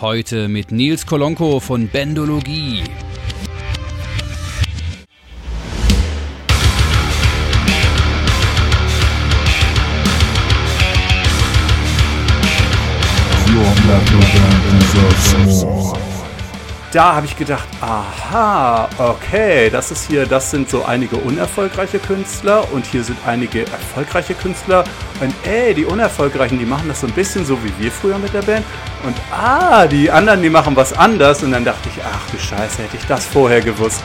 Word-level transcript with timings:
Heute 0.00 0.48
mit 0.48 0.72
Nils 0.72 1.06
Kolonko 1.06 1.60
von 1.60 1.86
Bendologie. 1.86 2.82
Da 16.94 17.16
habe 17.16 17.26
ich 17.26 17.36
gedacht, 17.36 17.66
aha, 17.80 18.88
okay, 18.98 19.68
das 19.68 19.90
ist 19.90 20.06
hier, 20.06 20.26
das 20.26 20.52
sind 20.52 20.70
so 20.70 20.84
einige 20.84 21.16
unerfolgreiche 21.16 21.98
Künstler 21.98 22.72
und 22.72 22.86
hier 22.86 23.02
sind 23.02 23.18
einige 23.26 23.62
erfolgreiche 23.62 24.34
Künstler. 24.34 24.84
Und 25.20 25.34
ey, 25.44 25.74
die 25.74 25.84
unerfolgreichen, 25.84 26.56
die 26.56 26.64
machen 26.64 26.86
das 26.86 27.00
so 27.00 27.08
ein 27.08 27.12
bisschen 27.12 27.44
so 27.44 27.58
wie 27.64 27.72
wir 27.80 27.90
früher 27.90 28.16
mit 28.18 28.32
der 28.32 28.42
Band. 28.42 28.64
Und 29.04 29.16
ah, 29.32 29.88
die 29.88 30.08
anderen, 30.08 30.40
die 30.40 30.50
machen 30.50 30.76
was 30.76 30.92
anders. 30.92 31.42
Und 31.42 31.50
dann 31.50 31.64
dachte 31.64 31.88
ich, 31.88 32.00
ach 32.00 32.30
du 32.30 32.38
Scheiße, 32.38 32.84
hätte 32.84 32.96
ich 32.96 33.06
das 33.06 33.26
vorher 33.26 33.60
gewusst. 33.60 34.04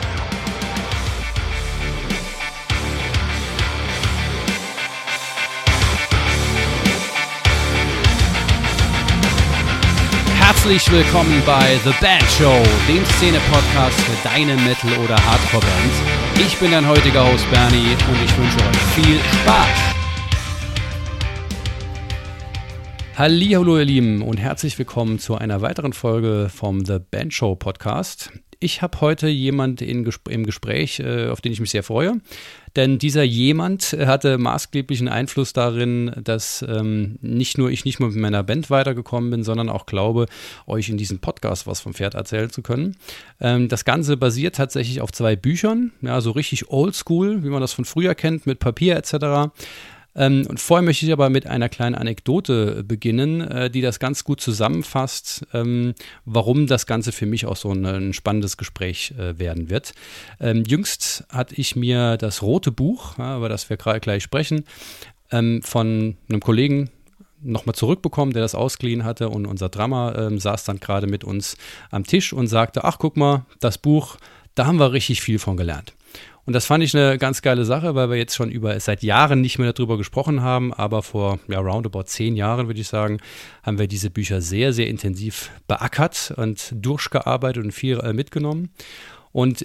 Herzlich 10.70 10.92
willkommen 10.92 11.42
bei 11.44 11.76
The 11.82 11.90
Band 12.00 12.22
Show, 12.38 12.62
dem 12.86 13.04
Szene-Podcast 13.04 14.00
für 14.02 14.28
deine 14.28 14.54
Metal- 14.54 14.96
oder 15.04 15.16
Hardcore-Bands. 15.16 16.46
Ich 16.46 16.56
bin 16.60 16.70
dein 16.70 16.86
heutiger 16.86 17.26
Host 17.26 17.44
Bernie 17.50 17.96
und 18.08 18.24
ich 18.24 18.38
wünsche 18.38 18.56
euch 18.56 18.76
viel 18.94 19.18
Spaß. 19.18 19.66
Hallo 23.16 23.78
ihr 23.78 23.84
Lieben 23.84 24.22
und 24.22 24.38
herzlich 24.38 24.78
willkommen 24.78 25.18
zu 25.18 25.34
einer 25.34 25.60
weiteren 25.60 25.92
Folge 25.92 26.48
vom 26.54 26.84
The 26.84 26.98
Band 27.00 27.34
Show 27.34 27.56
Podcast 27.56 28.30
ich 28.60 28.82
habe 28.82 29.00
heute 29.00 29.26
jemand 29.26 29.80
in, 29.80 30.08
im 30.28 30.44
Gespräch, 30.44 31.00
äh, 31.00 31.28
auf 31.28 31.40
den 31.40 31.52
ich 31.52 31.60
mich 31.60 31.70
sehr 31.70 31.82
freue. 31.82 32.20
Denn 32.76 32.98
dieser 32.98 33.24
jemand 33.24 33.96
hatte 33.98 34.38
maßgeblichen 34.38 35.08
Einfluss 35.08 35.52
darin, 35.52 36.12
dass 36.22 36.64
ähm, 36.68 37.18
nicht 37.20 37.58
nur 37.58 37.70
ich 37.70 37.84
nicht 37.84 37.98
nur 37.98 38.10
mit 38.10 38.18
meiner 38.18 38.44
Band 38.44 38.70
weitergekommen 38.70 39.30
bin, 39.30 39.42
sondern 39.42 39.68
auch 39.68 39.86
glaube, 39.86 40.26
euch 40.66 40.88
in 40.88 40.96
diesem 40.96 41.18
Podcast 41.18 41.66
was 41.66 41.80
vom 41.80 41.94
Pferd 41.94 42.14
erzählen 42.14 42.50
zu 42.50 42.62
können. 42.62 42.96
Ähm, 43.40 43.68
das 43.68 43.84
Ganze 43.84 44.16
basiert 44.16 44.54
tatsächlich 44.56 45.00
auf 45.00 45.10
zwei 45.10 45.34
Büchern, 45.34 45.92
ja, 46.02 46.20
so 46.20 46.30
richtig 46.30 46.68
oldschool, 46.68 47.42
wie 47.42 47.48
man 47.48 47.60
das 47.60 47.72
von 47.72 47.84
früher 47.84 48.14
kennt, 48.14 48.46
mit 48.46 48.60
Papier 48.60 48.96
etc. 48.96 49.50
Ähm, 50.14 50.46
und 50.48 50.60
vorher 50.60 50.84
möchte 50.84 51.06
ich 51.06 51.12
aber 51.12 51.30
mit 51.30 51.46
einer 51.46 51.68
kleinen 51.68 51.94
Anekdote 51.94 52.82
beginnen, 52.84 53.40
äh, 53.42 53.70
die 53.70 53.80
das 53.80 54.00
ganz 54.00 54.24
gut 54.24 54.40
zusammenfasst, 54.40 55.46
ähm, 55.52 55.94
warum 56.24 56.66
das 56.66 56.86
Ganze 56.86 57.12
für 57.12 57.26
mich 57.26 57.46
auch 57.46 57.56
so 57.56 57.70
ein, 57.70 57.84
ein 57.86 58.12
spannendes 58.12 58.56
Gespräch 58.56 59.14
äh, 59.18 59.38
werden 59.38 59.70
wird. 59.70 59.92
Ähm, 60.40 60.64
jüngst 60.66 61.24
hatte 61.28 61.54
ich 61.54 61.76
mir 61.76 62.16
das 62.16 62.42
rote 62.42 62.72
Buch, 62.72 63.18
ja, 63.18 63.36
über 63.36 63.48
das 63.48 63.70
wir 63.70 63.76
gerade 63.76 64.00
gleich 64.00 64.22
sprechen, 64.22 64.64
ähm, 65.30 65.62
von 65.62 66.16
einem 66.28 66.40
Kollegen 66.40 66.90
nochmal 67.42 67.74
zurückbekommen, 67.74 68.34
der 68.34 68.42
das 68.42 68.54
ausgeliehen 68.54 69.04
hatte 69.04 69.28
und 69.28 69.46
unser 69.46 69.68
Drama 69.68 70.14
ähm, 70.14 70.38
saß 70.38 70.64
dann 70.64 70.80
gerade 70.80 71.06
mit 71.06 71.24
uns 71.24 71.56
am 71.90 72.04
Tisch 72.04 72.32
und 72.32 72.48
sagte, 72.48 72.84
ach 72.84 72.98
guck 72.98 73.16
mal, 73.16 73.46
das 73.60 73.78
Buch, 73.78 74.16
da 74.54 74.66
haben 74.66 74.78
wir 74.78 74.92
richtig 74.92 75.22
viel 75.22 75.38
von 75.38 75.56
gelernt. 75.56 75.94
Und 76.46 76.54
das 76.54 76.66
fand 76.66 76.82
ich 76.82 76.96
eine 76.96 77.18
ganz 77.18 77.42
geile 77.42 77.64
Sache, 77.64 77.94
weil 77.94 78.10
wir 78.10 78.16
jetzt 78.16 78.34
schon 78.34 78.50
über 78.50 78.78
seit 78.80 79.02
Jahren 79.02 79.40
nicht 79.40 79.58
mehr 79.58 79.72
darüber 79.72 79.96
gesprochen 79.98 80.42
haben, 80.42 80.72
aber 80.72 81.02
vor 81.02 81.38
ja, 81.48 81.60
roundabout 81.60 82.04
zehn 82.04 82.34
Jahren, 82.34 82.66
würde 82.66 82.80
ich 82.80 82.88
sagen, 82.88 83.18
haben 83.62 83.78
wir 83.78 83.86
diese 83.86 84.10
Bücher 84.10 84.40
sehr, 84.40 84.72
sehr 84.72 84.88
intensiv 84.88 85.50
beackert 85.68 86.32
und 86.36 86.72
durchgearbeitet 86.72 87.62
und 87.62 87.72
viel 87.72 88.00
äh, 88.00 88.12
mitgenommen. 88.12 88.70
Und 89.32 89.64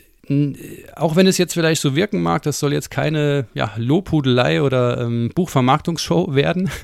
auch 0.95 1.15
wenn 1.15 1.27
es 1.27 1.37
jetzt 1.37 1.53
vielleicht 1.53 1.81
so 1.81 1.95
wirken 1.95 2.21
mag, 2.21 2.41
das 2.43 2.59
soll 2.59 2.73
jetzt 2.73 2.89
keine 2.89 3.47
ja, 3.53 3.71
Lobhudelei 3.77 4.61
oder 4.61 5.02
ähm, 5.02 5.31
Buchvermarktungsshow 5.33 6.36
werden. 6.36 6.69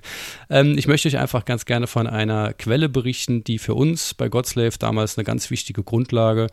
Ähm, 0.54 0.78
ich 0.78 0.86
möchte 0.86 1.08
euch 1.08 1.18
einfach 1.18 1.46
ganz 1.46 1.64
gerne 1.64 1.88
von 1.88 2.08
einer 2.08 2.52
Quelle 2.52 2.90
berichten, 2.90 3.42
die 3.46 3.58
für 3.58 3.74
uns 3.74 4.14
bei 4.14 4.28
Godslave 4.28 4.78
damals 4.78 5.18
eine 5.18 5.24
ganz 5.24 5.50
wichtige 5.50 5.82
Grundlage 5.82 6.48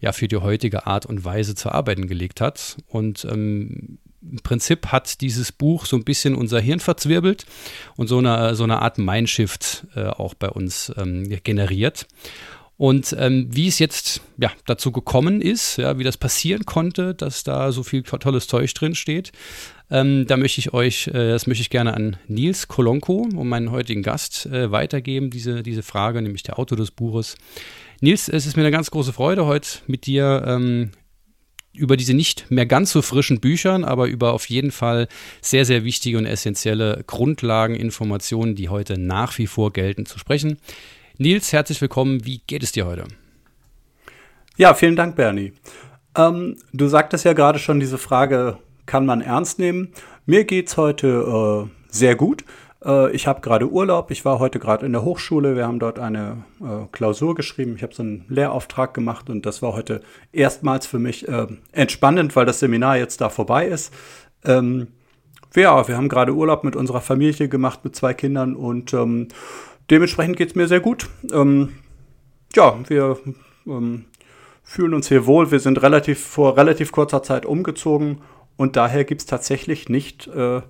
ja 0.00 0.10
für 0.10 0.26
die 0.26 0.38
heutige 0.38 0.88
Art 0.88 1.06
und 1.06 1.24
Weise 1.24 1.54
zu 1.54 1.70
arbeiten 1.70 2.08
gelegt 2.08 2.40
hat. 2.40 2.76
Und 2.88 3.24
ähm, 3.30 3.98
im 4.30 4.38
Prinzip 4.42 4.88
hat 4.88 5.20
dieses 5.20 5.52
Buch 5.52 5.86
so 5.86 5.96
ein 5.96 6.04
bisschen 6.04 6.34
unser 6.34 6.60
Hirn 6.60 6.80
verzwirbelt 6.80 7.46
und 7.96 8.08
so 8.08 8.18
eine, 8.18 8.54
so 8.54 8.64
eine 8.64 8.82
Art 8.82 8.98
Mindshift 8.98 9.86
äh, 9.94 10.06
auch 10.06 10.34
bei 10.34 10.48
uns 10.48 10.92
ähm, 10.96 11.24
generiert. 11.44 12.06
Und 12.78 13.16
ähm, 13.18 13.48
wie 13.50 13.68
es 13.68 13.78
jetzt 13.78 14.20
ja, 14.36 14.52
dazu 14.66 14.92
gekommen 14.92 15.40
ist, 15.40 15.78
ja, 15.78 15.98
wie 15.98 16.04
das 16.04 16.18
passieren 16.18 16.66
konnte, 16.66 17.14
dass 17.14 17.42
da 17.42 17.72
so 17.72 17.82
viel 17.82 18.02
tolles 18.02 18.48
Zeug 18.48 18.74
drin 18.74 18.94
steht, 18.94 19.32
ähm, 19.90 20.26
da 20.26 20.36
möchte 20.36 20.58
ich 20.60 20.74
euch, 20.74 21.06
äh, 21.08 21.30
das 21.30 21.46
möchte 21.46 21.62
ich 21.62 21.70
gerne 21.70 21.94
an 21.94 22.16
Nils 22.26 22.68
Kolonko, 22.68 23.28
um 23.34 23.48
meinen 23.48 23.70
heutigen 23.70 24.02
Gast, 24.02 24.46
äh, 24.46 24.70
weitergeben, 24.72 25.30
diese, 25.30 25.62
diese 25.62 25.82
Frage, 25.82 26.20
nämlich 26.20 26.42
der 26.42 26.58
Autor 26.58 26.76
des 26.76 26.90
Buches. 26.90 27.36
Nils, 28.00 28.28
es 28.28 28.46
ist 28.46 28.56
mir 28.56 28.62
eine 28.62 28.72
ganz 28.72 28.90
große 28.90 29.12
Freude, 29.12 29.46
heute 29.46 29.68
mit 29.86 30.06
dir 30.06 30.44
ähm, 30.46 30.90
über 31.72 31.96
diese 31.96 32.14
nicht 32.14 32.50
mehr 32.50 32.66
ganz 32.66 32.90
so 32.90 33.00
frischen 33.00 33.40
Büchern, 33.40 33.84
aber 33.84 34.06
über 34.06 34.32
auf 34.32 34.48
jeden 34.48 34.70
Fall 34.70 35.08
sehr, 35.40 35.64
sehr 35.64 35.84
wichtige 35.84 36.18
und 36.18 36.26
essentielle 36.26 37.04
Grundlageninformationen, 37.06 38.54
die 38.54 38.68
heute 38.68 38.98
nach 38.98 39.38
wie 39.38 39.46
vor 39.46 39.72
gelten, 39.72 40.04
zu 40.04 40.18
sprechen. 40.18 40.58
Nils, 41.18 41.50
herzlich 41.54 41.80
willkommen. 41.80 42.26
Wie 42.26 42.42
geht 42.46 42.62
es 42.62 42.72
dir 42.72 42.84
heute? 42.84 43.04
Ja, 44.58 44.74
vielen 44.74 44.96
Dank, 44.96 45.16
Bernie. 45.16 45.54
Ähm, 46.14 46.58
du 46.74 46.88
sagtest 46.88 47.24
ja 47.24 47.32
gerade 47.32 47.58
schon, 47.58 47.80
diese 47.80 47.96
Frage 47.96 48.58
kann 48.84 49.06
man 49.06 49.22
ernst 49.22 49.58
nehmen. 49.58 49.92
Mir 50.26 50.44
geht 50.44 50.68
es 50.68 50.76
heute 50.76 51.68
äh, 51.68 51.70
sehr 51.88 52.16
gut. 52.16 52.44
Äh, 52.84 53.12
ich 53.12 53.26
habe 53.26 53.40
gerade 53.40 53.70
Urlaub. 53.70 54.10
Ich 54.10 54.26
war 54.26 54.38
heute 54.40 54.58
gerade 54.58 54.84
in 54.84 54.92
der 54.92 55.04
Hochschule. 55.04 55.56
Wir 55.56 55.66
haben 55.66 55.78
dort 55.78 55.98
eine 55.98 56.44
äh, 56.60 56.86
Klausur 56.92 57.34
geschrieben. 57.34 57.76
Ich 57.76 57.82
habe 57.82 57.94
so 57.94 58.02
einen 58.02 58.26
Lehrauftrag 58.28 58.92
gemacht 58.92 59.30
und 59.30 59.46
das 59.46 59.62
war 59.62 59.72
heute 59.72 60.02
erstmals 60.32 60.86
für 60.86 60.98
mich 60.98 61.26
äh, 61.26 61.46
entspannend, 61.72 62.36
weil 62.36 62.44
das 62.44 62.60
Seminar 62.60 62.98
jetzt 62.98 63.22
da 63.22 63.30
vorbei 63.30 63.66
ist. 63.66 63.90
Ähm, 64.44 64.88
ja, 65.54 65.88
wir 65.88 65.96
haben 65.96 66.10
gerade 66.10 66.34
Urlaub 66.34 66.62
mit 66.62 66.76
unserer 66.76 67.00
Familie 67.00 67.48
gemacht, 67.48 67.84
mit 67.84 67.96
zwei 67.96 68.12
Kindern 68.12 68.54
und 68.54 68.92
ähm, 68.92 69.28
dementsprechend 69.90 70.36
geht 70.36 70.50
es 70.50 70.54
mir 70.54 70.68
sehr 70.68 70.80
gut. 70.80 71.08
Ähm, 71.32 71.74
ja, 72.54 72.78
wir 72.88 73.18
ähm, 73.66 74.06
fühlen 74.62 74.94
uns 74.94 75.08
hier 75.08 75.26
wohl. 75.26 75.50
Wir 75.50 75.60
sind 75.60 75.82
relativ 75.82 76.20
vor 76.20 76.56
relativ 76.56 76.92
kurzer 76.92 77.22
Zeit 77.22 77.46
umgezogen 77.46 78.22
und 78.56 78.76
daher 78.76 79.04
gibt 79.04 79.20
es 79.20 79.26
tatsächlich 79.26 79.88
nicht, 79.88 80.26
äh, 80.28 80.62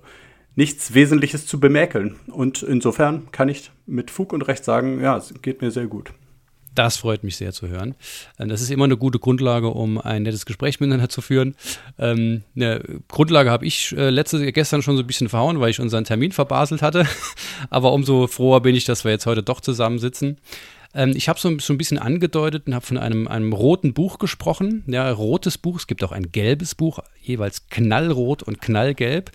nichts 0.55 0.93
Wesentliches 0.93 1.45
zu 1.45 1.59
bemäkeln. 1.59 2.17
Und 2.27 2.63
insofern 2.63 3.31
kann 3.31 3.49
ich 3.49 3.71
mit 3.85 4.11
Fug 4.11 4.33
und 4.33 4.47
Recht 4.47 4.63
sagen, 4.63 5.01
ja, 5.01 5.17
es 5.17 5.33
geht 5.41 5.61
mir 5.61 5.71
sehr 5.71 5.87
gut. 5.87 6.13
Das 6.77 6.97
freut 6.97 7.23
mich 7.23 7.37
sehr 7.37 7.53
zu 7.53 7.67
hören. 7.69 7.95
Ähm, 8.37 8.49
das 8.49 8.61
ist 8.61 8.69
immer 8.69 8.83
eine 8.83 8.97
gute 8.97 9.17
Grundlage, 9.17 9.69
um 9.69 9.97
ein 9.97 10.21
nettes 10.21 10.45
Gespräch 10.45 10.79
miteinander 10.79 11.09
zu 11.09 11.21
führen. 11.21 11.55
Ähm, 11.97 12.43
eine 12.55 12.83
Grundlage 13.07 13.49
habe 13.49 13.65
ich 13.65 13.97
äh, 13.97 14.11
letzte, 14.11 14.51
gestern 14.51 14.83
schon 14.83 14.95
so 14.95 15.01
ein 15.01 15.07
bisschen 15.07 15.27
verhauen, 15.27 15.59
weil 15.59 15.71
ich 15.71 15.79
unseren 15.79 16.03
Termin 16.03 16.31
verbaselt 16.31 16.83
hatte. 16.83 17.07
Aber 17.71 17.93
umso 17.93 18.27
froher 18.27 18.61
bin 18.61 18.75
ich, 18.75 18.85
dass 18.85 19.05
wir 19.05 19.11
jetzt 19.11 19.25
heute 19.25 19.41
doch 19.41 19.59
zusammensitzen. 19.59 20.37
Ähm, 20.93 21.13
ich 21.15 21.29
habe 21.29 21.39
so, 21.39 21.49
ein 21.49 21.77
bisschen 21.79 21.97
angedeutet 21.97 22.67
und 22.67 22.75
habe 22.75 22.85
von 22.85 22.99
einem, 22.99 23.27
einem 23.27 23.53
roten 23.53 23.95
Buch 23.95 24.19
gesprochen. 24.19 24.83
Ja, 24.85 25.09
rotes 25.09 25.57
Buch. 25.57 25.77
Es 25.77 25.87
gibt 25.87 26.03
auch 26.03 26.11
ein 26.11 26.31
gelbes 26.31 26.75
Buch, 26.75 26.99
jeweils 27.23 27.69
knallrot 27.69 28.43
und 28.43 28.61
knallgelb. 28.61 29.31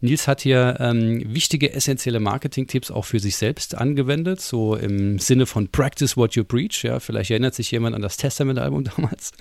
Nils 0.00 0.26
hat 0.26 0.40
hier 0.40 0.76
ähm, 0.80 1.22
wichtige, 1.26 1.72
essentielle 1.72 2.20
Marketing-Tipps 2.20 2.90
auch 2.90 3.04
für 3.04 3.20
sich 3.20 3.36
selbst 3.36 3.76
angewendet, 3.76 4.40
so 4.40 4.74
im 4.74 5.18
Sinne 5.18 5.46
von 5.46 5.68
Practice 5.68 6.16
what 6.16 6.34
you 6.34 6.44
preach. 6.44 6.82
Ja, 6.82 7.00
vielleicht 7.00 7.30
erinnert 7.30 7.54
sich 7.54 7.70
jemand 7.70 7.94
an 7.94 8.02
das 8.02 8.16
Testament-Album 8.16 8.84
damals. 8.96 9.32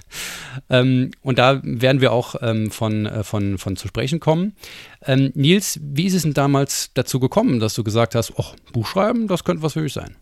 ähm, 0.70 1.12
und 1.22 1.40
da 1.40 1.62
werden 1.64 2.02
wir 2.02 2.12
auch 2.12 2.36
ähm, 2.42 2.72
von, 2.72 3.06
äh, 3.06 3.24
von, 3.24 3.58
von 3.58 3.76
zu 3.76 3.88
sprechen 3.88 4.20
kommen. 4.20 4.54
Ähm, 5.06 5.32
Nils, 5.34 5.80
wie 5.82 6.06
ist 6.06 6.14
es 6.14 6.24
denn 6.24 6.34
damals 6.34 6.92
dazu 6.94 7.20
gekommen, 7.20 7.60
dass 7.60 7.74
du 7.74 7.84
gesagt 7.84 8.16
hast, 8.16 8.34
oh, 8.38 8.46
Buch 8.74 8.88
schreiben, 8.88 9.28
das 9.28 9.44
könnte 9.44 9.64
was 9.64 9.74
für 9.74 9.82
mich 9.82 9.94
sein? 9.94 10.16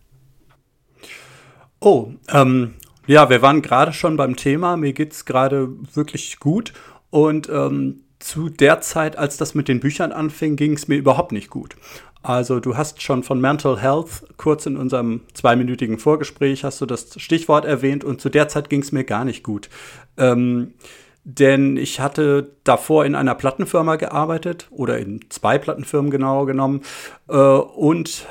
Oh, 1.80 2.12
ähm, 2.30 2.76
ja, 3.08 3.30
wir 3.30 3.42
waren 3.42 3.62
gerade 3.62 3.94
schon 3.94 4.18
beim 4.18 4.36
Thema. 4.36 4.78
Mir 4.78 4.94
geht 4.94 5.14
es 5.14 5.26
gerade 5.26 5.70
wirklich 5.94 6.40
gut. 6.40 6.74
Und 7.10 7.50
ähm, 7.50 8.02
zu 8.20 8.50
der 8.50 8.82
Zeit, 8.82 9.18
als 9.18 9.38
das 9.38 9.56
mit 9.56 9.68
den 9.68 9.80
Büchern 9.80 10.12
anfing, 10.12 10.56
ging 10.56 10.74
es 10.74 10.88
mir 10.88 10.96
überhaupt 10.96 11.32
nicht 11.32 11.50
gut. 11.50 11.76
Also 12.24 12.60
du 12.60 12.76
hast 12.76 13.02
schon 13.02 13.24
von 13.24 13.40
Mental 13.40 13.80
Health 13.80 14.26
kurz 14.38 14.66
in 14.66 14.76
unserem 14.76 15.22
zweiminütigen 15.34 15.98
Vorgespräch 15.98 16.64
hast 16.64 16.82
du 16.82 16.86
das 16.86 17.22
Stichwort 17.22 17.64
erwähnt 17.64 18.04
und 18.04 18.20
zu 18.20 18.30
der 18.30 18.50
Zeit 18.50 18.70
ging 18.70 18.82
es 18.82 18.92
mir 18.92 19.04
gar 19.04 19.24
nicht 19.24 19.44
gut. 19.44 19.70
Ähm, 20.18 20.74
denn 21.30 21.76
ich 21.76 22.00
hatte 22.00 22.56
davor 22.64 23.04
in 23.04 23.14
einer 23.14 23.36
Plattenfirma 23.36 23.98
gearbeitet 23.98 24.68
oder 24.72 24.98
in 24.98 25.20
zwei 25.28 25.58
Plattenfirmen 25.58 26.10
genau 26.10 26.46
genommen 26.46 26.84
äh, 27.28 27.36
und 27.36 28.26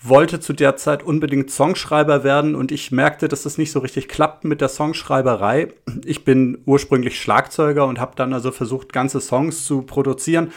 wollte 0.00 0.38
zu 0.38 0.52
der 0.52 0.76
Zeit 0.76 1.02
unbedingt 1.02 1.50
Songschreiber 1.50 2.22
werden 2.22 2.54
und 2.54 2.70
ich 2.70 2.92
merkte, 2.92 3.26
dass 3.26 3.42
das 3.42 3.58
nicht 3.58 3.72
so 3.72 3.80
richtig 3.80 4.08
klappt 4.08 4.44
mit 4.44 4.60
der 4.60 4.68
Songschreiberei. 4.68 5.70
Ich 6.04 6.24
bin 6.24 6.58
ursprünglich 6.66 7.20
Schlagzeuger 7.20 7.84
und 7.84 7.98
habe 7.98 8.12
dann 8.14 8.32
also 8.32 8.52
versucht, 8.52 8.92
ganze 8.92 9.20
Songs 9.20 9.64
zu 9.64 9.82
produzieren 9.82 10.52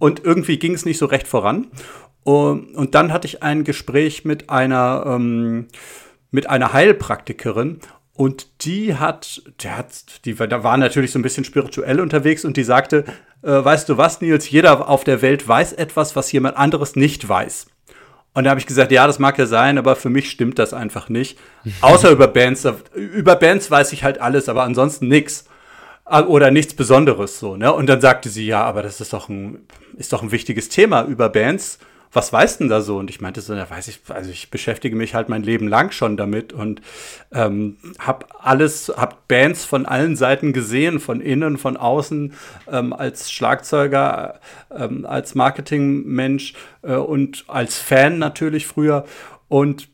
und 0.00 0.24
irgendwie 0.24 0.58
ging 0.58 0.72
es 0.72 0.86
nicht 0.86 0.96
so 0.96 1.04
recht 1.04 1.28
voran. 1.28 1.66
Und, 2.22 2.74
und 2.74 2.94
dann 2.94 3.12
hatte 3.12 3.26
ich 3.26 3.42
ein 3.42 3.64
Gespräch 3.64 4.24
mit 4.24 4.48
einer 4.48 5.04
ähm, 5.06 5.66
mit 6.30 6.48
einer 6.48 6.72
Heilpraktikerin 6.72 7.80
und 8.16 8.64
die 8.64 8.94
hat, 8.94 9.42
der 9.62 9.76
hat, 9.76 10.24
die 10.24 10.34
da 10.34 10.62
war 10.62 10.76
natürlich 10.76 11.10
so 11.10 11.18
ein 11.18 11.22
bisschen 11.22 11.44
spirituell 11.44 12.00
unterwegs 12.00 12.44
und 12.44 12.56
die 12.56 12.62
sagte, 12.62 13.04
äh, 13.42 13.64
weißt 13.64 13.88
du 13.88 13.96
was, 13.96 14.20
Nils, 14.20 14.48
jeder 14.48 14.88
auf 14.88 15.02
der 15.02 15.20
Welt 15.20 15.46
weiß 15.46 15.72
etwas, 15.72 16.14
was 16.14 16.30
jemand 16.30 16.56
anderes 16.56 16.94
nicht 16.94 17.28
weiß. 17.28 17.66
Und 18.32 18.44
da 18.44 18.50
habe 18.50 18.60
ich 18.60 18.66
gesagt, 18.66 18.92
ja, 18.92 19.06
das 19.06 19.18
mag 19.18 19.38
ja 19.38 19.46
sein, 19.46 19.78
aber 19.78 19.96
für 19.96 20.10
mich 20.10 20.30
stimmt 20.30 20.58
das 20.58 20.72
einfach 20.72 21.08
nicht. 21.08 21.38
Außer 21.80 22.10
über 22.10 22.28
Bands. 22.28 22.66
Über 22.94 23.36
Bands 23.36 23.70
weiß 23.70 23.92
ich 23.92 24.04
halt 24.04 24.20
alles, 24.20 24.48
aber 24.48 24.62
ansonsten 24.62 25.08
nichts. 25.08 25.46
Äh, 26.08 26.22
oder 26.22 26.52
nichts 26.52 26.74
Besonderes 26.74 27.40
so, 27.40 27.56
ne? 27.56 27.72
Und 27.72 27.86
dann 27.86 28.00
sagte 28.00 28.28
sie, 28.28 28.46
ja, 28.46 28.62
aber 28.62 28.82
das 28.82 29.00
ist 29.00 29.12
doch 29.12 29.28
ein, 29.28 29.66
ist 29.96 30.12
doch 30.12 30.22
ein 30.22 30.32
wichtiges 30.32 30.68
Thema 30.68 31.04
über 31.04 31.28
Bands 31.28 31.78
was 32.14 32.32
weißt 32.32 32.60
denn 32.60 32.68
da 32.68 32.80
so? 32.80 32.96
Und 32.96 33.10
ich 33.10 33.20
meinte 33.20 33.40
so, 33.40 33.54
da 33.54 33.68
weiß 33.68 33.88
ich, 33.88 34.00
also 34.08 34.30
ich 34.30 34.50
beschäftige 34.50 34.96
mich 34.96 35.14
halt 35.14 35.28
mein 35.28 35.42
Leben 35.42 35.68
lang 35.68 35.90
schon 35.92 36.16
damit 36.16 36.52
und 36.52 36.80
ähm, 37.32 37.76
habe 37.98 38.26
alles, 38.38 38.92
habe 38.96 39.16
Bands 39.28 39.64
von 39.64 39.84
allen 39.84 40.16
Seiten 40.16 40.52
gesehen, 40.52 41.00
von 41.00 41.20
innen, 41.20 41.58
von 41.58 41.76
außen, 41.76 42.32
ähm, 42.70 42.92
als 42.92 43.32
Schlagzeuger, 43.32 44.40
ähm, 44.70 45.04
als 45.04 45.34
Marketingmensch 45.34 46.54
äh, 46.82 46.94
und 46.94 47.44
als 47.48 47.78
Fan 47.78 48.18
natürlich 48.18 48.66
früher. 48.66 49.04
Und 49.48 49.88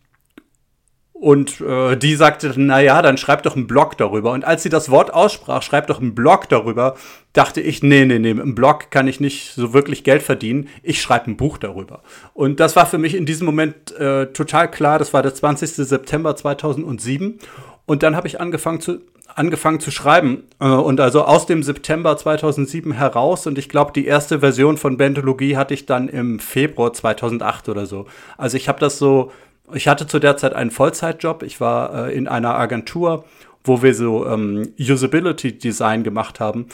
und 1.20 1.61
äh, 1.61 1.99
die 1.99 2.14
sagte, 2.14 2.55
na 2.56 2.81
ja, 2.81 3.02
dann 3.02 3.19
schreib 3.19 3.43
doch 3.43 3.55
einen 3.55 3.67
Blog 3.67 3.99
darüber. 3.99 4.32
Und 4.32 4.46
als 4.46 4.62
sie 4.62 4.70
das 4.70 4.90
Wort 4.90 5.12
aussprach, 5.12 5.62
schreib 5.62 5.87
doch 5.88 6.00
einen 6.00 6.14
Blog 6.14 6.49
darüber, 6.49 6.96
dachte 7.34 7.61
ich, 7.61 7.82
nee, 7.82 8.06
nee, 8.06 8.19
nee, 8.19 8.31
im 8.31 8.55
Blog 8.55 8.90
kann 8.90 9.06
ich 9.06 9.20
nicht 9.20 9.52
so 9.52 9.75
wirklich 9.75 10.02
Geld 10.02 10.22
verdienen. 10.22 10.69
Ich 10.82 11.02
schreibe 11.02 11.31
ein 11.31 11.37
Buch 11.37 11.58
darüber. 11.58 12.00
Und 12.32 12.58
das 12.58 12.75
war 12.75 12.87
für 12.87 12.96
mich 12.96 13.14
in 13.14 13.26
diesem 13.26 13.44
Moment 13.44 13.94
äh, 13.99 14.28
total 14.28 14.70
klar. 14.70 14.99
Das 14.99 15.12
war 15.12 15.22
der 15.22 15.34
20. 15.34 15.69
September 15.69 16.34
2007. 16.34 17.38
Und 17.84 18.02
dann 18.02 18.17
habe 18.17 18.26
ich 18.26 18.40
angefangen 18.40 18.81
zu, 18.81 19.00
angefangen 19.34 19.81
zu 19.81 19.90
schreiben. 19.90 20.44
Äh, 20.58 20.69
und 20.69 21.00
also 21.00 21.25
aus 21.25 21.44
dem 21.44 21.62
September 21.62 22.17
2007 22.17 22.93
heraus. 22.93 23.46
Und 23.46 23.58
ich 23.58 23.69
glaube, 23.69 23.93
die 23.93 24.06
erste 24.06 24.40
Version 24.40 24.78
von 24.78 24.96
Bentologie 24.96 25.58
hatte 25.58 25.75
ich 25.75 25.84
dann 25.84 26.08
im 26.08 26.38
Februar 26.38 26.94
2008 26.94 27.69
oder 27.69 27.84
so. 27.84 28.06
Also 28.38 28.56
ich 28.56 28.70
habe 28.70 28.81
das 28.81 28.99
so 28.99 29.31
ich 29.75 29.88
hatte 29.88 30.06
zu 30.06 30.19
der 30.19 30.37
Zeit 30.37 30.55
einen 30.55 30.70
Vollzeitjob. 30.70 31.43
Ich 31.43 31.61
war 31.61 32.08
äh, 32.08 32.14
in 32.14 32.28
einer 32.28 32.55
Agentur, 32.55 33.25
wo 33.64 33.82
wir 33.82 33.94
so 33.94 34.26
ähm, 34.26 34.72
Usability 34.78 35.58
Design 35.58 36.02
gemacht 36.02 36.40
haben. 36.40 36.67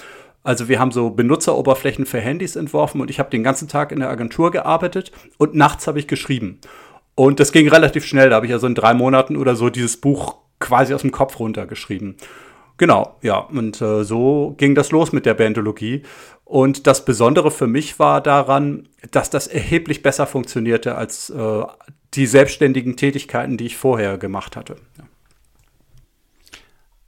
Also 0.42 0.68
wir 0.68 0.78
haben 0.78 0.92
so 0.92 1.10
Benutzeroberflächen 1.10 2.06
für 2.06 2.20
Handys 2.20 2.54
entworfen 2.54 3.00
und 3.00 3.10
ich 3.10 3.18
habe 3.18 3.30
den 3.30 3.42
ganzen 3.42 3.66
Tag 3.66 3.90
in 3.90 3.98
der 3.98 4.10
Agentur 4.10 4.52
gearbeitet 4.52 5.10
und 5.38 5.54
nachts 5.56 5.88
habe 5.88 5.98
ich 5.98 6.06
geschrieben. 6.06 6.60
Und 7.16 7.40
das 7.40 7.50
ging 7.50 7.68
relativ 7.68 8.04
schnell. 8.04 8.30
Da 8.30 8.36
habe 8.36 8.46
ich 8.46 8.52
also 8.52 8.68
in 8.68 8.76
drei 8.76 8.94
Monaten 8.94 9.36
oder 9.36 9.56
so 9.56 9.70
dieses 9.70 9.96
Buch 9.96 10.36
quasi 10.60 10.94
aus 10.94 11.02
dem 11.02 11.10
Kopf 11.10 11.40
runtergeschrieben. 11.40 12.16
Genau, 12.76 13.16
ja. 13.22 13.38
Und 13.38 13.80
äh, 13.80 14.04
so 14.04 14.54
ging 14.58 14.74
das 14.74 14.92
los 14.92 15.12
mit 15.12 15.26
der 15.26 15.34
Bandologie. 15.34 16.02
Und 16.44 16.86
das 16.86 17.04
Besondere 17.04 17.50
für 17.50 17.66
mich 17.66 17.98
war 17.98 18.20
daran, 18.20 18.88
dass 19.10 19.30
das 19.30 19.48
erheblich 19.48 20.02
besser 20.02 20.26
funktionierte 20.26 20.94
als 20.94 21.30
äh, 21.30 21.62
die 22.16 22.26
selbstständigen 22.26 22.96
Tätigkeiten, 22.96 23.56
die 23.56 23.66
ich 23.66 23.76
vorher 23.76 24.18
gemacht 24.18 24.56
hatte. 24.56 24.76
Ja. 24.98 25.04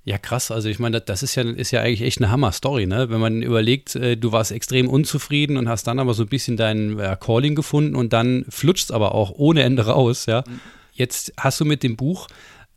Ja, 0.09 0.17
krass. 0.17 0.51
Also 0.51 0.71
ich 0.71 0.79
meine, 0.79 1.03
das 1.03 1.23
ist 1.23 1.35
ja, 1.35 1.43
ist 1.43 1.71
ja 1.71 1.83
eigentlich 1.83 2.01
echt 2.01 2.17
eine 2.17 2.31
Hammer-Story, 2.31 2.87
ne? 2.87 3.11
Wenn 3.11 3.21
man 3.21 3.43
überlegt, 3.43 3.95
äh, 3.95 4.17
du 4.17 4.33
warst 4.33 4.53
extrem 4.53 4.89
unzufrieden 4.89 5.59
und 5.59 5.69
hast 5.69 5.87
dann 5.87 5.99
aber 5.99 6.15
so 6.15 6.23
ein 6.23 6.31
bisschen 6.31 6.57
dein 6.57 6.99
äh, 6.99 7.15
Calling 7.21 7.55
gefunden 7.55 7.95
und 7.95 8.15
dann 8.15 8.47
flutscht 8.49 8.85
es 8.85 8.91
aber 8.91 9.15
auch 9.15 9.33
ohne 9.33 9.65
Ende 9.65 9.85
raus, 9.85 10.25
ja. 10.25 10.45
Mhm. 10.49 10.61
Jetzt 10.95 11.35
hast 11.37 11.61
du 11.61 11.67
mit 11.67 11.83
dem 11.83 11.97
Buch 11.97 12.29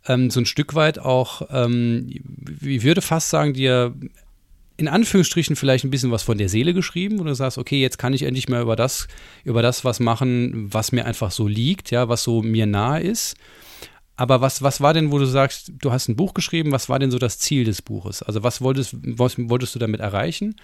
ähm, 0.08 0.30
so 0.30 0.42
ein 0.42 0.46
Stück 0.46 0.76
weit 0.76 1.00
auch, 1.00 1.44
ähm, 1.52 2.10
ich 2.60 2.84
würde 2.84 3.02
fast 3.02 3.30
sagen, 3.30 3.54
dir 3.54 3.94
in 4.78 4.88
Anführungsstrichen 4.88 5.56
vielleicht 5.56 5.84
ein 5.84 5.92
bisschen 5.92 6.12
was 6.12 6.24
von 6.24 6.38
der 6.38 6.50
Seele 6.50 6.74
geschrieben, 6.74 7.20
wo 7.20 7.24
du 7.24 7.36
sagst, 7.36 7.58
okay, 7.58 7.82
jetzt 7.82 7.98
kann 7.98 8.14
ich 8.14 8.24
endlich 8.24 8.50
mal 8.50 8.62
über 8.62 8.76
das, 8.76 9.08
über 9.44 9.62
das 9.62 9.86
was 9.86 10.00
machen, 10.00 10.74
was 10.74 10.92
mir 10.92 11.06
einfach 11.06 11.32
so 11.32 11.48
liegt, 11.48 11.92
ja, 11.92 12.10
was 12.10 12.24
so 12.24 12.42
mir 12.42 12.66
nahe 12.66 13.02
ist. 13.02 13.36
Aber 14.16 14.42
was, 14.42 14.62
was 14.62 14.82
war 14.82 14.94
denn, 14.94 15.12
wo 15.12 15.18
du 15.18 15.26
sagst, 15.26 15.72
du 15.80 15.92
hast 15.92 16.08
ein 16.08 16.16
Buch 16.16 16.34
geschrieben, 16.34 16.72
was 16.72 16.90
war 16.90 17.00
denn 17.00 17.12
so 17.12 17.18
das 17.18 17.40
Ziel 17.40 17.64
des 17.64 17.82
Buches? 17.82 18.22
Also 18.22 18.44
was 18.44 18.62
wolltest, 18.62 18.96
was 19.02 19.36
wolltest 19.38 19.74
du 19.74 19.80
damit 19.80 20.00
erreichen? 20.00 20.56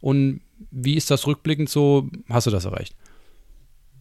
Und 0.00 0.40
wie 0.70 0.94
ist 0.94 1.10
das 1.10 1.26
rückblickend 1.26 1.68
so? 1.68 2.08
Hast 2.28 2.46
du 2.46 2.50
das 2.50 2.64
erreicht? 2.64 2.96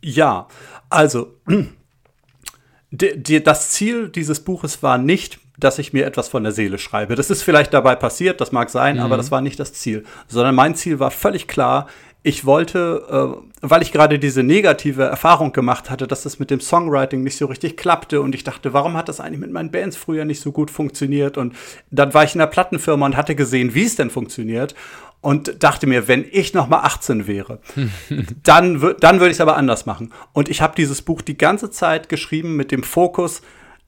Ja, 0.04 0.48
also 0.89 1.36
das 2.92 3.69
Ziel 3.71 4.10
dieses 4.10 4.44
Buches 4.44 4.81
war 4.81 4.98
nicht, 4.98 5.39
dass 5.57 5.79
ich 5.79 5.94
mir 5.94 6.05
etwas 6.05 6.29
von 6.29 6.44
der 6.44 6.51
Seele 6.51 6.79
schreibe. 6.79 7.15
Das 7.15 7.29
ist 7.29 7.44
vielleicht 7.44 7.73
dabei 7.73 7.95
passiert, 7.95 8.41
das 8.41 8.51
mag 8.51 8.69
sein, 8.69 8.95
mhm. 8.95 9.01
aber 9.03 9.17
das 9.17 9.31
war 9.31 9.41
nicht 9.41 9.59
das 9.59 9.73
Ziel. 9.73 10.03
Sondern 10.27 10.55
mein 10.55 10.75
Ziel 10.75 11.00
war 11.00 11.11
völlig 11.11 11.47
klar, 11.47 11.88
ich 12.25 12.45
wollte, 12.45 13.35
äh, 13.35 13.45
weil 13.61 13.81
ich 13.81 13.91
gerade 13.91 14.17
diese 14.17 14.44
negative 14.44 15.03
Erfahrung 15.03 15.51
gemacht 15.51 15.89
hatte, 15.89 16.07
dass 16.07 16.23
das 16.23 16.39
mit 16.39 16.50
dem 16.51 16.61
Songwriting 16.61 17.21
nicht 17.21 17.38
so 17.38 17.47
richtig 17.47 17.75
klappte 17.75 18.21
und 18.21 18.33
ich 18.33 18.45
dachte, 18.45 18.71
warum 18.71 18.95
hat 18.95 19.09
das 19.09 19.19
eigentlich 19.19 19.41
mit 19.41 19.51
meinen 19.51 19.71
Bands 19.71 19.97
früher 19.97 20.23
nicht 20.23 20.39
so 20.39 20.53
gut 20.53 20.71
funktioniert? 20.71 21.38
Und 21.38 21.53
dann 21.91 22.13
war 22.13 22.23
ich 22.23 22.33
in 22.33 22.39
der 22.39 22.47
Plattenfirma 22.47 23.05
und 23.05 23.17
hatte 23.17 23.35
gesehen, 23.35 23.75
wie 23.75 23.83
es 23.83 23.97
denn 23.97 24.09
funktioniert 24.09 24.73
und 25.19 25.63
dachte 25.63 25.85
mir, 25.85 26.07
wenn 26.07 26.25
ich 26.31 26.53
noch 26.53 26.69
mal 26.69 26.79
18 26.79 27.27
wäre, 27.27 27.59
dann, 28.44 28.95
dann 29.01 29.19
würde 29.19 29.29
ich 29.29 29.38
es 29.38 29.41
aber 29.41 29.57
anders 29.57 29.85
machen. 29.85 30.13
Und 30.31 30.47
ich 30.47 30.61
habe 30.61 30.75
dieses 30.77 31.01
Buch 31.01 31.21
die 31.21 31.38
ganze 31.38 31.71
Zeit 31.71 32.07
geschrieben 32.07 32.55
mit 32.55 32.71
dem 32.71 32.83
Fokus, 32.83 33.41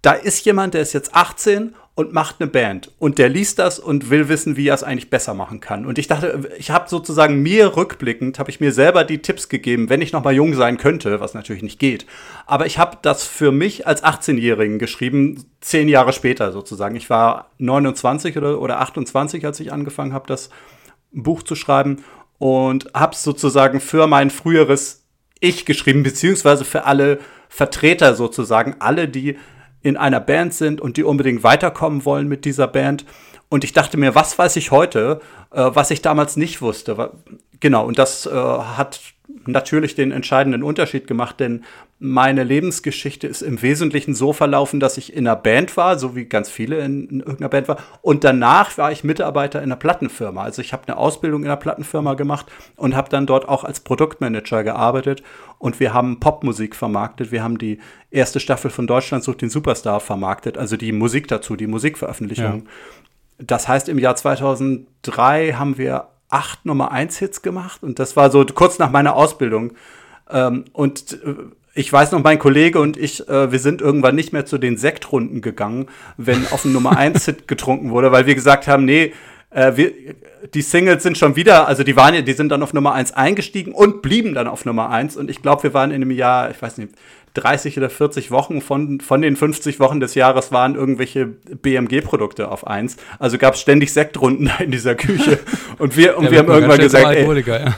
da 0.06 0.14
ist 0.14 0.46
jemand, 0.46 0.76
der 0.76 0.82
ist 0.82 0.94
jetzt 0.94 1.16
18 1.16 1.74
und 1.96 2.14
macht 2.14 2.36
eine 2.40 2.48
Band 2.48 2.92
und 3.00 3.18
der 3.18 3.28
liest 3.28 3.58
das 3.58 3.80
und 3.80 4.12
will 4.12 4.30
wissen, 4.30 4.56
wie 4.56 4.68
er 4.68 4.76
es 4.76 4.84
eigentlich 4.84 5.10
besser 5.10 5.34
machen 5.34 5.62
kann. 5.62 5.86
Und 5.86 5.98
ich 5.98 6.08
dachte, 6.08 6.52
ich 6.60 6.70
habe 6.70 6.90
sozusagen 6.90 7.42
mir 7.42 7.76
rückblickend, 7.76 8.38
habe 8.38 8.52
ich 8.52 8.60
mir 8.60 8.72
selber 8.72 9.04
die 9.04 9.24
Tipps 9.24 9.50
gegeben, 9.50 9.90
wenn 9.90 10.02
ich 10.02 10.12
noch 10.12 10.24
mal 10.24 10.34
jung 10.34 10.54
sein 10.54 10.78
könnte, 10.78 11.22
was 11.22 11.34
natürlich 11.34 11.64
nicht 11.64 11.80
geht. 11.80 12.06
Aber 12.46 12.68
ich 12.68 12.78
habe 12.78 13.00
das 13.02 13.24
für 13.24 13.52
mich 13.52 13.88
als 13.88 14.04
18-Jährigen 14.04 14.78
geschrieben, 14.78 15.44
zehn 15.62 15.90
Jahre 15.90 16.14
später 16.14 16.52
sozusagen. 16.52 16.96
Ich 16.96 17.10
war 17.10 17.50
29 17.58 18.38
oder, 18.38 18.62
oder 18.62 18.82
28, 18.82 19.44
als 19.44 19.60
ich 19.60 19.72
angefangen 19.72 20.14
habe, 20.14 20.28
das 20.28 20.52
Buch 21.14 21.42
zu 21.42 21.56
schreiben 21.56 22.04
und 22.38 22.92
habe 22.94 23.16
sozusagen 23.16 23.80
für 23.80 24.06
mein 24.06 24.30
früheres 24.30 25.08
Ich 25.40 25.66
geschrieben, 25.66 26.04
beziehungsweise 26.04 26.64
für 26.64 26.84
alle 26.84 27.20
Vertreter 27.50 28.14
sozusagen, 28.14 28.76
alle, 28.80 29.08
die 29.08 29.38
in 29.86 29.98
einer 29.98 30.20
Band 30.20 30.52
sind 30.56 30.82
und 30.82 30.98
die 30.98 31.04
unbedingt 31.04 31.44
weiterkommen 31.44 32.06
wollen 32.06 32.28
mit 32.28 32.44
dieser 32.44 32.66
Band. 32.68 33.06
Und 33.56 33.64
ich 33.64 33.72
dachte 33.72 33.96
mir, 33.96 34.16
was 34.16 34.38
weiß 34.38 34.58
ich 34.58 34.72
heute, 34.72 35.22
äh, 35.52 35.64
was 35.74 35.90
ich 35.90 36.02
damals 36.02 36.36
nicht 36.36 36.62
wusste. 36.62 37.12
Genau, 37.62 37.86
und 37.86 37.98
das 37.98 38.26
äh, 38.26 38.30
hat 38.30 39.00
natürlich 39.46 39.96
den 39.96 40.12
entscheidenden 40.12 40.62
Unterschied 40.62 41.08
gemacht, 41.08 41.40
denn 41.40 41.64
meine 41.98 42.44
Lebensgeschichte 42.44 43.28
ist 43.28 43.42
im 43.42 43.62
Wesentlichen 43.62 44.14
so 44.14 44.34
verlaufen, 44.34 44.82
dass 44.82 44.98
ich 44.98 45.14
in 45.14 45.26
einer 45.26 45.38
Band 45.38 45.78
war, 45.78 45.98
so 45.98 46.18
wie 46.18 46.26
ganz 46.26 46.50
viele 46.50 46.80
in, 46.80 47.08
in 47.08 47.20
irgendeiner 47.22 47.48
Band 47.48 47.70
war. 47.70 47.78
Und 48.02 48.26
danach 48.26 48.78
war 48.78 48.92
ich 48.92 49.06
Mitarbeiter 49.06 49.60
in 49.60 49.66
einer 49.66 49.78
Plattenfirma. 49.78 50.44
Also 50.44 50.62
ich 50.62 50.74
habe 50.74 50.84
eine 50.88 50.98
Ausbildung 50.98 51.44
in 51.44 51.48
einer 51.48 51.56
Plattenfirma 51.56 52.16
gemacht 52.16 52.48
und 52.76 52.94
habe 52.94 53.08
dann 53.08 53.26
dort 53.26 53.48
auch 53.48 53.64
als 53.64 53.80
Produktmanager 53.80 54.66
gearbeitet. 54.66 55.24
Und 55.60 55.80
wir 55.80 55.94
haben 55.94 56.20
Popmusik 56.20 56.76
vermarktet. 56.76 57.32
Wir 57.32 57.42
haben 57.42 57.58
die 57.58 57.80
erste 58.12 58.42
Staffel 58.42 58.70
von 58.70 58.86
Deutschland 58.86 59.24
sucht 59.24 59.42
den 59.42 59.50
Superstar 59.50 60.02
vermarktet, 60.02 60.58
also 60.58 60.76
die 60.76 60.92
Musik 60.92 61.30
dazu, 61.30 61.56
die 61.56 61.68
Musikveröffentlichung. 61.68 62.64
Ja. 62.66 62.72
Das 63.38 63.68
heißt, 63.68 63.90
im 63.90 64.00
Jahr 64.00 64.16
2003 64.16 65.54
haben 65.54 65.78
wir 65.78 66.08
acht 66.30 66.66
Nummer 66.66 66.92
1 66.92 67.18
Hits 67.18 67.42
gemacht 67.42 67.84
und 67.84 68.00
das 68.00 68.16
war 68.16 68.32
so 68.32 68.46
kurz 68.46 68.80
nach 68.80 68.92
meiner 68.92 69.16
Ausbildung. 69.16 69.74
Ähm, 70.30 70.66
und 70.74 71.14
äh, 71.24 71.36
ich 71.74 71.92
weiß 71.92 72.14
noch, 72.14 72.24
mein 72.24 72.40
Kollege 72.40 72.80
und 72.80 72.98
ich, 72.98 73.28
äh, 73.28 73.52
wir 73.52 73.60
sind 73.60 73.82
irgendwann 73.82 74.16
nicht 74.16 74.32
mehr 74.32 74.46
zu 74.46 74.58
den 74.58 74.78
Sektrunden 74.78 75.42
gegangen, 75.42 75.88
wenn 76.18 76.48
auf 76.52 76.62
dem 76.62 76.74
Nummer 76.74 76.98
1 76.98 77.26
Hit 77.26 77.48
getrunken 77.48 77.92
wurde, 77.92 78.12
weil 78.12 78.26
wir 78.26 78.36
gesagt 78.36 78.68
haben, 78.68 78.86
nee, 78.86 79.14
äh, 79.50 79.76
wir, 79.76 79.92
die 80.54 80.62
Singles 80.62 81.04
sind 81.04 81.18
schon 81.18 81.36
wieder, 81.36 81.68
also 81.68 81.84
die 81.84 81.96
waren 81.96 82.14
ja, 82.14 82.22
die 82.22 82.34
sind 82.34 82.50
dann 82.50 82.64
auf 82.64 82.74
Nummer 82.74 82.94
1 82.94 83.14
eingestiegen 83.14 83.74
und 83.74 84.02
blieben 84.02 84.34
dann 84.34 84.48
auf 84.48 84.66
Nummer 84.66 84.90
1 84.90 85.18
und 85.18 85.30
ich 85.30 85.42
glaube, 85.42 85.64
wir 85.64 85.74
waren 85.74 85.92
in 85.92 86.02
einem 86.02 86.12
Jahr, 86.12 86.50
ich 86.50 86.62
weiß 86.62 86.78
nicht, 86.78 86.94
30 87.36 87.78
oder 87.78 87.90
40 87.90 88.32
Wochen 88.32 88.62
von, 88.62 89.00
von 89.00 89.22
den 89.22 89.36
50 89.36 89.80
Wochen 89.80 90.00
des 90.00 90.16
Jahres 90.16 90.52
waren 90.52 90.76
irgendwelche 90.76 91.26
BMG-Produkte 91.26 92.50
auf 92.50 92.66
eins. 92.66 92.98
Also 93.20 93.38
gab 93.38 93.54
es 93.54 93.62
ständig 93.62 93.94
Sektrunden 93.94 94.52
in 94.60 94.72
dieser 94.72 94.96
Küche. 94.96 95.40
Und 95.78 95.96
wir, 95.96 96.18
und 96.18 96.32
wir 96.32 96.40
haben 96.40 96.50
irgendwann 96.50 96.80
gesagt, 96.80 97.06
ey, 97.06 97.42
ja. 97.42 97.76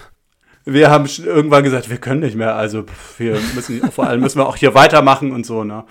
wir 0.65 0.89
haben 0.89 1.07
irgendwann 1.23 1.63
gesagt, 1.63 1.89
wir 1.89 1.97
können 1.97 2.21
nicht 2.21 2.35
mehr. 2.35 2.55
Also 2.55 2.85
wir 3.17 3.37
müssen, 3.55 3.91
vor 3.91 4.07
allem 4.07 4.21
müssen 4.21 4.39
wir 4.39 4.47
auch 4.47 4.55
hier 4.55 4.73
weitermachen 4.73 5.31
und 5.31 5.45
so, 5.45 5.63
ne? 5.63 5.83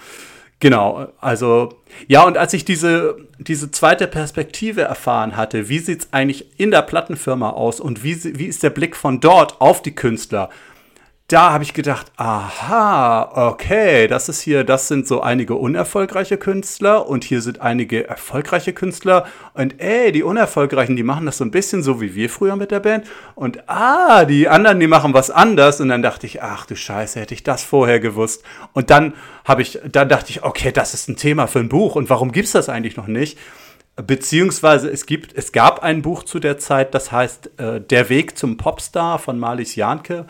Genau, 0.59 1.09
also 1.21 1.83
ja, 2.09 2.25
und 2.25 2.39
als 2.39 2.55
ich 2.55 2.65
diese, 2.65 3.19
diese 3.39 3.71
zweite 3.71 4.07
Perspektive 4.07 4.83
erfahren 4.83 5.37
hatte, 5.37 5.69
wie 5.69 5.79
sieht 5.81 6.01
es 6.01 6.13
eigentlich 6.13 6.59
in 6.59 6.71
der 6.71 6.81
Plattenfirma 6.81 7.51
aus 7.51 7.79
und 7.79 8.03
wie, 8.03 8.39
wie 8.39 8.47
ist 8.47 8.63
der 8.63 8.71
Blick 8.71 8.97
von 8.97 9.21
dort 9.21 9.61
auf 9.61 9.83
die 9.83 9.95
Künstler, 9.95 10.49
da 11.29 11.53
habe 11.53 11.65
ich 11.65 11.75
gedacht, 11.75 12.13
aha, 12.17 13.49
okay, 13.49 14.07
das 14.07 14.29
ist 14.29 14.43
hier, 14.43 14.63
das 14.63 14.87
sind 14.87 15.09
so 15.09 15.23
einige 15.23 15.57
unerfolgreiche 15.57 16.37
Künstler 16.37 17.09
und 17.09 17.25
hier 17.25 17.43
sind 17.43 17.61
einige 17.61 18.07
erfolgreiche 18.07 18.73
Künstler. 18.73 19.27
Und 19.53 19.81
ey, 19.81 20.13
die 20.13 20.23
unerfolgreichen, 20.23 20.95
die 20.95 21.03
machen 21.03 21.27
das 21.27 21.39
so 21.39 21.45
ein 21.45 21.51
bisschen 21.51 21.83
so 21.83 22.01
wie 22.01 22.15
wir 22.15 22.31
früher 22.31 22.55
mit 22.55 22.71
der 22.71 22.79
Band. 22.79 23.07
Und 23.35 23.69
ah, 23.69 24.25
die 24.25 24.49
anderen, 24.49 24.79
die 24.79 24.87
machen 24.87 25.15
was 25.15 25.33
anders. 25.33 25.81
Und 25.81 25.89
dann 25.89 26.03
dachte 26.03 26.27
ich, 26.27 26.43
ach 26.43 26.65
du 26.65 26.77
Scheiße, 26.77 27.19
hätte 27.19 27.35
ich 27.35 27.43
das 27.43 27.65
vorher 27.65 27.99
gewusst. 27.99 28.45
Und 28.73 28.91
dann 28.91 29.15
habe 29.45 29.63
ich, 29.63 29.81
dann 29.91 30.09
dachte 30.09 30.31
ich, 30.31 30.45
okay, 30.45 30.71
das 30.71 30.95
ist 30.95 31.09
ein 31.09 31.17
Thema 31.17 31.49
für 31.49 31.59
ein 31.59 31.69
Buch. 31.69 31.97
Und 31.97 32.09
warum 32.09 32.31
gibt 32.31 32.47
es 32.47 32.53
das 32.53 32.69
eigentlich 32.69 32.97
noch 32.97 33.09
nicht? 33.09 33.37
Beziehungsweise 33.97 34.91
es 34.91 35.07
gibt, 35.07 35.37
es 35.37 35.51
gab 35.51 35.83
ein 35.83 36.03
Buch 36.03 36.23
zu 36.23 36.39
der 36.39 36.59
Zeit, 36.59 36.95
das 36.95 37.11
heißt 37.11 37.51
äh, 37.59 37.81
Der 37.81 38.11
Weg 38.11 38.37
zum 38.37 38.59
Popstar 38.59 39.19
von 39.19 39.39
Marlies 39.39 39.75
Janke 39.75 40.27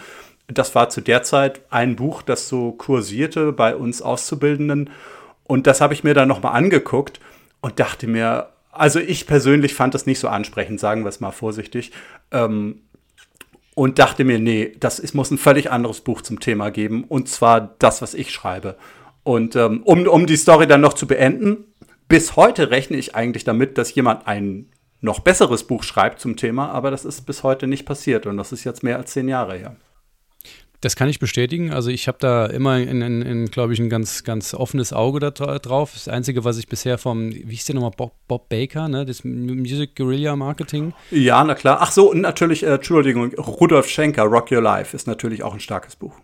das 0.48 0.74
war 0.74 0.88
zu 0.88 1.00
der 1.00 1.22
Zeit 1.22 1.60
ein 1.70 1.96
Buch, 1.96 2.22
das 2.22 2.48
so 2.48 2.72
kursierte 2.72 3.52
bei 3.52 3.74
uns 3.74 4.02
Auszubildenden. 4.02 4.90
Und 5.44 5.66
das 5.66 5.80
habe 5.80 5.94
ich 5.94 6.04
mir 6.04 6.14
dann 6.14 6.28
nochmal 6.28 6.54
angeguckt 6.54 7.20
und 7.60 7.80
dachte 7.80 8.06
mir, 8.06 8.50
also 8.70 9.00
ich 9.00 9.26
persönlich 9.26 9.74
fand 9.74 9.94
das 9.94 10.06
nicht 10.06 10.18
so 10.18 10.28
ansprechend, 10.28 10.80
sagen 10.80 11.04
wir 11.04 11.08
es 11.08 11.20
mal 11.20 11.32
vorsichtig. 11.32 11.92
Ähm, 12.30 12.82
und 13.74 13.98
dachte 13.98 14.24
mir, 14.24 14.38
nee, 14.38 14.72
das 14.80 14.98
ist, 14.98 15.14
muss 15.14 15.30
ein 15.30 15.38
völlig 15.38 15.70
anderes 15.70 16.00
Buch 16.00 16.22
zum 16.22 16.40
Thema 16.40 16.70
geben. 16.70 17.04
Und 17.04 17.28
zwar 17.28 17.74
das, 17.78 18.00
was 18.00 18.14
ich 18.14 18.30
schreibe. 18.30 18.76
Und 19.22 19.54
ähm, 19.56 19.82
um, 19.82 20.06
um 20.06 20.26
die 20.26 20.36
Story 20.36 20.66
dann 20.66 20.80
noch 20.80 20.94
zu 20.94 21.06
beenden, 21.06 21.64
bis 22.08 22.36
heute 22.36 22.70
rechne 22.70 22.96
ich 22.96 23.14
eigentlich 23.14 23.44
damit, 23.44 23.76
dass 23.76 23.94
jemand 23.94 24.26
ein 24.26 24.70
noch 25.00 25.20
besseres 25.20 25.64
Buch 25.64 25.82
schreibt 25.82 26.20
zum 26.20 26.36
Thema, 26.36 26.70
aber 26.70 26.90
das 26.90 27.04
ist 27.04 27.26
bis 27.26 27.42
heute 27.42 27.66
nicht 27.66 27.84
passiert. 27.84 28.26
Und 28.26 28.36
das 28.38 28.52
ist 28.52 28.64
jetzt 28.64 28.82
mehr 28.82 28.96
als 28.96 29.12
zehn 29.12 29.28
Jahre 29.28 29.56
her. 29.56 29.76
Das 30.80 30.96
kann 30.96 31.08
ich 31.08 31.18
bestätigen. 31.18 31.72
Also 31.72 31.90
ich 31.90 32.08
habe 32.08 32.18
da 32.20 32.46
immer, 32.46 32.78
in, 32.78 33.02
in, 33.02 33.22
in 33.22 33.46
glaube 33.46 33.72
ich, 33.72 33.78
ein 33.78 33.88
ganz, 33.88 34.24
ganz 34.24 34.54
offenes 34.54 34.92
Auge 34.92 35.20
da 35.20 35.30
drauf. 35.30 35.92
Das 35.94 36.08
Einzige, 36.08 36.44
was 36.44 36.58
ich 36.58 36.68
bisher 36.68 36.98
vom, 36.98 37.32
wie 37.32 37.54
hieß 37.54 37.66
der 37.66 37.74
nochmal, 37.76 37.92
Bob, 37.96 38.12
Bob 38.28 38.48
Baker, 38.48 38.88
ne? 38.88 39.04
das 39.04 39.24
Music 39.24 39.96
Guerilla 39.96 40.36
Marketing. 40.36 40.92
Ja, 41.10 41.42
na 41.44 41.54
klar. 41.54 41.78
Ach 41.80 41.92
so, 41.92 42.12
natürlich, 42.12 42.62
äh, 42.62 42.74
Entschuldigung, 42.74 43.34
Rudolf 43.34 43.88
Schenker, 43.88 44.24
Rock 44.24 44.52
Your 44.52 44.62
Life, 44.62 44.94
ist 44.94 45.06
natürlich 45.06 45.42
auch 45.42 45.54
ein 45.54 45.60
starkes 45.60 45.96
Buch. 45.96 46.14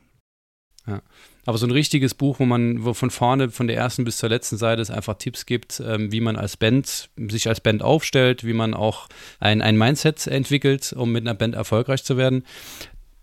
Ja. 0.86 1.00
Aber 1.44 1.58
so 1.58 1.66
ein 1.66 1.72
richtiges 1.72 2.14
Buch, 2.14 2.38
wo 2.38 2.44
man 2.44 2.84
wo 2.84 2.94
von 2.94 3.10
vorne, 3.10 3.50
von 3.50 3.66
der 3.66 3.76
ersten 3.76 4.04
bis 4.04 4.18
zur 4.18 4.28
letzten 4.28 4.56
Seite 4.56 4.80
es 4.80 4.90
einfach 4.90 5.14
Tipps 5.14 5.44
gibt, 5.44 5.82
ähm, 5.84 6.12
wie 6.12 6.20
man 6.20 6.36
als 6.36 6.56
Band, 6.56 7.08
sich 7.16 7.48
als 7.48 7.60
Band 7.60 7.82
aufstellt, 7.82 8.44
wie 8.44 8.52
man 8.52 8.74
auch 8.74 9.08
ein, 9.40 9.60
ein 9.60 9.76
Mindset 9.76 10.26
entwickelt, 10.28 10.92
um 10.92 11.10
mit 11.10 11.24
einer 11.24 11.34
Band 11.34 11.54
erfolgreich 11.54 12.04
zu 12.04 12.16
werden 12.16 12.44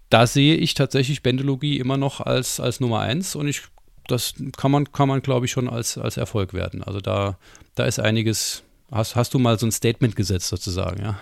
da 0.09 0.27
sehe 0.27 0.55
ich 0.55 0.73
tatsächlich 0.73 1.21
Bendologie 1.21 1.77
immer 1.77 1.97
noch 1.97 2.21
als, 2.21 2.59
als 2.59 2.79
Nummer 2.79 2.99
eins 2.99 3.35
und 3.35 3.47
ich, 3.47 3.61
das 4.07 4.33
kann 4.57 4.71
man, 4.71 4.91
kann 4.91 5.07
man 5.07 5.21
glaube 5.21 5.45
ich, 5.45 5.51
schon 5.51 5.69
als, 5.69 5.97
als 5.97 6.17
Erfolg 6.17 6.53
werden. 6.53 6.83
Also 6.83 6.99
da, 6.99 7.37
da 7.75 7.85
ist 7.85 7.99
einiges, 7.99 8.63
hast, 8.91 9.15
hast 9.15 9.33
du 9.33 9.39
mal 9.39 9.59
so 9.59 9.67
ein 9.67 9.71
Statement 9.71 10.15
gesetzt 10.15 10.47
sozusagen, 10.47 11.01
ja. 11.01 11.19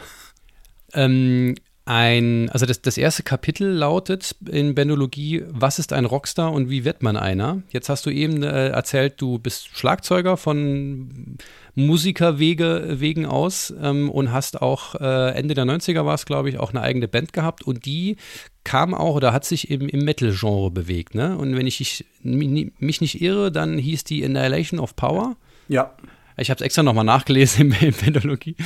Ähm, 0.93 1.55
ein, 1.87 2.49
also 2.49 2.65
das, 2.65 2.81
das 2.81 2.97
erste 2.97 3.23
Kapitel 3.23 3.69
lautet 3.69 4.35
in 4.49 4.75
Bendologie, 4.75 5.43
was 5.47 5.79
ist 5.79 5.93
ein 5.93 6.03
Rockstar 6.03 6.51
und 6.51 6.69
wie 6.69 6.83
wird 6.83 7.01
man 7.01 7.15
einer? 7.15 7.61
Jetzt 7.69 7.87
hast 7.87 8.05
du 8.05 8.09
eben 8.09 8.43
äh, 8.43 8.69
erzählt, 8.69 9.15
du 9.21 9.39
bist 9.39 9.69
Schlagzeuger 9.77 10.35
von 10.35 11.37
Musikerwege 11.75 12.97
wegen 12.99 13.25
aus 13.25 13.73
ähm, 13.81 14.09
und 14.09 14.33
hast 14.33 14.61
auch 14.61 14.95
äh, 14.95 15.31
Ende 15.31 15.53
der 15.53 15.63
90er 15.63 16.03
war 16.03 16.15
es, 16.15 16.25
glaube 16.25 16.49
ich, 16.49 16.59
auch 16.59 16.71
eine 16.71 16.81
eigene 16.81 17.07
Band 17.07 17.31
gehabt 17.31 17.63
und 17.63 17.85
die 17.85 18.17
kam 18.65 18.93
auch 18.93 19.15
oder 19.15 19.31
hat 19.31 19.45
sich 19.45 19.69
im, 19.71 19.87
im 19.87 20.03
Metal-Genre 20.03 20.71
bewegt. 20.71 21.15
Ne? 21.15 21.37
Und 21.37 21.55
wenn 21.55 21.67
ich 21.67 22.05
mich 22.21 23.01
nicht 23.01 23.21
irre, 23.21 23.49
dann 23.49 23.77
hieß 23.77 24.03
die 24.03 24.25
Annihilation 24.25 24.81
of 24.81 24.97
Power. 24.97 25.37
Ja. 25.69 25.95
Ich 26.35 26.49
habe 26.49 26.57
es 26.57 26.65
extra 26.65 26.83
nochmal 26.83 27.05
nachgelesen 27.05 27.71
in, 27.79 27.87
in 27.87 27.93
Bendologie. 27.93 28.57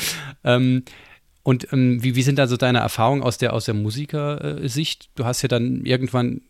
Ähm, 0.44 0.84
und 1.44 1.72
ähm, 1.74 2.04
wie, 2.04 2.16
wie 2.16 2.22
sind 2.22 2.40
also 2.40 2.58
deine 2.58 2.80
Erfahrungen 2.80 3.24
aus 3.24 3.38
der, 3.38 3.54
aus 3.54 3.66
der 3.66 3.74
Musikersicht? 3.74 5.10
Du 5.16 5.26
hast 5.26 5.42
ja 5.42 5.48
dann 5.48 5.86
irgendwann 5.86 6.42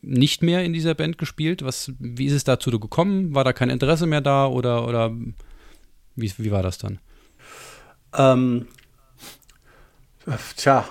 nicht 0.00 0.42
mehr 0.42 0.64
in 0.64 0.72
dieser 0.72 0.94
Band 0.94 1.18
gespielt. 1.18 1.62
Was, 1.62 1.92
wie 1.98 2.26
ist 2.26 2.32
es 2.32 2.44
dazu 2.44 2.70
gekommen? 2.78 3.34
War 3.34 3.44
da 3.44 3.52
kein 3.52 3.70
Interesse 3.70 4.06
mehr 4.06 4.20
da 4.20 4.46
oder, 4.46 4.86
oder 4.86 5.12
wie, 6.16 6.32
wie 6.38 6.50
war 6.50 6.62
das 6.62 6.78
dann? 6.78 6.98
Ähm, 8.16 8.66
tja, 10.56 10.84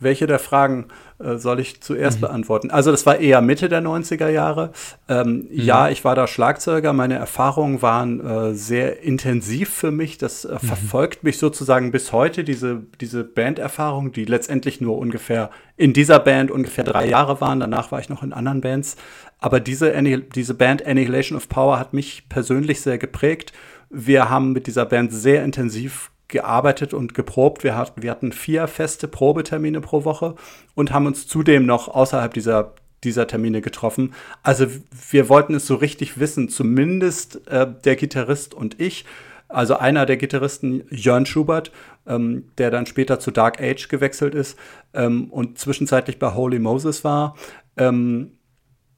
welche 0.00 0.26
der 0.26 0.38
Fragen 0.38 0.86
äh, 1.18 1.36
soll 1.36 1.60
ich 1.60 1.80
zuerst 1.80 2.18
mhm. 2.18 2.22
beantworten? 2.22 2.70
Also 2.70 2.90
das 2.90 3.06
war 3.06 3.18
eher 3.18 3.40
Mitte 3.40 3.68
der 3.68 3.82
90er 3.82 4.28
Jahre. 4.28 4.72
Ähm, 5.08 5.26
mhm. 5.28 5.48
Ja, 5.50 5.88
ich 5.88 6.04
war 6.04 6.14
da 6.14 6.26
Schlagzeuger. 6.26 6.92
Meine 6.92 7.14
Erfahrungen 7.14 7.82
waren 7.82 8.20
äh, 8.24 8.54
sehr 8.54 9.02
intensiv 9.02 9.70
für 9.70 9.90
mich. 9.90 10.18
Das 10.18 10.44
äh, 10.44 10.54
mhm. 10.54 10.58
verfolgt 10.66 11.24
mich 11.24 11.38
sozusagen 11.38 11.92
bis 11.92 12.12
heute, 12.12 12.44
diese, 12.44 12.82
diese 13.00 13.24
Banderfahrung, 13.24 14.12
die 14.12 14.24
letztendlich 14.24 14.80
nur 14.80 14.98
ungefähr 14.98 15.50
in 15.76 15.92
dieser 15.92 16.18
Band 16.18 16.50
ungefähr 16.50 16.84
drei 16.84 17.06
Jahre 17.06 17.40
waren. 17.40 17.60
Danach 17.60 17.92
war 17.92 18.00
ich 18.00 18.08
noch 18.08 18.22
in 18.22 18.32
anderen 18.32 18.60
Bands. 18.60 18.96
Aber 19.38 19.60
diese, 19.60 19.92
diese 20.34 20.54
Band 20.54 20.86
Annihilation 20.86 21.36
of 21.36 21.48
Power 21.48 21.78
hat 21.78 21.92
mich 21.92 22.28
persönlich 22.28 22.80
sehr 22.80 22.98
geprägt. 22.98 23.52
Wir 23.90 24.30
haben 24.30 24.52
mit 24.52 24.66
dieser 24.66 24.86
Band 24.86 25.12
sehr 25.12 25.44
intensiv 25.44 26.10
gearbeitet 26.34 26.92
und 26.92 27.14
geprobt. 27.14 27.62
Wir, 27.62 27.76
hat, 27.76 27.92
wir 27.96 28.10
hatten 28.10 28.32
vier 28.32 28.66
feste 28.66 29.06
Probetermine 29.06 29.80
pro 29.80 30.04
Woche 30.04 30.34
und 30.74 30.92
haben 30.92 31.06
uns 31.06 31.28
zudem 31.28 31.64
noch 31.64 31.86
außerhalb 31.86 32.34
dieser, 32.34 32.74
dieser 33.04 33.28
Termine 33.28 33.60
getroffen. 33.60 34.14
Also 34.42 34.66
wir 35.10 35.28
wollten 35.28 35.54
es 35.54 35.66
so 35.66 35.76
richtig 35.76 36.18
wissen, 36.18 36.48
zumindest 36.48 37.46
äh, 37.46 37.68
der 37.84 37.94
Gitarrist 37.94 38.52
und 38.52 38.80
ich. 38.80 39.04
Also 39.46 39.76
einer 39.76 40.06
der 40.06 40.16
Gitarristen, 40.16 40.82
Jörn 40.90 41.24
Schubert, 41.24 41.70
ähm, 42.04 42.48
der 42.58 42.72
dann 42.72 42.86
später 42.86 43.20
zu 43.20 43.30
Dark 43.30 43.60
Age 43.60 43.88
gewechselt 43.88 44.34
ist 44.34 44.58
ähm, 44.92 45.30
und 45.30 45.58
zwischenzeitlich 45.58 46.18
bei 46.18 46.34
Holy 46.34 46.58
Moses 46.58 47.04
war. 47.04 47.36
Ähm, 47.76 48.32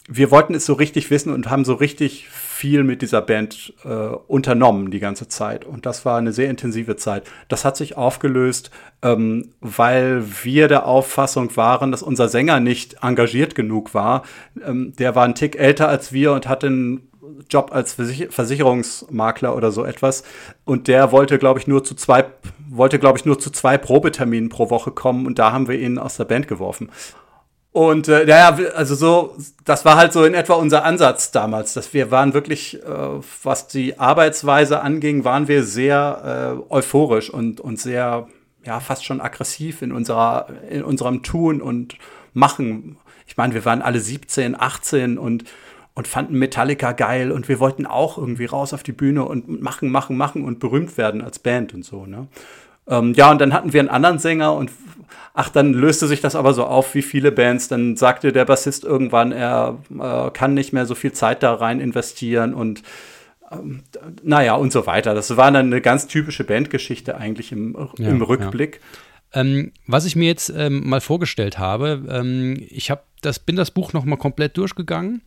wir 0.08 0.30
wollten 0.30 0.54
es 0.54 0.64
so 0.64 0.72
richtig 0.72 1.10
wissen 1.10 1.34
und 1.34 1.50
haben 1.50 1.66
so 1.66 1.74
richtig 1.74 2.28
viel 2.56 2.84
mit 2.84 3.02
dieser 3.02 3.20
Band 3.20 3.74
äh, 3.84 3.88
unternommen 3.88 4.90
die 4.90 4.98
ganze 4.98 5.28
Zeit. 5.28 5.66
Und 5.66 5.84
das 5.84 6.06
war 6.06 6.16
eine 6.16 6.32
sehr 6.32 6.48
intensive 6.48 6.96
Zeit. 6.96 7.24
Das 7.48 7.66
hat 7.66 7.76
sich 7.76 7.98
aufgelöst, 7.98 8.70
ähm, 9.02 9.52
weil 9.60 10.24
wir 10.42 10.66
der 10.66 10.86
Auffassung 10.86 11.54
waren, 11.56 11.90
dass 11.90 12.02
unser 12.02 12.28
Sänger 12.28 12.58
nicht 12.60 12.96
engagiert 13.02 13.54
genug 13.54 13.92
war. 13.92 14.22
Ähm, 14.66 14.94
der 14.98 15.14
war 15.14 15.24
ein 15.24 15.34
Tick 15.34 15.56
älter 15.56 15.88
als 15.88 16.12
wir 16.12 16.32
und 16.32 16.48
hatte 16.48 16.68
einen 16.68 17.10
Job 17.50 17.72
als 17.72 17.92
Versich 17.92 18.28
Versicherungsmakler 18.30 19.54
oder 19.54 19.70
so 19.70 19.84
etwas. 19.84 20.24
Und 20.64 20.88
der 20.88 21.12
wollte, 21.12 21.38
glaube 21.38 21.60
ich, 21.60 21.66
nur 21.66 21.84
zu 21.84 21.94
zwei, 21.94 22.24
wollte, 22.70 22.98
glaube 22.98 23.18
ich, 23.18 23.26
nur 23.26 23.38
zu 23.38 23.50
zwei 23.50 23.76
Probeterminen 23.76 24.48
pro 24.48 24.70
Woche 24.70 24.92
kommen 24.92 25.26
und 25.26 25.38
da 25.38 25.52
haben 25.52 25.68
wir 25.68 25.78
ihn 25.78 25.98
aus 25.98 26.16
der 26.16 26.24
Band 26.24 26.48
geworfen. 26.48 26.90
Und 27.76 28.08
äh, 28.08 28.26
ja, 28.26 28.56
also 28.74 28.94
so, 28.94 29.36
das 29.66 29.84
war 29.84 29.96
halt 29.96 30.14
so 30.14 30.24
in 30.24 30.32
etwa 30.32 30.54
unser 30.54 30.82
Ansatz 30.82 31.30
damals, 31.30 31.74
dass 31.74 31.92
wir 31.92 32.10
waren 32.10 32.32
wirklich, 32.32 32.82
äh, 32.82 32.88
was 33.42 33.68
die 33.68 33.98
Arbeitsweise 33.98 34.80
anging, 34.80 35.24
waren 35.24 35.46
wir 35.46 35.62
sehr 35.62 36.56
äh, 36.70 36.72
euphorisch 36.72 37.28
und, 37.28 37.60
und 37.60 37.78
sehr, 37.78 38.28
ja, 38.64 38.80
fast 38.80 39.04
schon 39.04 39.20
aggressiv 39.20 39.82
in 39.82 39.92
unserer, 39.92 40.46
in 40.70 40.84
unserem 40.84 41.22
Tun 41.22 41.60
und 41.60 41.98
Machen. 42.32 42.96
Ich 43.26 43.36
meine, 43.36 43.52
wir 43.52 43.66
waren 43.66 43.82
alle 43.82 44.00
17, 44.00 44.58
18 44.58 45.18
und, 45.18 45.44
und 45.92 46.08
fanden 46.08 46.38
Metallica 46.38 46.92
geil 46.92 47.30
und 47.30 47.46
wir 47.46 47.60
wollten 47.60 47.84
auch 47.84 48.16
irgendwie 48.16 48.46
raus 48.46 48.72
auf 48.72 48.84
die 48.84 48.92
Bühne 48.92 49.26
und 49.26 49.60
machen, 49.60 49.90
machen, 49.90 50.16
machen 50.16 50.46
und 50.46 50.60
berühmt 50.60 50.96
werden 50.96 51.20
als 51.20 51.40
Band 51.40 51.74
und 51.74 51.84
so, 51.84 52.06
ne? 52.06 52.26
Ähm, 52.88 53.14
ja, 53.14 53.30
und 53.30 53.40
dann 53.40 53.52
hatten 53.52 53.72
wir 53.72 53.80
einen 53.80 53.88
anderen 53.90 54.18
Sänger 54.18 54.54
und 54.54 54.70
ach, 55.34 55.48
dann 55.48 55.72
löste 55.72 56.06
sich 56.06 56.20
das 56.20 56.34
aber 56.34 56.54
so 56.54 56.64
auf 56.64 56.94
wie 56.94 57.02
viele 57.02 57.32
Bands. 57.32 57.68
Dann 57.68 57.96
sagte 57.96 58.32
der 58.32 58.44
Bassist 58.44 58.84
irgendwann, 58.84 59.32
er 59.32 59.78
äh, 59.98 60.30
kann 60.30 60.54
nicht 60.54 60.72
mehr 60.72 60.86
so 60.86 60.94
viel 60.94 61.12
Zeit 61.12 61.42
da 61.42 61.54
rein 61.54 61.80
investieren 61.80 62.54
und 62.54 62.82
ähm, 63.50 63.82
naja, 64.22 64.54
und 64.54 64.72
so 64.72 64.86
weiter. 64.86 65.14
Das 65.14 65.36
war 65.36 65.50
dann 65.52 65.66
eine 65.66 65.80
ganz 65.80 66.06
typische 66.06 66.44
Bandgeschichte 66.44 67.16
eigentlich 67.16 67.52
im, 67.52 67.76
ja, 67.98 68.08
im 68.08 68.22
Rückblick. 68.22 68.80
Ja. 69.34 69.40
Ähm, 69.40 69.72
was 69.86 70.04
ich 70.04 70.16
mir 70.16 70.26
jetzt 70.26 70.52
ähm, 70.56 70.88
mal 70.88 71.00
vorgestellt 71.00 71.58
habe, 71.58 72.04
ähm, 72.08 72.56
ich 72.70 72.90
habe 72.90 73.02
das, 73.22 73.38
bin 73.38 73.56
das 73.56 73.70
Buch 73.70 73.92
nochmal 73.92 74.18
komplett 74.18 74.56
durchgegangen 74.56 75.22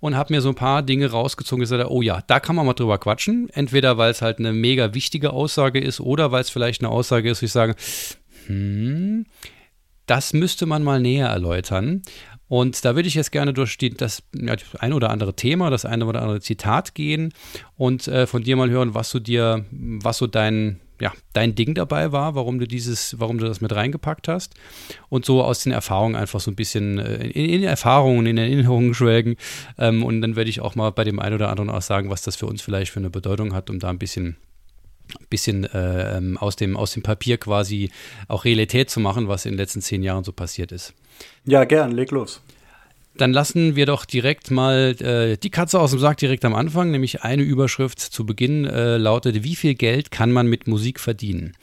und 0.00 0.16
habe 0.16 0.32
mir 0.32 0.40
so 0.40 0.48
ein 0.48 0.54
paar 0.54 0.82
Dinge 0.82 1.10
rausgezogen 1.10 1.60
und 1.60 1.68
gesagt, 1.68 1.88
oh 1.88 2.02
ja, 2.02 2.22
da 2.26 2.40
kann 2.40 2.56
man 2.56 2.66
mal 2.66 2.72
drüber 2.72 2.98
quatschen. 2.98 3.50
Entweder 3.52 3.98
weil 3.98 4.10
es 4.10 4.22
halt 4.22 4.38
eine 4.38 4.52
mega 4.52 4.94
wichtige 4.94 5.32
Aussage 5.32 5.80
ist 5.80 6.00
oder 6.00 6.32
weil 6.32 6.40
es 6.40 6.50
vielleicht 6.50 6.80
eine 6.82 6.88
Aussage 6.88 7.30
ist, 7.30 7.42
wo 7.42 7.46
ich 7.46 7.52
sage, 7.52 7.76
hm, 8.46 9.21
das 10.12 10.34
müsste 10.34 10.66
man 10.66 10.82
mal 10.82 11.00
näher 11.00 11.28
erläutern. 11.28 12.02
Und 12.46 12.84
da 12.84 12.94
würde 12.94 13.08
ich 13.08 13.14
jetzt 13.14 13.32
gerne 13.32 13.54
durch 13.54 13.78
die, 13.78 13.88
das 13.88 14.22
ja, 14.34 14.54
ein 14.78 14.92
oder 14.92 15.08
andere 15.08 15.34
Thema, 15.34 15.70
das 15.70 15.86
eine 15.86 16.04
oder 16.04 16.20
andere 16.20 16.42
Zitat 16.42 16.94
gehen 16.94 17.32
und 17.78 18.08
äh, 18.08 18.26
von 18.26 18.42
dir 18.42 18.56
mal 18.56 18.68
hören, 18.68 18.92
was 18.94 19.10
du 19.10 19.20
dir, 19.20 19.64
was 19.70 20.18
so 20.18 20.26
dein, 20.26 20.82
ja, 21.00 21.14
dein 21.32 21.54
Ding 21.54 21.74
dabei 21.74 22.12
war, 22.12 22.34
warum 22.34 22.58
du 22.58 22.66
dieses, 22.66 23.18
warum 23.18 23.38
du 23.38 23.46
das 23.46 23.62
mit 23.62 23.74
reingepackt 23.74 24.28
hast 24.28 24.52
und 25.08 25.24
so 25.24 25.42
aus 25.42 25.62
den 25.62 25.72
Erfahrungen 25.72 26.14
einfach 26.14 26.40
so 26.40 26.50
ein 26.50 26.56
bisschen 26.56 26.98
äh, 26.98 27.28
in, 27.28 27.48
in 27.48 27.62
Erfahrungen, 27.62 28.26
in 28.26 28.36
Erinnerungen 28.36 28.92
schwelgen. 29.02 29.36
Ähm, 29.78 30.04
und 30.04 30.20
dann 30.20 30.36
werde 30.36 30.50
ich 30.50 30.60
auch 30.60 30.74
mal 30.74 30.90
bei 30.90 31.04
dem 31.04 31.20
einen 31.20 31.36
oder 31.36 31.48
anderen 31.48 31.70
auch 31.70 31.80
sagen, 31.80 32.10
was 32.10 32.20
das 32.20 32.36
für 32.36 32.44
uns 32.44 32.60
vielleicht 32.60 32.92
für 32.92 33.00
eine 33.00 33.08
Bedeutung 33.08 33.54
hat, 33.54 33.70
um 33.70 33.78
da 33.78 33.88
ein 33.88 33.98
bisschen 33.98 34.36
bisschen 35.30 35.64
äh, 35.64 36.20
aus, 36.36 36.56
dem, 36.56 36.76
aus 36.76 36.92
dem 36.92 37.02
Papier 37.02 37.38
quasi 37.38 37.90
auch 38.28 38.44
Realität 38.44 38.90
zu 38.90 39.00
machen, 39.00 39.28
was 39.28 39.46
in 39.46 39.52
den 39.52 39.58
letzten 39.58 39.80
zehn 39.80 40.02
Jahren 40.02 40.24
so 40.24 40.32
passiert 40.32 40.72
ist. 40.72 40.94
Ja, 41.44 41.64
gern, 41.64 41.92
leg 41.92 42.10
los. 42.10 42.40
Dann 43.14 43.32
lassen 43.32 43.76
wir 43.76 43.86
doch 43.86 44.06
direkt 44.06 44.50
mal 44.50 44.96
äh, 45.00 45.36
die 45.36 45.50
Katze 45.50 45.78
aus 45.78 45.90
dem 45.90 46.00
Sack 46.00 46.16
direkt 46.16 46.44
am 46.44 46.54
Anfang, 46.54 46.90
nämlich 46.90 47.22
eine 47.22 47.42
Überschrift 47.42 48.00
zu 48.00 48.24
Beginn 48.24 48.64
äh, 48.64 48.96
lautet, 48.96 49.44
wie 49.44 49.54
viel 49.54 49.74
Geld 49.74 50.10
kann 50.10 50.32
man 50.32 50.46
mit 50.46 50.66
Musik 50.66 50.98
verdienen? 50.98 51.54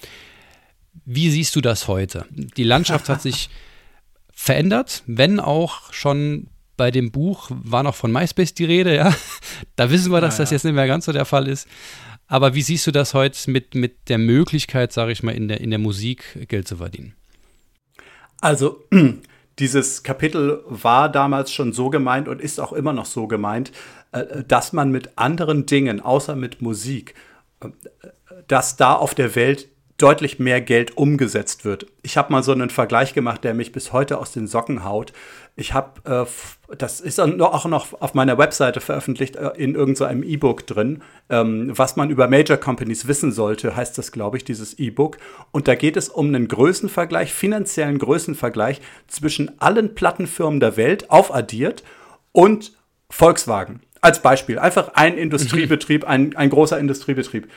Wie 1.05 1.31
siehst 1.31 1.55
du 1.55 1.61
das 1.61 1.87
heute? 1.87 2.25
Die 2.29 2.63
Landschaft 2.63 3.09
hat 3.09 3.21
sich 3.21 3.49
verändert, 4.31 5.03
wenn 5.07 5.39
auch 5.39 5.91
schon 5.91 6.47
bei 6.77 6.91
dem 6.91 7.11
Buch 7.11 7.49
war 7.49 7.83
noch 7.83 7.95
von 7.95 8.11
MySpace 8.11 8.53
die 8.53 8.65
Rede, 8.65 8.95
ja. 8.95 9.13
Da 9.75 9.91
wissen 9.91 10.11
wir, 10.11 10.21
dass 10.21 10.37
ja, 10.37 10.43
das 10.43 10.51
jetzt 10.51 10.63
nicht 10.63 10.75
mehr 10.75 10.87
ganz 10.87 11.05
so 11.05 11.11
der 11.11 11.25
Fall 11.25 11.47
ist. 11.47 11.67
Aber 12.29 12.53
wie 12.53 12.61
siehst 12.61 12.85
du 12.85 12.91
das 12.91 13.15
heute 13.15 13.49
mit, 13.49 13.73
mit 13.73 14.07
der 14.07 14.19
Möglichkeit, 14.19 14.93
sage 14.93 15.11
ich 15.11 15.23
mal, 15.23 15.33
in 15.33 15.47
der, 15.47 15.59
in 15.61 15.71
der 15.71 15.79
Musik 15.79 16.47
Geld 16.47 16.67
zu 16.67 16.77
verdienen? 16.77 17.15
Also, 18.39 18.85
dieses 19.59 20.03
Kapitel 20.03 20.63
war 20.67 21.11
damals 21.11 21.51
schon 21.51 21.73
so 21.73 21.89
gemeint 21.89 22.27
und 22.27 22.39
ist 22.39 22.59
auch 22.59 22.71
immer 22.71 22.93
noch 22.93 23.07
so 23.07 23.27
gemeint, 23.27 23.71
äh, 24.11 24.43
dass 24.47 24.73
man 24.73 24.91
mit 24.91 25.17
anderen 25.17 25.65
Dingen, 25.65 25.99
außer 26.01 26.35
mit 26.35 26.61
Musik, 26.61 27.15
äh, 27.61 27.69
dass 28.47 28.77
da 28.77 28.93
auf 28.93 29.15
der 29.15 29.33
Welt 29.33 29.67
deutlich 29.97 30.39
mehr 30.39 30.61
Geld 30.61 30.97
umgesetzt 30.97 31.65
wird. 31.65 31.87
Ich 32.03 32.15
habe 32.15 32.31
mal 32.31 32.43
so 32.43 32.51
einen 32.51 32.69
Vergleich 32.69 33.13
gemacht, 33.13 33.43
der 33.43 33.55
mich 33.55 33.71
bis 33.71 33.91
heute 33.91 34.19
aus 34.19 34.31
den 34.31 34.47
Socken 34.47 34.83
haut. 34.85 35.13
Ich 35.59 35.73
habe, 35.73 36.25
äh, 36.69 36.75
das 36.77 37.01
ist 37.01 37.19
auch 37.19 37.65
noch 37.65 38.01
auf 38.01 38.13
meiner 38.13 38.37
Webseite 38.37 38.79
veröffentlicht, 38.79 39.35
äh, 39.35 39.49
in 39.57 39.75
irgendeinem 39.75 40.23
so 40.23 40.29
E-Book 40.29 40.65
drin, 40.65 41.03
ähm, 41.29 41.77
was 41.77 41.97
man 41.97 42.09
über 42.09 42.29
Major 42.29 42.55
Companies 42.55 43.07
wissen 43.09 43.33
sollte, 43.33 43.75
heißt 43.75 43.97
das, 43.97 44.13
glaube 44.13 44.37
ich, 44.37 44.45
dieses 44.45 44.79
E-Book. 44.79 45.17
Und 45.51 45.67
da 45.67 45.75
geht 45.75 45.97
es 45.97 46.07
um 46.07 46.27
einen 46.27 46.47
Größenvergleich, 46.47 47.33
finanziellen 47.33 47.97
Größenvergleich 47.97 48.79
zwischen 49.07 49.59
allen 49.59 49.95
Plattenfirmen 49.95 50.61
der 50.61 50.77
Welt 50.77 51.11
aufaddiert 51.11 51.83
und 52.31 52.71
Volkswagen. 53.09 53.81
Als 53.99 54.21
Beispiel, 54.21 54.59
einfach 54.59 54.93
ein 54.93 55.17
Industriebetrieb, 55.17 56.05
ein, 56.05 56.37
ein 56.37 56.49
großer 56.49 56.79
Industriebetrieb. 56.79 57.49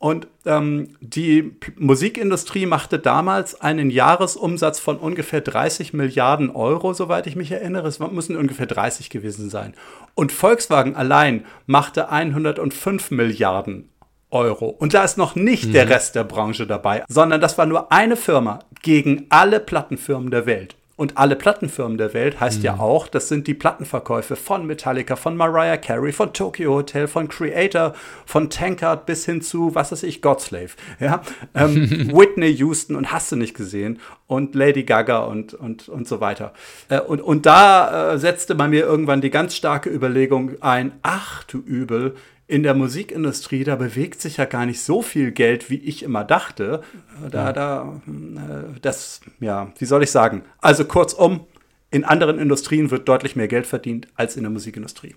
Und 0.00 0.28
ähm, 0.46 0.96
die 1.02 1.52
Musikindustrie 1.76 2.64
machte 2.64 2.98
damals 2.98 3.60
einen 3.60 3.90
Jahresumsatz 3.90 4.80
von 4.80 4.96
ungefähr 4.96 5.42
30 5.42 5.92
Milliarden 5.92 6.48
Euro, 6.48 6.94
soweit 6.94 7.26
ich 7.26 7.36
mich 7.36 7.52
erinnere. 7.52 7.86
Es 7.86 7.98
müssen 7.98 8.34
ungefähr 8.34 8.64
30 8.64 9.10
gewesen 9.10 9.50
sein. 9.50 9.74
Und 10.14 10.32
Volkswagen 10.32 10.96
allein 10.96 11.44
machte 11.66 12.08
105 12.08 13.10
Milliarden 13.10 13.90
Euro. 14.30 14.68
Und 14.70 14.94
da 14.94 15.04
ist 15.04 15.18
noch 15.18 15.34
nicht 15.34 15.66
mhm. 15.66 15.72
der 15.72 15.90
Rest 15.90 16.14
der 16.14 16.24
Branche 16.24 16.66
dabei, 16.66 17.04
sondern 17.06 17.42
das 17.42 17.58
war 17.58 17.66
nur 17.66 17.92
eine 17.92 18.16
Firma 18.16 18.60
gegen 18.80 19.26
alle 19.28 19.60
Plattenfirmen 19.60 20.30
der 20.30 20.46
Welt. 20.46 20.76
Und 21.00 21.16
alle 21.16 21.34
Plattenfirmen 21.34 21.96
der 21.96 22.12
Welt 22.12 22.40
heißt 22.40 22.58
mhm. 22.58 22.64
ja 22.66 22.78
auch, 22.78 23.08
das 23.08 23.28
sind 23.28 23.46
die 23.46 23.54
Plattenverkäufe 23.54 24.36
von 24.36 24.66
Metallica, 24.66 25.16
von 25.16 25.34
Mariah 25.34 25.78
Carey, 25.78 26.12
von 26.12 26.34
Tokyo 26.34 26.74
Hotel, 26.74 27.08
von 27.08 27.26
Creator, 27.26 27.94
von 28.26 28.50
Tankard 28.50 29.06
bis 29.06 29.24
hin 29.24 29.40
zu, 29.40 29.74
was 29.74 29.92
weiß 29.92 30.02
ich, 30.02 30.20
Godslave. 30.20 30.72
Ja? 31.00 31.22
Ähm, 31.54 32.10
Whitney 32.14 32.48
Houston 32.48 32.96
und 32.96 33.12
hast 33.12 33.32
du 33.32 33.36
nicht 33.36 33.54
gesehen. 33.54 33.98
Und 34.26 34.54
Lady 34.54 34.82
Gaga 34.82 35.20
und, 35.20 35.54
und, 35.54 35.88
und 35.88 36.06
so 36.06 36.20
weiter. 36.20 36.52
Äh, 36.90 37.00
und, 37.00 37.22
und 37.22 37.46
da 37.46 38.12
äh, 38.12 38.18
setzte 38.18 38.54
man 38.54 38.68
mir 38.68 38.84
irgendwann 38.84 39.22
die 39.22 39.30
ganz 39.30 39.56
starke 39.56 39.88
Überlegung 39.88 40.60
ein, 40.60 40.92
ach 41.00 41.44
du 41.44 41.60
Übel, 41.60 42.14
in 42.50 42.64
der 42.64 42.74
Musikindustrie, 42.74 43.62
da 43.62 43.76
bewegt 43.76 44.20
sich 44.20 44.38
ja 44.38 44.44
gar 44.44 44.66
nicht 44.66 44.80
so 44.80 45.02
viel 45.02 45.30
Geld, 45.30 45.70
wie 45.70 45.76
ich 45.76 46.02
immer 46.02 46.24
dachte. 46.24 46.82
Da, 47.30 47.52
da, 47.52 48.00
äh, 48.08 48.80
das, 48.82 49.20
ja, 49.38 49.72
wie 49.78 49.84
soll 49.84 50.02
ich 50.02 50.10
sagen? 50.10 50.42
Also 50.58 50.84
kurzum, 50.84 51.46
in 51.92 52.04
anderen 52.04 52.40
Industrien 52.40 52.90
wird 52.90 53.08
deutlich 53.08 53.36
mehr 53.36 53.46
Geld 53.46 53.68
verdient 53.68 54.08
als 54.16 54.36
in 54.36 54.42
der 54.42 54.50
Musikindustrie. 54.50 55.14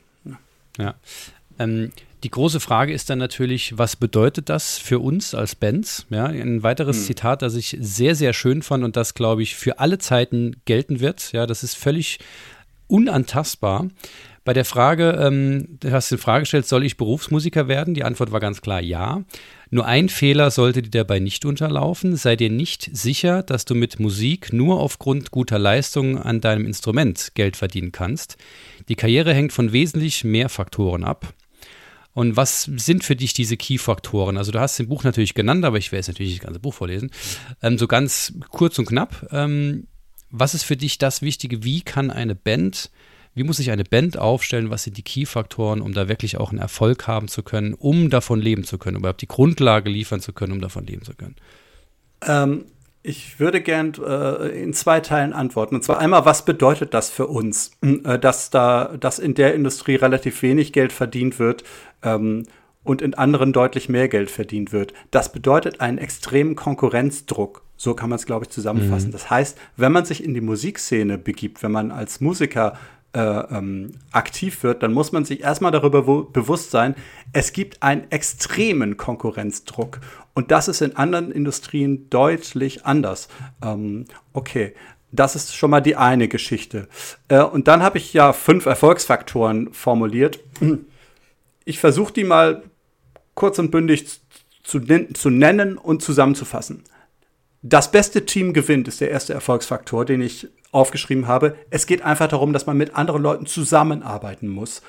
Ja. 0.78 0.94
Ähm, 1.58 1.92
die 2.24 2.30
große 2.30 2.60
Frage 2.60 2.94
ist 2.94 3.10
dann 3.10 3.20
natürlich, 3.20 3.80
was 3.80 3.96
bedeutet 3.96 4.50
das 4.50 4.78
für 4.78 5.00
uns 5.00 5.34
als 5.34 5.56
Bands? 5.56 6.06
Ja, 6.12 6.26
ein 6.26 6.62
weiteres 6.62 6.98
hm. 6.98 7.04
Zitat, 7.04 7.42
das 7.42 7.56
ich 7.56 7.78
sehr, 7.80 8.14
sehr 8.14 8.34
schön 8.34 8.62
fand 8.62 8.84
und 8.84 8.96
das, 8.96 9.16
glaube 9.16 9.42
ich, 9.42 9.56
für 9.56 9.80
alle 9.80 9.98
Zeiten 9.98 10.58
gelten 10.66 11.00
wird. 11.00 11.32
Ja, 11.32 11.48
das 11.48 11.64
ist 11.64 11.76
völlig 11.76 12.20
unantastbar. 12.88 13.88
Bei 14.46 14.52
der 14.52 14.66
Frage, 14.66 15.18
ähm, 15.22 15.78
du 15.80 15.92
hast 15.92 16.12
die 16.12 16.18
Frage 16.18 16.42
gestellt, 16.42 16.68
soll 16.68 16.84
ich 16.84 16.98
Berufsmusiker 16.98 17.70
werden? 17.70 17.94
Die 17.94 18.04
Antwort 18.04 18.32
war 18.34 18.42
ganz 18.42 18.62
klar 18.62 18.82
ja. 18.82 19.24
Nur 19.70 19.86
ein 19.86 20.10
Fehler 20.10 20.52
sollte 20.52 20.82
dir 20.82 20.90
dabei 20.90 21.20
nicht 21.20 21.46
unterlaufen. 21.46 22.18
Sei 22.18 22.36
dir 22.36 22.50
nicht 22.50 22.90
sicher, 22.94 23.42
dass 23.42 23.64
du 23.64 23.74
mit 23.74 24.00
Musik 24.00 24.52
nur 24.52 24.82
aufgrund 24.82 25.32
guter 25.32 25.60
Leistungen 25.60 26.18
an 26.18 26.42
deinem 26.42 26.66
Instrument 26.66 27.32
Geld 27.36 27.56
verdienen 27.56 27.94
kannst. 27.94 28.38
Die 28.90 28.96
Karriere 28.96 29.34
hängt 29.34 29.54
von 29.54 29.72
wesentlich 29.72 30.26
mehr 30.26 30.50
Faktoren 30.50 31.06
ab. 31.06 31.34
Und 32.14 32.36
was 32.36 32.64
sind 32.64 33.04
für 33.04 33.16
dich 33.16 33.34
diese 33.34 33.58
Key-Faktoren? 33.58 34.38
Also 34.38 34.52
du 34.52 34.60
hast 34.60 34.80
im 34.80 34.88
Buch 34.88 35.04
natürlich 35.04 35.34
genannt, 35.34 35.66
aber 35.66 35.78
ich 35.78 35.92
werde 35.92 36.02
jetzt 36.02 36.10
natürlich 36.10 36.36
das 36.36 36.46
ganze 36.46 36.60
Buch 36.60 36.74
vorlesen. 36.74 37.12
Ähm, 37.62 37.78
so 37.78 37.88
ganz 37.88 38.34
kurz 38.50 38.78
und 38.78 38.86
knapp. 38.86 39.28
Ähm, 39.32 39.88
was 40.30 40.54
ist 40.54 40.64
für 40.64 40.78
dich 40.78 40.98
das 40.98 41.22
Wichtige? 41.22 41.64
Wie 41.64 41.82
kann 41.82 42.12
eine 42.12 42.36
Band 42.36 42.92
wie 43.36 43.44
muss 43.44 43.58
sich 43.58 43.72
eine 43.72 43.84
Band 43.84 44.18
aufstellen? 44.18 44.70
Was 44.70 44.84
sind 44.84 44.98
die 44.98 45.04
Key-Faktoren, 45.04 45.82
um 45.82 45.94
da 45.94 46.08
wirklich 46.08 46.38
auch 46.38 46.52
einen 46.52 46.60
Erfolg 46.60 47.08
haben 47.08 47.28
zu 47.28 47.42
können, 47.44 47.74
um 47.74 48.10
davon 48.10 48.40
leben 48.40 48.64
zu 48.64 48.78
können, 48.78 48.98
um 48.98 49.02
überhaupt 49.02 49.22
die 49.22 49.28
Grundlage 49.28 49.90
liefern 49.90 50.20
zu 50.20 50.34
können, 50.34 50.54
um 50.54 50.62
davon 50.62 50.86
leben 50.86 51.04
zu 51.04 51.16
können? 51.16 51.36
Ähm, 52.22 52.66
ich 53.02 53.40
würde 53.40 53.62
gern 53.62 53.94
äh, 54.06 54.48
in 54.62 54.74
zwei 54.74 55.02
Teilen 55.02 55.34
antworten. 55.34 55.76
Und 55.76 55.84
zwar 55.84 56.00
einmal, 56.00 56.26
was 56.26 56.46
bedeutet 56.46 56.94
das 56.94 57.10
für 57.10 57.28
uns, 57.28 57.72
äh, 57.82 58.18
dass 58.18 58.50
da, 58.50 58.96
dass 58.98 59.20
in 59.20 59.34
der 59.34 59.54
Industrie 59.54 59.96
relativ 59.96 60.42
wenig 60.42 60.72
Geld 60.72 60.94
verdient 60.94 61.38
wird 61.38 61.64
ähm, 62.02 62.44
und 62.84 63.02
in 63.02 63.14
anderen 63.14 63.52
deutlich 63.52 63.90
mehr 63.90 64.08
Geld 64.08 64.32
verdient 64.32 64.72
wird? 64.72 64.94
Das 65.12 65.32
bedeutet 65.32 65.82
einen 65.82 65.98
extremen 65.98 66.56
Konkurrenzdruck. 66.56 67.66
So 67.76 67.94
kann 67.94 68.10
man 68.10 68.18
es, 68.18 68.26
glaube 68.26 68.46
ich, 68.46 68.52
zusammenfassen. 68.52 69.10
Mhm. 69.10 69.14
Das 69.14 69.30
heißt, 69.30 69.58
wenn 69.76 69.92
man 69.92 70.06
sich 70.06 70.24
in 70.24 70.34
die 70.34 70.42
Musikszene 70.42 71.18
begibt, 71.18 71.62
wenn 71.64 71.72
man 71.72 71.92
als 71.92 72.22
Musiker 72.22 72.78
äh, 73.14 73.20
ähm, 73.20 73.92
aktiv 74.12 74.64
wird, 74.64 74.84
dann 74.84 74.94
muss 74.94 75.12
man 75.12 75.26
sich 75.26 75.42
erstmal 75.42 75.72
darüber 75.72 76.02
bewusst 76.24 76.72
sein, 76.72 76.96
es 77.32 77.54
gibt 77.54 77.84
einen 77.84 78.10
extremen 78.12 78.98
Konkurrenzdruck. 78.98 80.00
Und 80.34 80.50
das 80.50 80.68
ist 80.68 80.82
in 80.82 80.96
anderen 80.96 81.32
Industrien 81.32 82.10
deutlich 82.10 82.86
anders. 82.86 83.28
Ähm, 83.64 84.06
okay, 84.34 84.74
das 85.12 85.36
ist 85.36 85.56
schon 85.56 85.70
mal 85.70 85.82
die 85.82 85.96
eine 85.96 86.28
Geschichte. 86.28 86.88
Äh, 87.28 87.44
und 87.44 87.68
dann 87.68 87.84
habe 87.84 88.00
ich 88.00 88.14
ja 88.14 88.34
fünf 88.34 88.66
Erfolgsfaktoren 88.66 89.72
formuliert. 89.74 90.40
Ich 91.66 91.80
versuche 91.80 92.12
die 92.12 92.24
mal 92.24 92.64
kurz 93.36 93.60
und 93.60 93.72
bündig 93.72 94.20
zu, 94.64 94.82
zu 95.14 95.30
nennen 95.30 95.78
und 95.78 96.02
zusammenzufassen. 96.02 96.84
Das 97.62 97.92
beste 97.92 98.26
Team 98.26 98.54
gewinnt 98.54 98.88
ist 98.90 99.00
der 99.02 99.12
erste 99.12 99.34
Erfolgsfaktor, 99.34 100.04
den 100.04 100.22
ich 100.22 100.50
aufgeschrieben 100.74 101.28
habe. 101.28 101.56
Es 101.70 101.86
geht 101.86 102.04
einfach 102.04 102.28
darum, 102.28 102.52
dass 102.52 102.66
man 102.66 102.78
mit 102.78 102.96
anderen 102.96 103.22
Leuten 103.22 103.46
zusammenarbeiten 103.46 104.50
muss. 104.50 104.82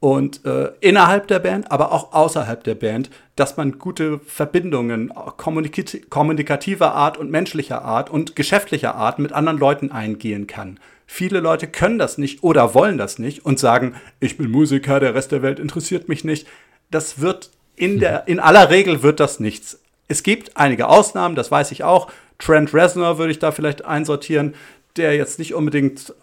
Und 0.00 0.44
äh, 0.44 0.70
innerhalb 0.80 1.28
der 1.28 1.38
Band, 1.38 1.72
aber 1.72 1.90
auch 1.90 2.12
außerhalb 2.12 2.62
der 2.62 2.74
Band, 2.74 3.08
dass 3.36 3.56
man 3.56 3.78
gute 3.78 4.20
Verbindungen 4.20 5.10
kommunikativer 5.38 6.94
Art 6.94 7.16
und 7.16 7.30
menschlicher 7.30 7.82
Art 7.82 8.10
und 8.10 8.36
geschäftlicher 8.36 8.94
Art 8.96 9.18
mit 9.18 9.32
anderen 9.32 9.58
Leuten 9.58 9.90
eingehen 9.90 10.46
kann. 10.46 10.78
Viele 11.06 11.40
Leute 11.40 11.68
können 11.68 11.98
das 11.98 12.18
nicht 12.18 12.42
oder 12.42 12.74
wollen 12.74 12.98
das 12.98 13.18
nicht 13.18 13.46
und 13.46 13.58
sagen, 13.58 13.94
ich 14.20 14.36
bin 14.36 14.50
Musiker, 14.50 15.00
der 15.00 15.14
Rest 15.14 15.32
der 15.32 15.42
Welt 15.42 15.58
interessiert 15.58 16.08
mich 16.08 16.22
nicht. 16.22 16.46
Das 16.90 17.20
wird 17.20 17.50
in 17.76 17.98
der, 17.98 18.28
in 18.28 18.40
aller 18.40 18.70
Regel 18.70 19.02
wird 19.02 19.20
das 19.20 19.40
nichts. 19.40 19.80
Es 20.06 20.22
gibt 20.22 20.56
einige 20.56 20.88
Ausnahmen, 20.88 21.34
das 21.34 21.50
weiß 21.50 21.72
ich 21.72 21.82
auch. 21.82 22.10
Trent 22.38 22.74
Reznor 22.74 23.18
würde 23.18 23.32
ich 23.32 23.38
da 23.38 23.52
vielleicht 23.52 23.84
einsortieren, 23.84 24.54
der 24.96 25.16
jetzt 25.16 25.38
nicht 25.38 25.54
unbedingt 25.54 26.14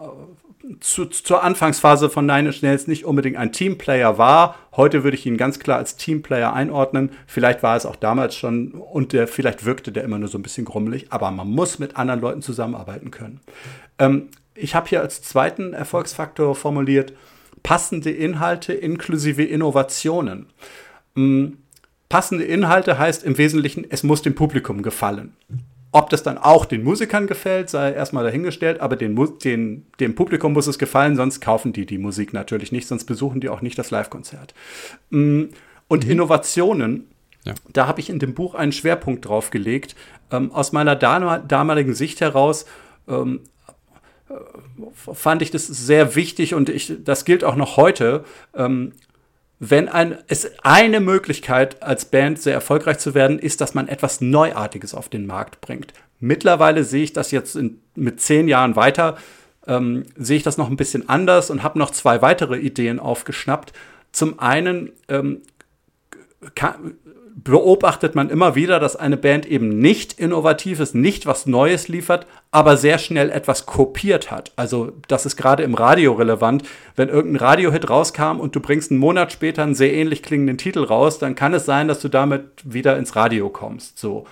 zu, 0.80 1.06
zur 1.06 1.44
Anfangsphase 1.44 2.10
von 2.10 2.26
Nine 2.26 2.50
Inch 2.50 2.62
Nails 2.62 2.88
nicht 2.88 3.06
unbedingt 3.06 3.38
ein 3.38 3.52
Teamplayer 3.52 4.18
war. 4.18 4.56
Heute 4.76 5.04
würde 5.04 5.18
ich 5.18 5.26
ihn 5.26 5.38
ganz 5.38 5.60
klar 5.60 5.78
als 5.78 5.96
Teamplayer 5.96 6.54
einordnen. 6.54 7.12
Vielleicht 7.28 7.64
war 7.64 7.76
es 7.76 7.86
auch 7.86 7.96
damals 7.96 8.36
schon 8.36 8.72
und 8.72 9.14
der, 9.14 9.28
vielleicht 9.28 9.66
wirkte 9.66 9.92
der 9.92 10.04
immer 10.04 10.20
nur 10.20 10.30
so 10.30 10.38
ein 10.38 10.44
bisschen 10.44 10.66
grummelig, 10.66 11.08
aber 11.10 11.32
man 11.32 11.50
muss 11.50 11.80
mit 11.80 11.98
anderen 11.98 12.22
Leuten 12.22 12.42
zusammenarbeiten 12.42 13.12
können. 13.12 13.42
Ähm, 14.00 14.30
ich 14.54 14.76
habe 14.76 14.88
hier 14.88 15.02
als 15.02 15.22
zweiten 15.22 15.74
Erfolgsfaktor 15.74 16.56
formuliert, 16.56 17.14
passende 17.64 18.12
Inhalte 18.12 18.74
inklusive 18.74 19.44
Innovationen. 19.44 20.48
Ähm, 21.16 21.58
passende 22.10 22.44
Inhalte 22.44 22.98
heißt 22.98 23.24
im 23.24 23.38
Wesentlichen, 23.38 23.86
es 23.90 24.04
muss 24.04 24.22
dem 24.22 24.36
Publikum 24.36 24.84
gefallen. 24.84 25.34
Ob 25.94 26.10
das 26.10 26.24
dann 26.24 26.38
auch 26.38 26.64
den 26.66 26.84
Musikern 26.84 27.28
gefällt, 27.28 27.70
sei 27.70 27.92
erstmal 27.92 28.24
dahingestellt, 28.24 28.80
aber 28.80 28.96
den, 28.96 29.20
den, 29.44 29.86
dem 30.00 30.16
Publikum 30.16 30.54
muss 30.54 30.68
es 30.68 30.80
gefallen, 30.80 31.18
sonst 31.18 31.42
kaufen 31.42 31.74
die 31.74 31.86
die 31.86 31.98
Musik 31.98 32.32
natürlich 32.34 32.72
nicht, 32.72 32.88
sonst 32.88 33.06
besuchen 33.06 33.42
die 33.42 33.50
auch 33.50 33.62
nicht 33.62 33.78
das 33.78 33.92
Live-Konzert. 33.92 34.54
Mm, 35.10 35.46
und 35.90 36.06
mhm. 36.06 36.12
Innovationen, 36.12 37.08
ja. 37.46 37.56
da 37.74 37.88
habe 37.88 38.00
ich 38.00 38.10
in 38.10 38.20
dem 38.20 38.34
Buch 38.34 38.56
einen 38.56 38.72
Schwerpunkt 38.72 39.28
drauf 39.28 39.50
gelegt. 39.50 39.96
Ähm, 40.32 40.54
aus 40.54 40.72
meiner 40.72 40.96
damaligen 40.96 41.94
Sicht 41.94 42.22
heraus 42.22 42.66
ähm, 43.10 43.42
äh, 44.30 44.34
fand 44.96 45.42
ich 45.42 45.52
das 45.52 45.68
sehr 45.68 46.16
wichtig 46.16 46.54
und 46.54 46.70
ich, 46.70 46.94
das 47.04 47.26
gilt 47.26 47.44
auch 47.44 47.58
noch 47.58 47.76
heute. 47.76 48.24
Ähm, 48.56 48.94
wenn 49.64 49.90
ein, 49.90 50.18
es 50.28 50.50
eine 50.64 51.00
Möglichkeit 51.00 51.84
als 51.84 52.06
Band 52.06 52.42
sehr 52.42 52.56
erfolgreich 52.56 52.98
zu 52.98 53.14
werden, 53.14 53.38
ist, 53.38 53.62
dass 53.62 53.76
man 53.76 53.88
etwas 53.88 54.20
Neuartiges 54.20 54.96
auf 54.96 55.08
den 55.08 55.28
Markt 55.28 55.62
bringt. 55.62 55.94
Mittlerweile 56.20 56.84
sehe 56.84 57.04
ich 57.04 57.14
das 57.14 57.30
jetzt 57.30 57.56
in, 57.56 57.80
mit 57.94 58.20
zehn 58.20 58.48
Jahren 58.48 58.76
weiter, 58.76 59.20
ähm, 59.68 60.06
sehe 60.16 60.38
ich 60.38 60.42
das 60.42 60.58
noch 60.58 60.68
ein 60.68 60.78
bisschen 60.78 61.08
anders 61.10 61.52
und 61.52 61.62
habe 61.62 61.78
noch 61.78 61.92
zwei 61.92 62.24
weitere 62.24 62.58
Ideen 62.58 63.00
aufgeschnappt. 63.00 63.72
Zum 64.12 64.40
einen 64.40 64.94
ähm, 65.10 65.44
kann, 66.56 66.96
beobachtet 67.44 68.14
man 68.14 68.30
immer 68.30 68.56
wieder, 68.56 68.80
dass 68.80 68.96
eine 68.96 69.18
Band 69.18 69.46
eben 69.46 69.80
nicht 69.80 70.14
innovativ 70.14 70.80
ist, 70.80 70.94
nicht 70.94 71.26
was 71.26 71.46
Neues 71.46 71.88
liefert, 71.88 72.28
aber 72.52 72.78
sehr 72.78 72.98
schnell 72.98 73.30
etwas 73.30 73.66
kopiert 73.66 74.30
hat. 74.30 74.52
Also 74.56 74.92
das 75.08 75.26
ist 75.26 75.38
gerade 75.38 75.64
im 75.64 75.74
Radio 75.74 76.14
relevant. 76.14 76.64
Wenn 76.96 77.10
irgendein 77.10 77.46
Radiohit 77.46 77.90
rauskam 77.90 78.40
und 78.40 78.56
du 78.56 78.60
bringst 78.60 78.92
einen 78.92 79.00
Monat 79.00 79.32
später 79.32 79.64
einen 79.64 79.76
sehr 79.76 79.94
ähnlich 79.94 80.22
klingenden 80.22 80.58
Titel 80.58 80.84
raus, 80.84 81.20
dann 81.20 81.36
kann 81.36 81.54
es 81.54 81.66
sein, 81.66 81.88
dass 81.88 82.00
du 82.00 82.10
damit 82.10 82.44
wieder 82.64 82.98
ins 82.98 83.16
Radio 83.16 83.50
kommst. 83.50 83.98
So. 83.98 84.26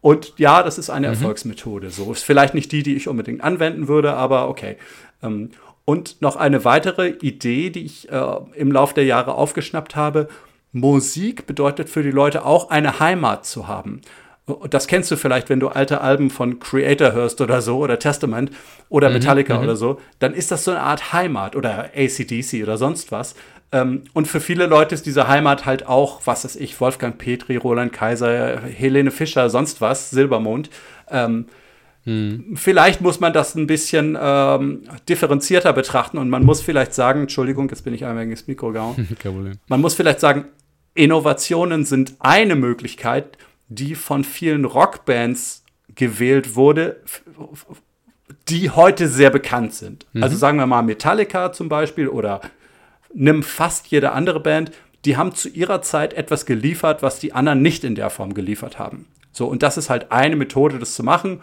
Und 0.00 0.34
ja, 0.36 0.62
das 0.62 0.78
ist 0.78 0.90
eine 0.90 1.08
mhm. 1.08 1.14
Erfolgsmethode. 1.14 1.90
So 1.90 2.12
ist 2.12 2.24
vielleicht 2.24 2.54
nicht 2.54 2.72
die, 2.72 2.82
die 2.82 2.96
ich 2.96 3.08
unbedingt 3.08 3.42
anwenden 3.42 3.86
würde, 3.88 4.14
aber 4.14 4.48
okay. 4.48 4.76
Ähm, 5.22 5.50
und 5.84 6.20
noch 6.20 6.34
eine 6.34 6.64
weitere 6.64 7.10
Idee, 7.10 7.70
die 7.70 7.84
ich 7.84 8.10
äh, 8.10 8.36
im 8.54 8.72
Laufe 8.72 8.94
der 8.94 9.04
Jahre 9.04 9.34
aufgeschnappt 9.34 9.94
habe, 9.94 10.28
Musik 10.76 11.46
bedeutet 11.46 11.88
für 11.88 12.02
die 12.02 12.10
Leute 12.10 12.44
auch 12.44 12.68
eine 12.70 13.00
Heimat 13.00 13.46
zu 13.46 13.66
haben. 13.66 14.02
Das 14.70 14.86
kennst 14.86 15.10
du 15.10 15.16
vielleicht, 15.16 15.48
wenn 15.48 15.58
du 15.58 15.68
alte 15.68 16.02
Alben 16.02 16.30
von 16.30 16.60
Creator 16.60 17.12
hörst 17.12 17.40
oder 17.40 17.62
so, 17.62 17.78
oder 17.78 17.98
Testament 17.98 18.52
oder 18.88 19.08
mhm, 19.08 19.14
Metallica 19.14 19.56
mhm, 19.56 19.64
oder 19.64 19.76
so, 19.76 19.98
dann 20.18 20.34
ist 20.34 20.52
das 20.52 20.64
so 20.64 20.70
eine 20.70 20.80
Art 20.80 21.12
Heimat 21.12 21.56
oder 21.56 21.90
ACDC 21.96 22.62
oder 22.62 22.76
sonst 22.76 23.10
was. 23.10 23.34
Ähm, 23.72 24.02
und 24.12 24.28
für 24.28 24.40
viele 24.40 24.66
Leute 24.66 24.94
ist 24.94 25.06
diese 25.06 25.26
Heimat 25.26 25.66
halt 25.66 25.86
auch, 25.86 26.20
was 26.26 26.44
weiß 26.44 26.56
ich, 26.56 26.80
Wolfgang 26.80 27.18
Petri, 27.18 27.56
Roland 27.56 27.92
Kaiser, 27.92 28.60
Helene 28.60 29.10
Fischer, 29.10 29.50
sonst 29.50 29.80
was, 29.80 30.10
Silbermond. 30.10 30.70
Hm. 32.06 32.52
Vielleicht 32.54 33.00
muss 33.00 33.18
man 33.18 33.32
das 33.32 33.56
ein 33.56 33.66
bisschen 33.66 34.16
ähm, 34.20 34.82
differenzierter 35.08 35.72
betrachten 35.72 36.18
und 36.18 36.30
man 36.30 36.44
muss 36.44 36.60
vielleicht 36.62 36.94
sagen, 36.94 37.22
Entschuldigung, 37.22 37.68
jetzt 37.68 37.82
bin 37.82 37.94
ich 37.94 38.04
einmal 38.04 38.22
ins 38.22 38.46
Mikro 38.46 38.70
gehauen. 38.70 39.08
Problem. 39.20 39.54
Man 39.66 39.80
muss 39.80 39.94
vielleicht 39.94 40.20
sagen, 40.20 40.44
Innovationen 40.96 41.84
sind 41.84 42.14
eine 42.18 42.56
Möglichkeit, 42.56 43.38
die 43.68 43.94
von 43.94 44.24
vielen 44.24 44.64
Rockbands 44.64 45.64
gewählt 45.94 46.56
wurde, 46.56 47.02
die 48.48 48.70
heute 48.70 49.08
sehr 49.08 49.30
bekannt 49.30 49.74
sind. 49.74 50.06
Mhm. 50.12 50.22
Also 50.22 50.36
sagen 50.36 50.58
wir 50.58 50.66
mal 50.66 50.82
Metallica 50.82 51.52
zum 51.52 51.68
Beispiel 51.68 52.08
oder 52.08 52.40
nimm 53.12 53.42
fast 53.42 53.88
jede 53.88 54.12
andere 54.12 54.40
Band, 54.40 54.72
die 55.04 55.16
haben 55.16 55.34
zu 55.34 55.48
ihrer 55.48 55.82
Zeit 55.82 56.14
etwas 56.14 56.46
geliefert, 56.46 57.02
was 57.02 57.18
die 57.18 57.32
anderen 57.32 57.62
nicht 57.62 57.84
in 57.84 57.94
der 57.94 58.10
Form 58.10 58.34
geliefert 58.34 58.78
haben. 58.78 59.06
So, 59.32 59.46
und 59.46 59.62
das 59.62 59.76
ist 59.76 59.90
halt 59.90 60.10
eine 60.12 60.36
Methode, 60.36 60.78
das 60.78 60.94
zu 60.94 61.02
machen. 61.02 61.42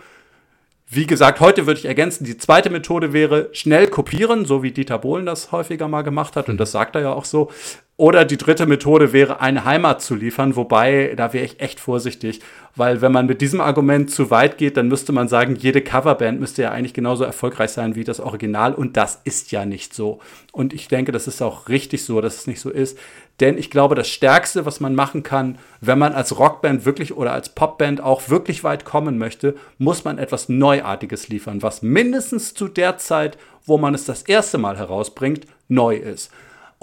Wie 0.87 1.07
gesagt, 1.07 1.39
heute 1.39 1.65
würde 1.65 1.79
ich 1.79 1.85
ergänzen, 1.85 2.25
die 2.25 2.37
zweite 2.37 2.69
Methode 2.69 3.13
wäre 3.13 3.49
schnell 3.53 3.87
kopieren, 3.87 4.45
so 4.45 4.63
wie 4.63 4.71
Dieter 4.71 4.99
Bohlen 4.99 5.25
das 5.25 5.51
häufiger 5.51 5.87
mal 5.87 6.01
gemacht 6.01 6.35
hat, 6.35 6.49
und 6.49 6.57
das 6.57 6.71
sagt 6.71 6.95
er 6.95 7.01
ja 7.01 7.13
auch 7.13 7.25
so. 7.25 7.51
Oder 7.95 8.25
die 8.25 8.37
dritte 8.37 8.65
Methode 8.65 9.13
wäre, 9.13 9.39
eine 9.39 9.65
Heimat 9.65 10.01
zu 10.01 10.15
liefern, 10.15 10.55
wobei 10.55 11.13
da 11.15 11.31
wäre 11.31 11.45
ich 11.45 11.59
echt 11.59 11.79
vorsichtig, 11.79 12.39
weil 12.75 13.01
wenn 13.01 13.11
man 13.11 13.27
mit 13.27 13.39
diesem 13.39 13.61
Argument 13.61 14.09
zu 14.09 14.31
weit 14.31 14.57
geht, 14.57 14.77
dann 14.77 14.87
müsste 14.87 15.11
man 15.11 15.27
sagen, 15.27 15.55
jede 15.55 15.81
Coverband 15.81 16.39
müsste 16.39 16.63
ja 16.63 16.71
eigentlich 16.71 16.95
genauso 16.95 17.23
erfolgreich 17.23 17.69
sein 17.69 17.93
wie 17.93 18.03
das 18.03 18.19
Original 18.19 18.73
und 18.73 18.97
das 18.97 19.21
ist 19.25 19.51
ja 19.51 19.67
nicht 19.67 19.93
so. 19.93 20.19
Und 20.51 20.73
ich 20.73 20.87
denke, 20.87 21.11
das 21.11 21.27
ist 21.27 21.43
auch 21.43 21.69
richtig 21.69 22.03
so, 22.03 22.19
dass 22.19 22.37
es 22.37 22.47
nicht 22.47 22.61
so 22.61 22.71
ist, 22.71 22.97
denn 23.39 23.59
ich 23.59 23.69
glaube, 23.69 23.93
das 23.93 24.09
Stärkste, 24.09 24.65
was 24.65 24.79
man 24.79 24.95
machen 24.95 25.21
kann, 25.21 25.59
wenn 25.79 25.99
man 25.99 26.13
als 26.13 26.39
Rockband 26.39 26.85
wirklich 26.85 27.15
oder 27.15 27.31
als 27.31 27.49
Popband 27.49 28.01
auch 28.01 28.27
wirklich 28.27 28.63
weit 28.63 28.85
kommen 28.85 29.19
möchte, 29.19 29.53
muss 29.77 30.03
man 30.03 30.17
etwas 30.17 30.49
Neuartiges 30.49 31.29
liefern, 31.29 31.61
was 31.61 31.83
mindestens 31.83 32.55
zu 32.55 32.67
der 32.67 32.97
Zeit, 32.97 33.37
wo 33.65 33.77
man 33.77 33.93
es 33.93 34.05
das 34.05 34.23
erste 34.23 34.57
Mal 34.57 34.77
herausbringt, 34.77 35.45
neu 35.67 35.95
ist. 35.95 36.31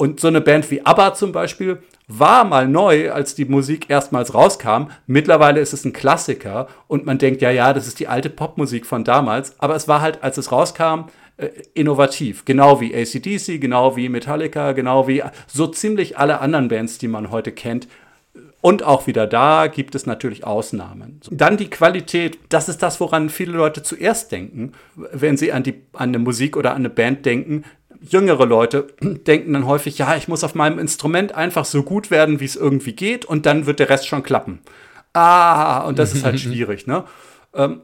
Und 0.01 0.19
so 0.19 0.29
eine 0.29 0.41
Band 0.41 0.71
wie 0.71 0.81
ABBA 0.81 1.13
zum 1.13 1.31
Beispiel 1.31 1.83
war 2.09 2.45
mal 2.45 2.67
neu, 2.67 3.13
als 3.13 3.35
die 3.35 3.45
Musik 3.45 3.91
erstmals 3.91 4.33
rauskam. 4.33 4.87
Mittlerweile 5.07 5.61
ist 5.61 5.75
es 5.75 5.85
ein 5.85 5.93
Klassiker 5.93 6.69
und 6.89 7.05
man 7.05 7.19
denkt, 7.19 7.43
ja, 7.43 7.51
ja, 7.51 7.75
das 7.75 7.87
ist 7.87 8.01
die 8.01 8.09
alte 8.09 8.31
Popmusik 8.31 8.87
von 8.87 9.05
damals. 9.05 9.61
Aber 9.61 9.77
es 9.77 9.89
war 9.89 10.01
halt, 10.01 10.23
als 10.23 10.39
es 10.39 10.53
rauskam, 10.53 11.11
äh, 11.37 11.51
innovativ. 11.75 12.47
Genau 12.47 12.81
wie 12.81 12.95
ACDC, 12.95 13.61
genau 13.61 13.95
wie 13.95 14.09
Metallica, 14.09 14.73
genau 14.73 15.07
wie 15.07 15.23
so 15.47 15.67
ziemlich 15.67 16.17
alle 16.17 16.41
anderen 16.41 16.69
Bands, 16.69 16.97
die 16.97 17.09
man 17.09 17.31
heute 17.31 17.53
kennt. 17.53 17.87
Und 18.63 18.83
auch 18.83 19.07
wieder 19.07 19.27
da 19.27 19.67
gibt 19.67 19.95
es 19.95 20.07
natürlich 20.07 20.45
Ausnahmen. 20.45 21.21
Dann 21.31 21.59
die 21.59 21.69
Qualität, 21.69 22.39
das 22.49 22.71
ist 22.71 22.83
das, 22.83 23.01
woran 23.01 23.29
viele 23.29 23.53
Leute 23.53 23.83
zuerst 23.83 24.33
denken, 24.33 24.73
wenn 24.95 25.37
sie 25.37 25.53
an, 25.53 25.63
die, 25.63 25.83
an 25.93 26.09
eine 26.09 26.19
Musik 26.19 26.57
oder 26.57 26.71
an 26.71 26.79
eine 26.79 26.91
Band 26.91 27.27
denken, 27.27 27.65
jüngere 28.01 28.47
Leute 28.47 28.89
denken 29.01 29.53
dann 29.53 29.67
häufig, 29.67 29.99
ja, 29.99 30.17
ich 30.17 30.29
muss 30.29 30.45
auf 30.45 30.55
meinem 30.55 30.79
Instrument 30.79 31.35
einfach 31.35 31.65
so 31.65 31.83
gut 31.83 32.11
werden, 32.11 32.41
wie 32.41 32.45
es 32.45 32.57
irgendwie 32.57 32.93
geht, 32.93 33.25
und 33.25 33.47
dann 33.47 33.67
wird 33.67 33.79
der 33.79 33.91
Rest 33.91 34.07
schon 34.07 34.23
klappen. 34.23 34.61
Ah, 35.13 35.81
und 35.81 35.99
das 35.99 36.15
ist 36.15 36.25
halt 36.25 36.41
schwierig, 36.41 36.87
ne? 36.87 37.05
Ähm, 37.55 37.83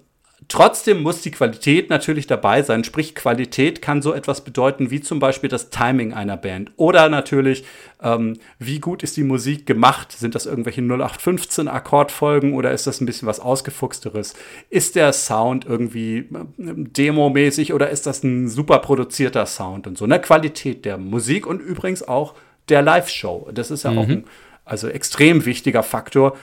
Trotzdem 0.49 1.03
muss 1.03 1.23
die 1.23 1.31
Qualität 1.31 1.91
natürlich 1.91 2.27
dabei 2.27 2.63
sein. 2.63 2.85
Sprich, 2.85 3.15
Qualität 3.15 3.81
kann 3.81 4.03
so 4.03 4.13
etwas 4.13 4.45
bedeuten 4.45 4.91
wie 4.91 5.01
zum 5.01 5.19
Beispiel 5.19 5.49
das 5.49 5.71
Timing 5.71 6.13
einer 6.13 6.37
Band. 6.37 6.71
Oder 6.77 7.09
natürlich, 7.09 7.65
ähm, 8.03 8.39
wie 8.59 8.79
gut 8.79 9.03
ist 9.03 9.17
die 9.17 9.25
Musik 9.25 9.67
gemacht? 9.67 10.13
Sind 10.13 10.35
das 10.35 10.47
irgendwelche 10.47 10.83
0815 10.83 11.69
Akkordfolgen 11.69 12.53
oder 12.53 12.71
ist 12.71 12.87
das 12.87 13.01
ein 13.01 13.07
bisschen 13.07 13.27
was 13.27 13.41
Ausgefuchsteres? 13.41 14.35
Ist 14.71 14.95
der 14.95 15.13
Sound 15.15 15.65
irgendwie 15.65 16.19
äh, 16.19 16.25
demomäßig 16.59 17.73
oder 17.73 17.91
ist 17.91 18.07
das 18.07 18.23
ein 18.23 18.49
super 18.49 18.79
produzierter 18.79 19.47
Sound 19.47 19.87
und 19.87 19.99
so? 19.99 20.05
Eine 20.05 20.21
Qualität 20.21 20.85
der 20.85 20.99
Musik 20.99 21.47
und 21.47 21.61
übrigens 21.61 22.07
auch 22.07 22.35
der 22.69 22.83
Live-Show. 22.83 23.51
Das 23.53 23.71
ist 23.71 23.85
ja 23.85 23.91
mhm. 23.91 23.99
auch 23.99 24.09
ein 24.09 24.25
also 24.67 24.89
extrem 24.89 25.47
wichtiger 25.47 25.83
Faktor. 25.83 26.37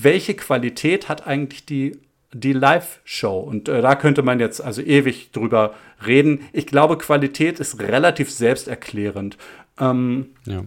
Welche 0.00 0.34
Qualität 0.34 1.08
hat 1.08 1.26
eigentlich 1.26 1.66
die 1.66 1.98
die 2.34 2.52
Live-Show. 2.52 3.38
Und 3.38 3.68
äh, 3.68 3.80
da 3.80 3.94
könnte 3.94 4.22
man 4.22 4.40
jetzt 4.40 4.60
also 4.60 4.82
ewig 4.82 5.30
drüber 5.32 5.74
reden. 6.04 6.46
Ich 6.52 6.66
glaube, 6.66 6.98
Qualität 6.98 7.60
ist 7.60 7.80
relativ 7.80 8.30
selbsterklärend. 8.30 9.38
Ähm, 9.80 10.34
ja. 10.44 10.64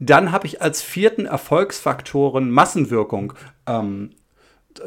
Dann 0.00 0.32
habe 0.32 0.46
ich 0.46 0.60
als 0.60 0.82
vierten 0.82 1.26
Erfolgsfaktoren 1.26 2.50
Massenwirkung 2.50 3.32
ähm, 3.66 4.10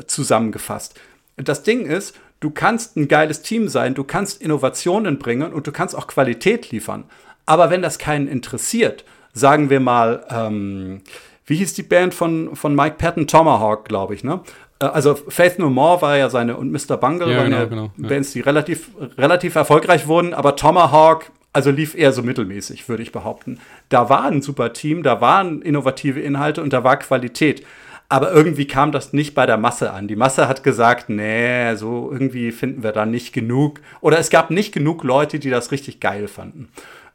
zusammengefasst. 0.05 0.99
Das 1.37 1.63
Ding 1.63 1.85
ist, 1.85 2.19
du 2.39 2.51
kannst 2.51 2.97
ein 2.97 3.07
geiles 3.07 3.41
Team 3.41 3.69
sein, 3.69 3.95
du 3.95 4.03
kannst 4.03 4.41
Innovationen 4.41 5.17
bringen 5.17 5.53
und 5.53 5.65
du 5.65 5.71
kannst 5.71 5.95
auch 5.95 6.07
Qualität 6.07 6.71
liefern. 6.71 7.05
Aber 7.45 7.69
wenn 7.69 7.81
das 7.81 7.97
keinen 7.97 8.27
interessiert, 8.27 9.05
sagen 9.33 9.69
wir 9.69 9.79
mal, 9.79 10.25
ähm, 10.29 11.01
wie 11.45 11.55
hieß 11.55 11.73
die 11.75 11.83
Band 11.83 12.13
von, 12.13 12.55
von 12.57 12.75
Mike 12.75 12.97
Patton? 12.97 13.25
Tomahawk, 13.25 13.85
glaube 13.85 14.13
ich, 14.13 14.23
ne? 14.23 14.41
Äh, 14.79 14.85
also 14.85 15.15
Faith 15.15 15.59
No 15.59 15.69
More 15.69 16.01
war 16.01 16.17
ja 16.17 16.29
seine 16.29 16.57
und 16.57 16.71
Mr. 16.71 16.97
Bungle 16.97 17.31
ja, 17.31 17.37
waren 17.37 17.45
genau, 17.45 17.57
ja 17.57 17.65
genau. 17.65 17.91
Bands, 17.97 18.31
die 18.31 18.41
relativ, 18.41 18.89
relativ 19.17 19.55
erfolgreich 19.55 20.07
wurden, 20.07 20.33
aber 20.33 20.55
Tomahawk, 20.55 21.31
also 21.53 21.71
lief 21.71 21.95
eher 21.95 22.11
so 22.11 22.21
mittelmäßig, 22.21 22.87
würde 22.87 23.03
ich 23.03 23.11
behaupten. 23.11 23.59
Da 23.89 24.09
war 24.09 24.25
ein 24.25 24.41
super 24.41 24.73
Team, 24.73 25.03
da 25.03 25.21
waren 25.21 25.61
innovative 25.61 26.19
Inhalte 26.19 26.61
und 26.61 26.73
da 26.73 26.83
war 26.83 26.97
Qualität. 26.97 27.65
Aber 28.09 28.31
irgendwie 28.31 28.67
kam 28.67 28.93
das 28.93 29.11
nicht 29.11 29.33
bei 29.33 29.45
der 29.45 29.57
Masse 29.57 29.91
an. 29.91 30.07
Die 30.07 30.15
Masse 30.15 30.47
hat 30.47 30.63
gesagt, 30.63 31.09
nee, 31.09 31.75
so 31.75 32.09
irgendwie 32.09 32.51
finden 32.51 32.81
wir 32.81 32.93
da 32.93 33.05
nicht 33.05 33.33
genug. 33.33 33.81
Oder 33.99 34.17
es 34.17 34.29
gab 34.29 34.49
nicht 34.49 34.73
genug 34.73 35.03
Leute, 35.03 35.39
die 35.39 35.49
das 35.49 35.71
richtig 35.71 35.99
geil 35.99 36.29
fanden. 36.29 36.69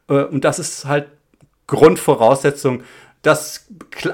Äh, 0.07 0.25
und 0.25 0.43
das 0.43 0.59
ist 0.59 0.85
halt 0.85 1.07
Grundvoraussetzung. 1.65 2.83
Das 3.23 3.67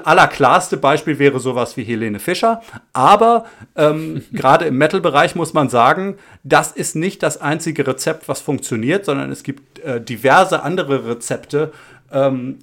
allerklarste 0.04 0.76
Beispiel 0.76 1.18
wäre 1.18 1.40
sowas 1.40 1.76
wie 1.76 1.82
Helene 1.82 2.20
Fischer. 2.20 2.62
Aber 2.92 3.44
ähm, 3.76 4.22
gerade 4.32 4.66
im 4.66 4.78
Metal-Bereich 4.78 5.34
muss 5.34 5.52
man 5.52 5.68
sagen, 5.68 6.16
das 6.44 6.72
ist 6.72 6.96
nicht 6.96 7.22
das 7.22 7.40
einzige 7.40 7.86
Rezept, 7.86 8.28
was 8.28 8.40
funktioniert, 8.40 9.04
sondern 9.04 9.30
es 9.30 9.42
gibt 9.42 9.80
äh, 9.80 10.00
diverse 10.00 10.62
andere 10.62 11.08
Rezepte 11.08 11.72
ähm, 12.12 12.60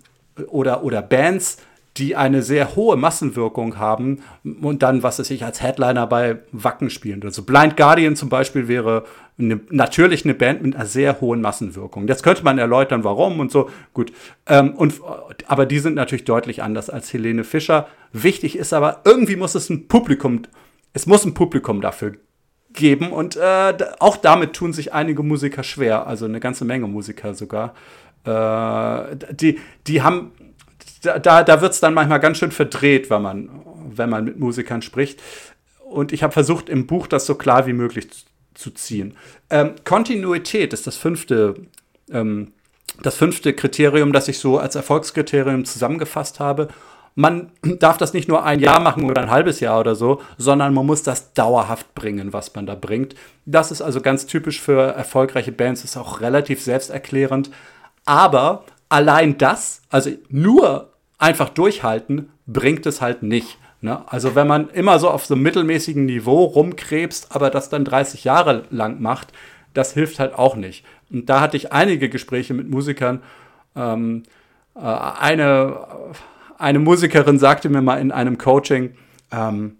oder, 0.47 0.83
oder 0.83 1.01
Bands, 1.01 1.57
die 1.97 2.15
eine 2.15 2.41
sehr 2.43 2.75
hohe 2.75 2.95
Massenwirkung 2.95 3.77
haben 3.77 4.23
und 4.61 4.83
dann, 4.83 5.03
was 5.03 5.19
weiß 5.19 5.29
ich, 5.31 5.43
als 5.43 5.61
Headliner 5.61 6.07
bei 6.07 6.37
Wacken 6.51 6.89
spielen. 6.89 7.21
Also 7.23 7.43
Blind 7.43 7.75
Guardian 7.75 8.15
zum 8.15 8.29
Beispiel 8.29 8.67
wäre 8.67 9.03
eine, 9.39 9.59
natürlich 9.69 10.25
eine 10.25 10.33
Band 10.33 10.63
mit 10.63 10.75
einer 10.75 10.85
sehr 10.85 11.21
hohen 11.21 11.41
Massenwirkung. 11.41 12.07
Jetzt 12.07 12.23
könnte 12.23 12.43
man 12.43 12.57
erläutern, 12.57 13.03
warum 13.03 13.39
und 13.39 13.51
so. 13.51 13.69
Gut. 13.93 14.11
Ähm, 14.47 14.75
und, 14.75 14.95
aber 15.47 15.65
die 15.65 15.79
sind 15.79 15.95
natürlich 15.95 16.25
deutlich 16.25 16.63
anders 16.63 16.89
als 16.89 17.13
Helene 17.13 17.43
Fischer. 17.43 17.87
Wichtig 18.13 18.57
ist 18.57 18.73
aber, 18.73 19.01
irgendwie 19.05 19.35
muss 19.35 19.55
es 19.55 19.69
ein 19.69 19.87
Publikum, 19.87 20.41
es 20.93 21.05
muss 21.05 21.25
ein 21.25 21.33
Publikum 21.33 21.81
dafür 21.81 22.13
geben 22.73 23.11
und 23.11 23.35
äh, 23.37 23.73
auch 23.99 24.17
damit 24.17 24.53
tun 24.53 24.73
sich 24.73 24.93
einige 24.93 25.23
Musiker 25.23 25.63
schwer, 25.63 26.07
also 26.07 26.25
eine 26.25 26.39
ganze 26.39 26.65
Menge 26.65 26.87
Musiker 26.87 27.33
sogar. 27.33 27.73
Äh, 28.23 29.15
die, 29.33 29.59
die 29.87 30.01
haben 30.01 30.31
da, 31.01 31.43
da 31.43 31.61
wird 31.61 31.73
es 31.73 31.79
dann 31.79 31.93
manchmal 31.93 32.19
ganz 32.19 32.37
schön 32.37 32.51
verdreht, 32.51 33.09
wenn 33.09 33.21
man, 33.21 33.49
wenn 33.89 34.09
man 34.09 34.25
mit 34.25 34.39
Musikern 34.39 34.81
spricht. 34.81 35.21
Und 35.85 36.11
ich 36.11 36.23
habe 36.23 36.33
versucht, 36.33 36.69
im 36.69 36.87
Buch 36.87 37.07
das 37.07 37.25
so 37.25 37.35
klar 37.35 37.67
wie 37.67 37.73
möglich 37.73 38.11
zu, 38.11 38.25
zu 38.57 38.71
ziehen. 38.71 39.15
Ähm, 39.49 39.75
Kontinuität 39.85 40.73
ist 40.73 40.87
das 40.87 40.97
fünfte, 40.97 41.55
ähm, 42.11 42.53
das 43.01 43.15
fünfte 43.15 43.53
Kriterium, 43.53 44.11
das 44.11 44.27
ich 44.27 44.39
so 44.39 44.57
als 44.57 44.75
Erfolgskriterium 44.75 45.65
zusammengefasst 45.65 46.39
habe. 46.39 46.67
Man 47.15 47.51
darf 47.79 47.97
das 47.97 48.13
nicht 48.13 48.27
nur 48.27 48.43
ein 48.43 48.59
Jahr 48.59 48.79
machen 48.79 49.09
oder 49.09 49.21
ein 49.21 49.31
halbes 49.31 49.59
Jahr 49.59 49.79
oder 49.79 49.95
so, 49.95 50.21
sondern 50.37 50.73
man 50.73 50.85
muss 50.85 51.03
das 51.03 51.33
dauerhaft 51.33 51.93
bringen, 51.95 52.33
was 52.33 52.53
man 52.55 52.65
da 52.65 52.75
bringt. 52.75 53.15
Das 53.45 53.71
ist 53.71 53.81
also 53.81 54.01
ganz 54.01 54.25
typisch 54.25 54.59
für 54.59 54.81
erfolgreiche 54.81 55.51
Bands, 55.51 55.83
ist 55.83 55.97
auch 55.97 56.21
relativ 56.21 56.61
selbsterklärend. 56.61 57.51
Aber 58.05 58.63
allein 58.89 59.37
das, 59.37 59.81
also 59.89 60.11
nur 60.29 60.93
einfach 61.17 61.49
durchhalten, 61.49 62.29
bringt 62.45 62.85
es 62.85 63.01
halt 63.01 63.23
nicht. 63.23 63.57
Ne? 63.81 64.01
Also 64.07 64.35
wenn 64.35 64.47
man 64.47 64.69
immer 64.69 64.99
so 64.99 65.09
auf 65.09 65.25
so 65.25 65.35
einem 65.35 65.43
mittelmäßigen 65.43 66.05
Niveau 66.05 66.43
rumkrebst, 66.43 67.35
aber 67.35 67.49
das 67.49 67.69
dann 67.69 67.85
30 67.85 68.23
Jahre 68.23 68.63
lang 68.69 69.01
macht, 69.01 69.33
das 69.73 69.93
hilft 69.93 70.19
halt 70.19 70.33
auch 70.33 70.55
nicht. 70.55 70.83
Und 71.11 71.29
da 71.29 71.41
hatte 71.41 71.57
ich 71.57 71.71
einige 71.71 72.09
Gespräche 72.09 72.53
mit 72.53 72.69
Musikern. 72.69 73.21
Ähm, 73.75 74.23
äh, 74.75 74.79
eine, 74.79 75.87
eine 76.57 76.79
Musikerin 76.79 77.39
sagte 77.39 77.69
mir 77.69 77.81
mal 77.81 77.99
in 77.99 78.11
einem 78.11 78.37
Coaching, 78.37 78.95
ähm, 79.31 79.77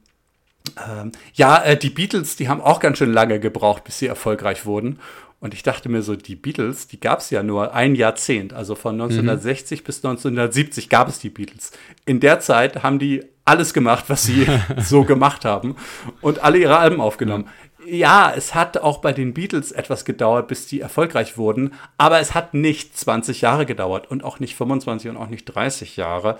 ähm, 0.88 1.12
ja, 1.34 1.64
äh, 1.64 1.78
die 1.78 1.90
Beatles, 1.90 2.36
die 2.36 2.50
haben 2.50 2.62
auch 2.62 2.80
ganz 2.80 2.98
schön 2.98 3.14
lange 3.14 3.40
gebraucht, 3.40 3.84
bis 3.84 4.00
sie 4.00 4.08
erfolgreich 4.08 4.66
wurden. 4.66 5.00
Und 5.40 5.54
ich 5.54 5.62
dachte 5.62 5.88
mir 5.88 6.02
so, 6.02 6.16
die 6.16 6.36
Beatles, 6.36 6.88
die 6.88 7.00
gab 7.00 7.20
es 7.20 7.30
ja 7.30 7.44
nur 7.44 7.74
ein 7.74 7.94
Jahrzehnt. 7.94 8.54
Also 8.54 8.74
von 8.74 8.96
1960 8.96 9.82
mhm. 9.82 9.84
bis 9.86 9.98
1970 9.98 10.90
gab 10.90 11.08
es 11.08 11.20
die 11.20 11.30
Beatles. 11.30 11.72
In 12.06 12.20
der 12.20 12.40
Zeit 12.40 12.82
haben 12.82 12.98
die 12.98 13.24
alles 13.46 13.74
gemacht, 13.74 14.06
was 14.08 14.24
sie 14.24 14.48
so 14.78 15.04
gemacht 15.04 15.46
haben 15.46 15.76
und 16.22 16.44
alle 16.44 16.58
ihre 16.58 16.78
Alben 16.78 17.00
aufgenommen. 17.00 17.48
Ja, 17.86 18.34
es 18.36 18.54
hat 18.54 18.80
auch 18.80 18.98
bei 18.98 19.14
den 19.14 19.34
Beatles 19.34 19.72
etwas 19.72 20.04
gedauert, 20.04 20.50
bis 20.50 20.68
die 20.68 20.82
erfolgreich 20.82 21.38
wurden, 21.38 21.74
aber 21.98 22.20
es 22.20 22.34
hat 22.34 22.54
nicht 22.54 22.98
20 22.98 23.40
Jahre 23.40 23.66
gedauert 23.66 24.12
und 24.12 24.26
auch 24.26 24.42
nicht 24.42 24.58
25 24.58 25.12
und 25.12 25.18
auch 25.18 25.30
nicht 25.30 25.46
30 25.46 25.96
Jahre. 25.96 26.38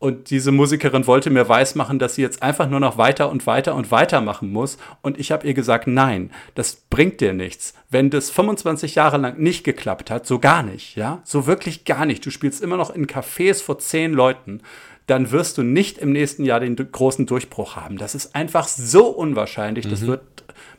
Und 0.00 0.30
diese 0.30 0.52
Musikerin 0.52 1.08
wollte 1.08 1.28
mir 1.28 1.48
weismachen, 1.48 1.98
dass 1.98 2.14
sie 2.14 2.22
jetzt 2.22 2.40
einfach 2.40 2.70
nur 2.70 2.78
noch 2.78 2.98
weiter 2.98 3.30
und 3.30 3.48
weiter 3.48 3.74
und 3.74 3.90
weiter 3.90 4.20
machen 4.20 4.52
muss. 4.52 4.78
Und 5.02 5.18
ich 5.18 5.32
habe 5.32 5.44
ihr 5.44 5.54
gesagt, 5.54 5.88
nein, 5.88 6.30
das 6.54 6.76
bringt 6.88 7.20
dir 7.20 7.32
nichts. 7.32 7.74
Wenn 7.90 8.08
das 8.08 8.30
25 8.30 8.94
Jahre 8.94 9.16
lang 9.16 9.38
nicht 9.38 9.64
geklappt 9.64 10.10
hat, 10.10 10.24
so 10.24 10.38
gar 10.38 10.62
nicht, 10.62 10.94
ja, 10.94 11.20
so 11.24 11.48
wirklich 11.48 11.84
gar 11.84 12.06
nicht. 12.06 12.24
Du 12.24 12.30
spielst 12.30 12.62
immer 12.62 12.76
noch 12.76 12.90
in 12.90 13.08
Cafés 13.08 13.60
vor 13.60 13.80
zehn 13.80 14.12
Leuten, 14.12 14.60
dann 15.08 15.32
wirst 15.32 15.58
du 15.58 15.62
nicht 15.64 15.98
im 15.98 16.12
nächsten 16.12 16.44
Jahr 16.44 16.60
den 16.60 16.76
großen 16.76 17.26
Durchbruch 17.26 17.74
haben. 17.74 17.96
Das 17.96 18.14
ist 18.14 18.36
einfach 18.36 18.68
so 18.68 19.06
unwahrscheinlich. 19.06 19.86
Mhm. 19.86 19.90
Das 19.90 20.06
wird 20.06 20.22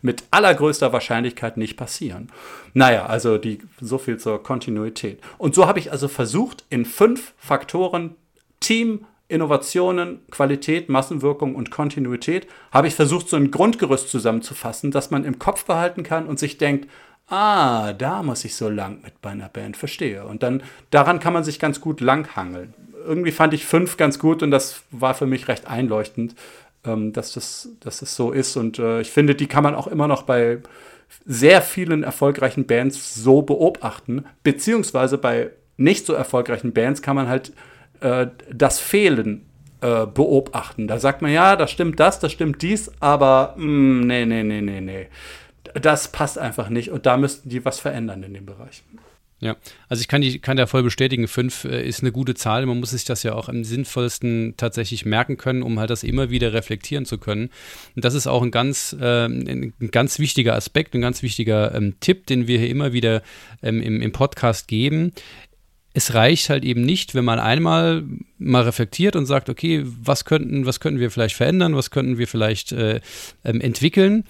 mit 0.01 0.23
allergrößter 0.31 0.93
Wahrscheinlichkeit 0.93 1.57
nicht 1.57 1.75
passieren. 1.75 2.31
Naja, 2.73 3.05
also 3.05 3.37
die, 3.37 3.59
so 3.81 3.97
viel 3.97 4.17
zur 4.17 4.41
Kontinuität. 4.41 5.19
Und 5.37 5.55
so 5.55 5.67
habe 5.67 5.79
ich 5.79 5.91
also 5.91 6.07
versucht, 6.07 6.63
in 6.69 6.85
fünf 6.85 7.33
Faktoren 7.37 8.15
Team, 8.69 9.07
Innovationen, 9.27 10.19
Qualität, 10.29 10.89
Massenwirkung 10.89 11.55
und 11.55 11.71
Kontinuität 11.71 12.45
habe 12.71 12.87
ich 12.87 12.93
versucht, 12.93 13.27
so 13.27 13.35
ein 13.35 13.49
Grundgerüst 13.49 14.09
zusammenzufassen, 14.09 14.91
dass 14.91 15.09
man 15.09 15.25
im 15.25 15.39
Kopf 15.39 15.65
behalten 15.65 16.03
kann 16.03 16.27
und 16.27 16.37
sich 16.37 16.59
denkt, 16.59 16.87
ah, 17.29 17.93
da 17.93 18.21
muss 18.21 18.45
ich 18.45 18.55
so 18.55 18.69
lang 18.69 19.01
mit 19.01 19.21
bei 19.23 19.31
einer 19.31 19.49
Band, 19.49 19.75
verstehe. 19.75 20.23
Und 20.23 20.43
dann 20.43 20.61
daran 20.91 21.19
kann 21.19 21.33
man 21.33 21.43
sich 21.43 21.57
ganz 21.57 21.81
gut 21.81 21.99
langhangeln. 21.99 22.75
Irgendwie 23.07 23.31
fand 23.31 23.55
ich 23.55 23.65
fünf 23.65 23.97
ganz 23.97 24.19
gut 24.19 24.43
und 24.43 24.51
das 24.51 24.83
war 24.91 25.15
für 25.15 25.25
mich 25.25 25.47
recht 25.47 25.65
einleuchtend, 25.65 26.35
ähm, 26.85 27.11
dass, 27.11 27.33
das, 27.33 27.69
dass 27.79 28.01
das 28.01 28.15
so 28.15 28.31
ist. 28.31 28.55
Und 28.55 28.77
äh, 28.77 29.01
ich 29.01 29.09
finde, 29.09 29.33
die 29.33 29.47
kann 29.47 29.63
man 29.63 29.73
auch 29.73 29.87
immer 29.87 30.07
noch 30.07 30.21
bei 30.21 30.59
sehr 31.25 31.63
vielen 31.63 32.03
erfolgreichen 32.03 32.67
Bands 32.67 33.15
so 33.15 33.41
beobachten, 33.41 34.25
beziehungsweise 34.43 35.17
bei 35.17 35.49
nicht 35.75 36.05
so 36.05 36.13
erfolgreichen 36.13 36.71
Bands 36.71 37.01
kann 37.01 37.15
man 37.15 37.27
halt 37.27 37.51
äh, 38.01 38.27
das 38.51 38.79
Fehlen 38.79 39.45
äh, 39.81 40.05
beobachten. 40.05 40.87
Da 40.87 40.99
sagt 40.99 41.21
man, 41.21 41.31
ja, 41.31 41.55
das 41.55 41.71
stimmt 41.71 41.99
das, 41.99 42.19
das 42.19 42.31
stimmt 42.31 42.61
dies, 42.61 42.91
aber 42.99 43.55
mh, 43.57 43.65
mm, 43.65 44.07
nee, 44.07 44.25
nee, 44.25 44.43
nee, 44.43 44.61
nee, 44.61 44.81
nee. 44.81 45.07
Das 45.73 46.11
passt 46.11 46.37
einfach 46.37 46.69
nicht 46.69 46.89
und 46.89 47.05
da 47.05 47.17
müssten 47.17 47.49
die 47.49 47.63
was 47.63 47.79
verändern 47.79 48.23
in 48.23 48.33
dem 48.33 48.45
Bereich. 48.45 48.83
Ja, 49.41 49.55
also 49.87 50.01
ich 50.01 50.09
kann, 50.09 50.19
die, 50.19 50.39
kann 50.39 50.57
da 50.57 50.67
voll 50.67 50.83
bestätigen, 50.83 51.29
fünf 51.29 51.63
äh, 51.63 51.87
ist 51.87 52.01
eine 52.01 52.11
gute 52.11 52.33
Zahl. 52.33 52.65
Man 52.65 52.81
muss 52.81 52.89
sich 52.89 53.05
das 53.05 53.23
ja 53.23 53.35
auch 53.35 53.47
am 53.47 53.63
sinnvollsten 53.63 54.55
tatsächlich 54.57 55.05
merken 55.05 55.37
können, 55.37 55.63
um 55.63 55.79
halt 55.79 55.89
das 55.89 56.03
immer 56.03 56.29
wieder 56.29 56.51
reflektieren 56.51 57.05
zu 57.05 57.17
können. 57.17 57.49
Und 57.95 58.03
das 58.03 58.15
ist 58.15 58.27
auch 58.27 58.43
ein 58.43 58.51
ganz, 58.51 58.93
äh, 58.99 59.25
ein 59.27 59.73
ganz 59.91 60.19
wichtiger 60.19 60.55
Aspekt, 60.55 60.93
ein 60.93 60.99
ganz 60.99 61.23
wichtiger 61.23 61.73
ähm, 61.73 61.95
Tipp, 62.01 62.27
den 62.27 62.47
wir 62.47 62.59
hier 62.59 62.69
immer 62.69 62.91
wieder 62.91 63.21
ähm, 63.63 63.81
im, 63.81 64.01
im 64.01 64.11
Podcast 64.11 64.67
geben 64.67 65.13
es 65.93 66.13
reicht 66.13 66.49
halt 66.49 66.63
eben 66.63 66.81
nicht, 66.81 67.15
wenn 67.15 67.25
man 67.25 67.39
einmal 67.39 68.03
mal 68.37 68.63
reflektiert 68.63 69.15
und 69.15 69.25
sagt, 69.25 69.49
okay, 69.49 69.83
was 69.85 70.25
könnten, 70.25 70.65
was 70.65 70.79
könnten 70.79 70.99
wir 70.99 71.11
vielleicht 71.11 71.35
verändern, 71.35 71.75
was 71.75 71.91
könnten 71.91 72.17
wir 72.17 72.27
vielleicht 72.27 72.71
äh, 72.71 73.01
ähm, 73.43 73.59
entwickeln 73.61 74.23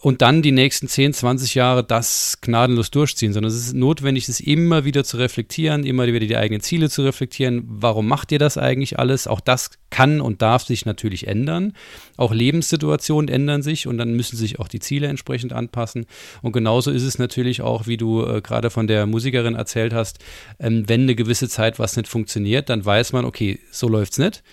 und 0.00 0.22
dann 0.22 0.42
die 0.42 0.52
nächsten 0.52 0.86
10, 0.86 1.12
20 1.12 1.56
Jahre 1.56 1.82
das 1.82 2.38
gnadenlos 2.40 2.92
durchziehen, 2.92 3.32
sondern 3.32 3.50
es 3.50 3.58
ist 3.58 3.74
notwendig, 3.74 4.28
es 4.28 4.38
immer 4.38 4.84
wieder 4.84 5.02
zu 5.02 5.16
reflektieren, 5.16 5.84
immer 5.84 6.06
wieder 6.06 6.20
die 6.20 6.36
eigenen 6.36 6.60
Ziele 6.60 6.88
zu 6.88 7.02
reflektieren. 7.02 7.64
Warum 7.66 8.06
macht 8.06 8.30
ihr 8.30 8.38
das 8.38 8.58
eigentlich 8.58 8.98
alles? 8.98 9.26
Auch 9.26 9.40
das 9.40 9.70
kann 9.90 10.20
und 10.20 10.40
darf 10.40 10.64
sich 10.64 10.86
natürlich 10.86 11.26
ändern. 11.26 11.72
Auch 12.16 12.32
Lebenssituationen 12.32 13.28
ändern 13.28 13.62
sich 13.62 13.88
und 13.88 13.98
dann 13.98 14.14
müssen 14.14 14.36
sich 14.36 14.60
auch 14.60 14.68
die 14.68 14.78
Ziele 14.78 15.08
entsprechend 15.08 15.52
anpassen. 15.52 16.06
Und 16.42 16.52
genauso 16.52 16.92
ist 16.92 17.02
es 17.02 17.18
natürlich 17.18 17.62
auch, 17.62 17.88
wie 17.88 17.96
du 17.96 18.24
äh, 18.24 18.40
gerade 18.40 18.70
von 18.70 18.86
der 18.86 19.06
Musikerin 19.06 19.56
erzählt 19.56 19.92
hast, 19.92 20.20
ähm, 20.60 20.88
wenn 20.88 21.02
eine 21.02 21.16
gewisse 21.16 21.48
Zeit 21.48 21.80
was 21.80 21.96
nicht 21.96 22.08
funktioniert, 22.08 22.68
dann 22.68 22.84
weiß 22.84 23.12
man, 23.12 23.24
okay, 23.24 23.58
so 23.72 23.88
läuft 23.88 24.12
es 24.12 24.18
nicht 24.18 24.44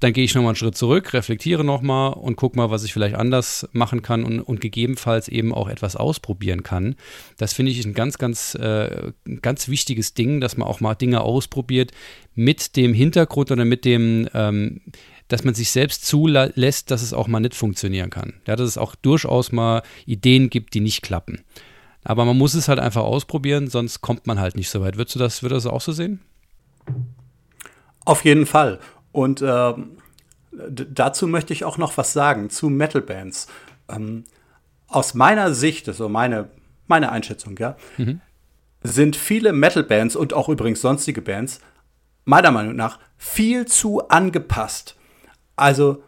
dann 0.00 0.14
gehe 0.14 0.24
ich 0.24 0.34
nochmal 0.34 0.50
einen 0.50 0.56
Schritt 0.56 0.76
zurück, 0.76 1.12
reflektiere 1.12 1.62
nochmal 1.62 2.14
und 2.14 2.36
gucke 2.36 2.56
mal, 2.56 2.70
was 2.70 2.84
ich 2.84 2.92
vielleicht 2.92 3.14
anders 3.14 3.68
machen 3.72 4.00
kann 4.00 4.24
und, 4.24 4.40
und, 4.40 4.60
gegebenenfalls 4.60 5.28
eben 5.28 5.54
auch 5.54 5.68
etwas 5.68 5.94
ausprobieren 5.94 6.62
kann. 6.62 6.96
Das 7.36 7.52
finde 7.52 7.72
ich 7.72 7.84
ein 7.84 7.92
ganz, 7.92 8.16
ganz, 8.16 8.54
äh, 8.54 9.12
ganz 9.42 9.68
wichtiges 9.68 10.14
Ding, 10.14 10.40
dass 10.40 10.56
man 10.56 10.66
auch 10.66 10.80
mal 10.80 10.94
Dinge 10.94 11.20
ausprobiert 11.20 11.92
mit 12.34 12.76
dem 12.76 12.94
Hintergrund 12.94 13.50
oder 13.50 13.66
mit 13.66 13.84
dem, 13.84 14.28
ähm, 14.32 14.80
dass 15.28 15.44
man 15.44 15.54
sich 15.54 15.70
selbst 15.70 16.06
zulässt, 16.06 16.90
dass 16.90 17.02
es 17.02 17.12
auch 17.12 17.28
mal 17.28 17.40
nicht 17.40 17.54
funktionieren 17.54 18.10
kann. 18.10 18.34
Ja, 18.46 18.56
dass 18.56 18.68
es 18.68 18.78
auch 18.78 18.94
durchaus 18.94 19.52
mal 19.52 19.82
Ideen 20.06 20.48
gibt, 20.48 20.72
die 20.74 20.80
nicht 20.80 21.02
klappen. 21.02 21.42
Aber 22.02 22.24
man 22.24 22.38
muss 22.38 22.54
es 22.54 22.68
halt 22.68 22.78
einfach 22.78 23.02
ausprobieren, 23.02 23.68
sonst 23.68 24.00
kommt 24.00 24.26
man 24.26 24.40
halt 24.40 24.56
nicht 24.56 24.70
so 24.70 24.80
weit. 24.80 24.96
Würdest 24.96 25.14
du 25.14 25.18
das, 25.18 25.42
würdest 25.42 25.66
du 25.66 25.68
das 25.68 25.74
auch 25.74 25.82
so 25.82 25.92
sehen? 25.92 26.20
Auf 28.06 28.24
jeden 28.24 28.46
Fall. 28.46 28.80
Und 29.12 29.42
äh, 29.42 29.74
dazu 30.52 31.26
möchte 31.26 31.52
ich 31.52 31.64
auch 31.64 31.78
noch 31.78 31.96
was 31.96 32.12
sagen 32.12 32.50
zu 32.50 32.68
Metal-Bands. 32.68 33.48
Ähm, 33.88 34.24
aus 34.86 35.14
meiner 35.14 35.54
Sicht, 35.54 35.88
also 35.88 36.08
meine, 36.08 36.50
meine 36.86 37.12
Einschätzung, 37.12 37.56
ja, 37.58 37.76
mhm. 37.96 38.20
sind 38.82 39.16
viele 39.16 39.52
Metal-Bands 39.52 40.16
und 40.16 40.32
auch 40.34 40.48
übrigens 40.48 40.80
sonstige 40.80 41.22
Bands 41.22 41.60
meiner 42.24 42.50
Meinung 42.50 42.76
nach 42.76 42.98
viel 43.16 43.66
zu 43.66 44.08
angepasst. 44.08 44.96
Also 45.56 46.02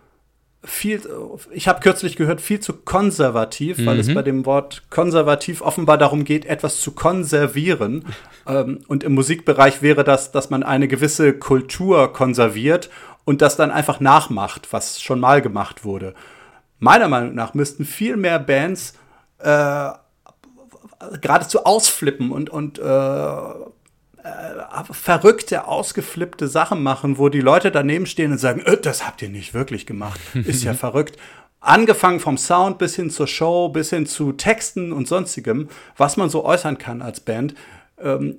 viel, 0.64 1.02
ich 1.50 1.66
habe 1.66 1.80
kürzlich 1.80 2.16
gehört, 2.16 2.40
viel 2.40 2.60
zu 2.60 2.72
konservativ, 2.72 3.78
mhm. 3.78 3.86
weil 3.86 3.98
es 3.98 4.08
mhm. 4.08 4.14
bei 4.14 4.22
dem 4.22 4.46
Wort 4.46 4.84
konservativ 4.90 5.60
offenbar 5.60 5.98
darum 5.98 6.24
geht, 6.24 6.44
etwas 6.44 6.80
zu 6.80 6.92
konservieren. 6.92 8.04
ähm, 8.46 8.80
und 8.86 9.02
im 9.02 9.14
Musikbereich 9.14 9.82
wäre 9.82 10.04
das, 10.04 10.30
dass 10.30 10.50
man 10.50 10.62
eine 10.62 10.86
gewisse 10.86 11.32
Kultur 11.32 12.12
konserviert 12.12 12.90
und 13.24 13.42
das 13.42 13.56
dann 13.56 13.70
einfach 13.70 14.00
nachmacht, 14.00 14.72
was 14.72 15.02
schon 15.02 15.20
mal 15.20 15.42
gemacht 15.42 15.84
wurde. 15.84 16.14
Meiner 16.78 17.08
Meinung 17.08 17.34
nach 17.34 17.54
müssten 17.54 17.84
viel 17.84 18.16
mehr 18.16 18.38
Bands 18.38 18.94
äh, 19.38 19.90
geradezu 21.20 21.64
ausflippen 21.64 22.30
und, 22.30 22.50
und 22.50 22.78
äh, 22.78 22.82
äh, 24.24 24.84
verrückte, 24.92 25.66
ausgeflippte 25.66 26.48
Sachen 26.48 26.82
machen, 26.82 27.18
wo 27.18 27.28
die 27.28 27.40
Leute 27.40 27.70
daneben 27.70 28.06
stehen 28.06 28.32
und 28.32 28.38
sagen, 28.38 28.60
äh, 28.60 28.76
das 28.76 29.06
habt 29.06 29.22
ihr 29.22 29.28
nicht 29.28 29.54
wirklich 29.54 29.86
gemacht. 29.86 30.20
Ist 30.34 30.64
ja 30.64 30.74
verrückt. 30.74 31.16
Angefangen 31.60 32.20
vom 32.20 32.38
Sound 32.38 32.78
bis 32.78 32.96
hin 32.96 33.10
zur 33.10 33.26
Show, 33.26 33.68
bis 33.68 33.90
hin 33.90 34.06
zu 34.06 34.32
Texten 34.32 34.92
und 34.92 35.06
sonstigem, 35.06 35.68
was 35.96 36.16
man 36.16 36.28
so 36.28 36.44
äußern 36.44 36.78
kann 36.78 37.02
als 37.02 37.20
Band, 37.20 37.54
ähm, 38.00 38.36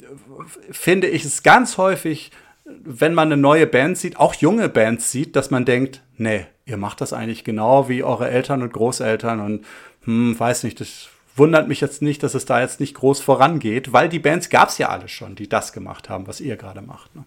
finde 0.71 1.07
ich 1.07 1.23
es 1.23 1.43
ganz 1.43 1.77
häufig, 1.77 2.31
wenn 2.65 3.13
man 3.13 3.31
eine 3.31 3.41
neue 3.41 3.67
Band 3.67 3.97
sieht, 3.97 4.17
auch 4.17 4.33
junge 4.35 4.69
Bands 4.69 5.11
sieht, 5.11 5.35
dass 5.35 5.51
man 5.51 5.65
denkt, 5.65 6.01
nee, 6.17 6.45
ihr 6.65 6.77
macht 6.77 7.01
das 7.01 7.13
eigentlich 7.13 7.43
genau 7.43 7.89
wie 7.89 8.03
eure 8.03 8.29
Eltern 8.29 8.61
und 8.61 8.73
Großeltern 8.73 9.39
und 9.39 9.65
hm, 10.05 10.37
weiß 10.37 10.63
nicht, 10.63 10.79
das 10.79 11.09
wundert 11.35 11.67
mich 11.67 11.81
jetzt 11.81 12.01
nicht, 12.01 12.23
dass 12.23 12.33
es 12.33 12.45
da 12.45 12.61
jetzt 12.61 12.79
nicht 12.79 12.95
groß 12.95 13.21
vorangeht, 13.21 13.93
weil 13.93 14.09
die 14.09 14.19
Bands 14.19 14.49
gab 14.49 14.69
es 14.69 14.77
ja 14.77 14.89
alle 14.89 15.07
schon, 15.07 15.35
die 15.35 15.49
das 15.49 15.73
gemacht 15.73 16.09
haben, 16.09 16.27
was 16.27 16.41
ihr 16.41 16.57
gerade 16.57 16.81
macht. 16.81 17.15
Ne? 17.15 17.25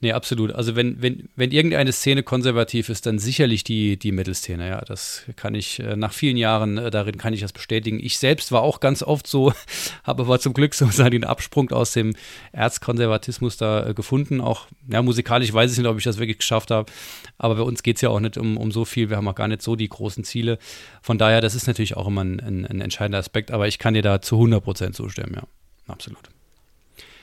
Nee, 0.00 0.12
absolut. 0.12 0.52
Also 0.52 0.76
wenn, 0.76 1.02
wenn, 1.02 1.28
wenn 1.34 1.50
irgendeine 1.50 1.90
Szene 1.90 2.22
konservativ 2.22 2.88
ist, 2.88 3.04
dann 3.06 3.18
sicherlich 3.18 3.64
die, 3.64 3.96
die 3.98 4.12
Metal-Szene, 4.12 4.68
ja. 4.68 4.80
Das 4.82 5.24
kann 5.34 5.56
ich 5.56 5.80
äh, 5.80 5.96
nach 5.96 6.12
vielen 6.12 6.36
Jahren 6.36 6.78
äh, 6.78 6.90
darin 6.90 7.18
kann 7.18 7.32
ich 7.32 7.40
das 7.40 7.52
bestätigen. 7.52 7.98
Ich 8.00 8.16
selbst 8.16 8.52
war 8.52 8.62
auch 8.62 8.78
ganz 8.78 9.02
oft 9.02 9.26
so, 9.26 9.52
habe 10.04 10.22
aber 10.22 10.38
zum 10.38 10.54
Glück 10.54 10.74
so 10.74 10.86
den 10.86 11.24
Absprung 11.24 11.72
aus 11.72 11.94
dem 11.94 12.14
Erzkonservatismus 12.52 13.56
da 13.56 13.88
äh, 13.88 13.94
gefunden. 13.94 14.40
Auch, 14.40 14.68
ja, 14.88 15.02
musikalisch 15.02 15.52
weiß 15.52 15.72
ich 15.72 15.78
nicht, 15.78 15.88
ob 15.88 15.98
ich 15.98 16.04
das 16.04 16.18
wirklich 16.18 16.38
geschafft 16.38 16.70
habe. 16.70 16.90
Aber 17.36 17.56
bei 17.56 17.62
uns 17.62 17.82
geht 17.82 17.96
es 17.96 18.02
ja 18.02 18.10
auch 18.10 18.20
nicht 18.20 18.38
um, 18.38 18.56
um 18.56 18.70
so 18.70 18.84
viel. 18.84 19.10
Wir 19.10 19.16
haben 19.16 19.26
auch 19.26 19.34
gar 19.34 19.48
nicht 19.48 19.62
so 19.62 19.74
die 19.74 19.88
großen 19.88 20.22
Ziele. 20.22 20.58
Von 21.02 21.18
daher, 21.18 21.40
das 21.40 21.56
ist 21.56 21.66
natürlich 21.66 21.96
auch 21.96 22.06
immer 22.06 22.22
ein, 22.22 22.38
ein, 22.38 22.66
ein 22.66 22.80
entscheidender 22.80 23.18
Aspekt. 23.18 23.50
Aber 23.50 23.66
ich 23.66 23.80
kann 23.80 23.94
dir 23.94 24.02
da 24.02 24.22
zu 24.22 24.36
100 24.36 24.62
Prozent 24.62 24.94
zustimmen, 24.94 25.34
ja. 25.34 25.42
Absolut. 25.88 26.22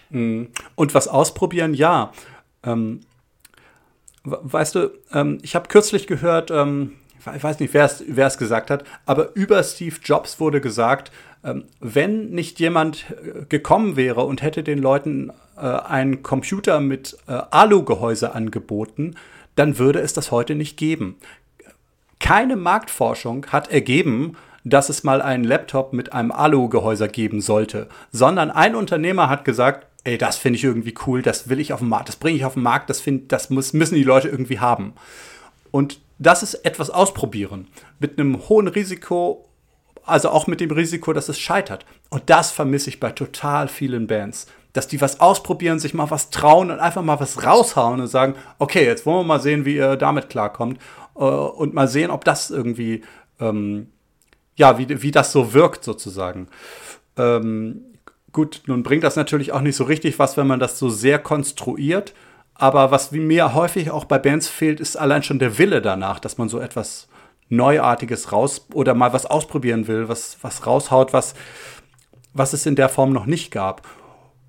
Mhm. 0.09 0.49
Und 0.75 0.93
was 0.93 1.07
ausprobieren, 1.07 1.73
ja. 1.73 2.11
Ähm, 2.65 3.01
weißt 4.23 4.75
du, 4.75 4.91
ähm, 5.13 5.39
ich 5.41 5.55
habe 5.55 5.67
kürzlich 5.67 6.07
gehört, 6.07 6.51
ähm, 6.51 6.93
ich 7.35 7.43
weiß 7.43 7.59
nicht, 7.59 7.73
wer 7.73 8.27
es 8.27 8.37
gesagt 8.37 8.69
hat, 8.69 8.83
aber 9.05 9.35
über 9.35 9.63
Steve 9.63 9.95
Jobs 10.03 10.39
wurde 10.39 10.61
gesagt, 10.61 11.11
ähm, 11.43 11.65
wenn 11.79 12.29
nicht 12.31 12.59
jemand 12.59 13.05
äh, 13.11 13.45
gekommen 13.47 13.95
wäre 13.95 14.25
und 14.25 14.41
hätte 14.41 14.63
den 14.63 14.79
Leuten 14.79 15.31
äh, 15.57 15.61
einen 15.61 16.23
Computer 16.23 16.79
mit 16.79 17.17
äh, 17.27 17.33
Alu-Gehäuse 17.33 18.33
angeboten, 18.33 19.15
dann 19.55 19.77
würde 19.77 19.99
es 19.99 20.13
das 20.13 20.31
heute 20.31 20.55
nicht 20.55 20.77
geben. 20.77 21.15
Keine 22.19 22.55
Marktforschung 22.55 23.45
hat 23.47 23.71
ergeben, 23.71 24.35
dass 24.65 24.89
es 24.89 25.03
mal 25.03 25.21
einen 25.21 25.43
Laptop 25.43 25.93
mit 25.93 26.11
einem 26.11 26.31
Alu-Gehäuse 26.31 27.07
geben 27.07 27.39
sollte, 27.39 27.87
sondern 28.11 28.51
ein 28.51 28.75
Unternehmer 28.75 29.29
hat 29.29 29.45
gesagt, 29.45 29.87
ey, 30.03 30.17
das 30.17 30.37
finde 30.37 30.57
ich 30.57 30.63
irgendwie 30.63 30.95
cool, 31.05 31.21
das 31.21 31.49
will 31.49 31.59
ich 31.59 31.71
auf 31.71 31.79
den 31.79 31.89
Markt, 31.89 32.09
das 32.09 32.15
bringe 32.17 32.37
ich 32.37 32.45
auf 32.45 32.55
den 32.55 32.63
Markt, 32.63 32.89
das, 32.89 32.99
find, 32.99 33.31
das 33.31 33.49
muss, 33.49 33.73
müssen 33.73 33.95
die 33.95 34.03
Leute 34.03 34.27
irgendwie 34.27 34.59
haben. 34.59 34.93
Und 35.71 35.99
das 36.17 36.43
ist 36.43 36.55
etwas 36.65 36.89
ausprobieren 36.89 37.67
mit 37.99 38.17
einem 38.17 38.49
hohen 38.49 38.67
Risiko, 38.67 39.47
also 40.03 40.29
auch 40.29 40.47
mit 40.47 40.61
dem 40.61 40.71
Risiko, 40.71 41.13
dass 41.13 41.29
es 41.29 41.39
scheitert. 41.39 41.85
Und 42.09 42.23
das 42.29 42.51
vermisse 42.51 42.89
ich 42.89 42.99
bei 42.99 43.11
total 43.11 43.67
vielen 43.67 44.07
Bands. 44.07 44.47
Dass 44.73 44.87
die 44.87 44.99
was 44.99 45.21
ausprobieren, 45.21 45.79
sich 45.79 45.93
mal 45.93 46.11
was 46.11 46.31
trauen 46.31 46.69
und 46.69 46.79
einfach 46.79 47.01
mal 47.01 47.19
was 47.19 47.45
raushauen 47.45 48.01
und 48.01 48.07
sagen, 48.07 48.35
okay, 48.59 48.85
jetzt 48.85 49.05
wollen 49.05 49.19
wir 49.19 49.23
mal 49.23 49.39
sehen, 49.39 49.65
wie 49.65 49.75
ihr 49.75 49.95
damit 49.95 50.29
klarkommt. 50.29 50.79
Äh, 51.15 51.23
und 51.23 51.73
mal 51.73 51.87
sehen, 51.87 52.11
ob 52.11 52.25
das 52.25 52.51
irgendwie, 52.51 53.03
ähm, 53.39 53.87
ja, 54.55 54.77
wie, 54.77 55.01
wie 55.01 55.11
das 55.11 55.31
so 55.31 55.53
wirkt 55.53 55.83
sozusagen. 55.83 56.47
Ähm, 57.17 57.81
Gut, 58.35 58.63
nun 58.65 58.83
bringt 58.83 59.05
das 59.05 59.15
natürlich 59.15 59.53
auch 59.53 59.61
nicht 59.61 59.77
so 59.77 59.85
richtig 59.85 60.19
was, 60.19 60.35
wenn 60.35 60.45
man 60.45 60.59
das 60.59 60.77
so 60.77 60.89
sehr 60.89 61.19
konstruiert. 61.19 62.13
Aber 62.53 62.91
was 62.91 63.13
mir 63.13 63.53
häufig 63.53 63.91
auch 63.91 64.03
bei 64.03 64.19
Bands 64.19 64.49
fehlt, 64.49 64.81
ist 64.81 64.97
allein 64.97 65.23
schon 65.23 65.39
der 65.39 65.57
Wille 65.57 65.81
danach, 65.81 66.19
dass 66.19 66.37
man 66.37 66.49
so 66.49 66.59
etwas 66.59 67.07
Neuartiges 67.47 68.33
raus 68.33 68.67
oder 68.73 68.93
mal 68.93 69.13
was 69.13 69.25
ausprobieren 69.25 69.87
will, 69.87 70.09
was, 70.09 70.37
was 70.41 70.67
raushaut, 70.67 71.13
was, 71.13 71.33
was 72.33 72.51
es 72.51 72.65
in 72.65 72.75
der 72.75 72.89
Form 72.89 73.13
noch 73.13 73.25
nicht 73.25 73.51
gab. 73.51 73.87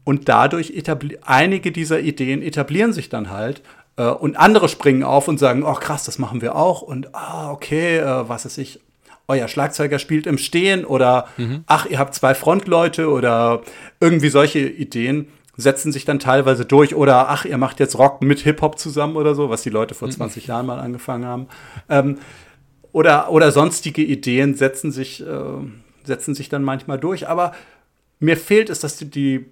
Und 0.03 0.29
dadurch 0.29 0.73
einige 1.23 1.71
dieser 1.71 2.01
Ideen 2.01 2.43
etablieren 2.43 2.93
sich 2.93 3.09
dann 3.09 3.31
halt 3.31 3.63
äh, 3.95 4.09
und 4.09 4.37
andere 4.37 4.69
springen 4.69 5.05
auf 5.05 5.29
und 5.29 5.39
sagen, 5.39 5.63
oh 5.63 5.75
krass, 5.75 6.03
das 6.07 6.19
machen 6.19 6.43
wir 6.43 6.57
auch 6.57 6.83
und 6.83 7.15
ah, 7.15 7.53
okay, 7.53 7.99
äh, 7.99 8.29
was 8.29 8.47
ist 8.47 8.59
ich, 8.59 8.81
euer 9.29 9.49
Schlagzeuger 9.49 9.99
spielt 9.99 10.27
im 10.27 10.39
Stehen 10.39 10.85
oder 10.85 11.29
mhm. 11.37 11.65
ach, 11.67 11.87
ihr 11.87 11.99
habt 11.99 12.15
zwei 12.15 12.35
Frontleute 12.35 13.11
oder 13.11 13.63
irgendwie 14.01 14.29
solche 14.29 14.61
Ideen 14.61 15.29
setzen 15.57 15.91
sich 15.91 16.05
dann 16.05 16.19
teilweise 16.19 16.65
durch 16.65 16.95
oder 16.95 17.31
ach, 17.31 17.45
ihr 17.45 17.59
macht 17.59 17.81
jetzt 17.81 17.99
Rock 17.99 18.23
mit 18.23 18.41
Hip-Hop 18.41 18.79
zusammen 18.79 19.17
oder 19.17 19.35
so, 19.35 19.49
was 19.49 19.63
die 19.63 19.71
Leute 19.71 19.95
vor 19.95 20.11
20 20.11 20.45
mhm. 20.45 20.49
Jahren 20.49 20.67
mal 20.67 20.79
angefangen 20.79 21.25
haben. 21.25 21.49
Ähm, 21.89 22.19
oder, 22.93 23.31
oder 23.31 23.53
sonstige 23.53 24.03
Ideen 24.03 24.55
setzen 24.55 24.93
sich, 24.93 25.27
äh, 25.27 25.43
setzen 26.05 26.35
sich 26.35 26.49
dann 26.49 26.63
manchmal 26.63 26.99
durch. 26.99 27.29
Aber 27.29 27.53
mir 28.21 28.37
fehlt 28.37 28.71
es, 28.71 28.81
dass 28.81 28.97
die, 28.97 29.11
die, 29.11 29.47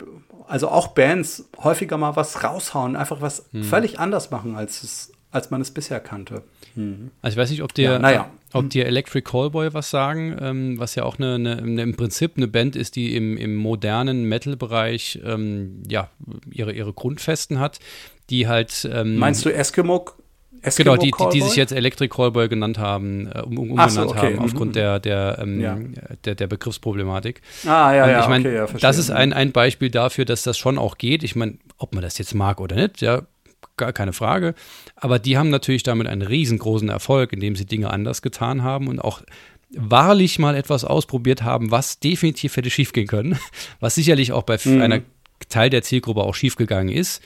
also 0.47 0.69
auch 0.69 0.89
Bands 0.89 1.49
häufiger 1.63 1.97
mal 1.97 2.17
was 2.17 2.45
raushauen, 2.45 2.97
einfach 2.97 3.21
was 3.21 3.47
mhm. 3.53 3.65
völlig 3.65 3.99
anders 3.99 4.31
machen, 4.31 4.57
als, 4.57 4.83
es, 4.83 5.13
als 5.35 5.51
man 5.51 5.61
es 5.61 5.73
bisher 5.73 5.99
kannte. 6.01 6.43
Mhm. 6.77 7.11
Also 7.21 7.35
ich 7.35 7.43
weiß 7.43 7.51
nicht, 7.51 7.63
ob 7.63 7.75
dir, 7.75 7.93
ja, 7.93 7.99
naja. 7.99 8.31
ob 8.53 8.71
dir 8.71 8.87
Electric 8.87 9.29
Callboy 9.29 9.75
was 9.75 9.91
sagen, 9.91 10.37
ähm, 10.41 10.79
was 10.79 10.95
ja 10.95 11.03
auch 11.03 11.19
eine, 11.19 11.35
eine, 11.35 11.57
eine, 11.59 11.83
im 11.83 11.97
Prinzip 11.97 12.35
eine 12.37 12.47
Band 12.47 12.77
ist, 12.77 12.95
die 12.95 13.17
im, 13.17 13.37
im 13.37 13.57
modernen 13.57 14.25
Metal-Bereich 14.25 15.21
ähm, 15.25 15.83
ja, 15.89 16.09
ihre, 16.51 16.73
ihre 16.73 16.93
Grundfesten 16.93 17.59
hat, 17.59 17.81
die 18.31 18.47
halt 18.47 18.89
ähm, 18.91 19.17
Meinst 19.17 19.45
du 19.45 19.53
Eskimo? 19.53 20.05
Eskimo 20.63 20.93
genau, 20.93 21.03
die, 21.03 21.11
die, 21.11 21.41
die, 21.41 21.45
sich 21.45 21.57
jetzt 21.57 21.73
Electric 21.73 22.15
Callboy 22.15 22.49
genannt 22.49 22.79
haben, 22.79 23.27
äh, 23.27 23.41
um, 23.41 23.59
umgenannt 23.59 23.91
so, 23.91 24.03
okay. 24.03 24.35
haben, 24.35 24.39
aufgrund 24.39 24.71
mhm. 24.71 24.75
der, 24.75 25.01
der, 25.01 25.39
ähm, 25.43 25.61
ja. 25.61 25.77
der, 26.25 26.37
der, 26.37 26.47
Begriffsproblematik. 26.47 27.43
Ah, 27.67 27.93
ja, 27.93 28.09
ja. 28.09 28.21
Ich 28.21 28.29
meine, 28.29 28.49
okay, 28.49 28.57
ja, 28.57 28.79
das 28.81 28.99
ist 28.99 29.11
ein, 29.11 29.33
ein 29.33 29.51
Beispiel 29.51 29.91
dafür, 29.91 30.25
dass 30.25 30.45
das 30.45 30.57
schon 30.57 30.79
auch 30.79 30.97
geht. 30.97 31.25
Ich 31.25 31.35
meine, 31.35 31.59
ob 31.77 31.93
man 31.93 32.03
das 32.03 32.19
jetzt 32.19 32.35
mag 32.35 32.61
oder 32.61 32.77
nicht, 32.77 33.01
ja, 33.01 33.23
gar 33.77 33.93
keine 33.93 34.13
Frage. 34.13 34.55
Aber 34.97 35.19
die 35.19 35.37
haben 35.37 35.51
natürlich 35.51 35.83
damit 35.83 36.07
einen 36.07 36.23
riesengroßen 36.23 36.89
Erfolg, 36.89 37.33
indem 37.33 37.57
sie 37.57 37.67
Dinge 37.67 37.91
anders 37.91 38.23
getan 38.23 38.63
haben 38.63 38.89
und 38.89 39.01
auch 39.01 39.23
wahrlich 39.77 40.39
mal 40.39 40.55
etwas 40.55 40.85
ausprobiert 40.85 41.43
haben, 41.43 41.71
was 41.71 41.99
definitiv 41.99 42.57
hätte 42.57 42.71
schiefgehen 42.71 43.07
können, 43.07 43.39
was 43.81 43.95
sicherlich 43.95 44.33
auch 44.33 44.45
bei 44.45 44.59
mhm. 44.65 44.81
einer 44.81 45.01
Teil 45.49 45.69
der 45.69 45.83
Zielgruppe 45.83 46.23
auch 46.23 46.35
schiefgegangen 46.35 46.95
ist. 46.95 47.23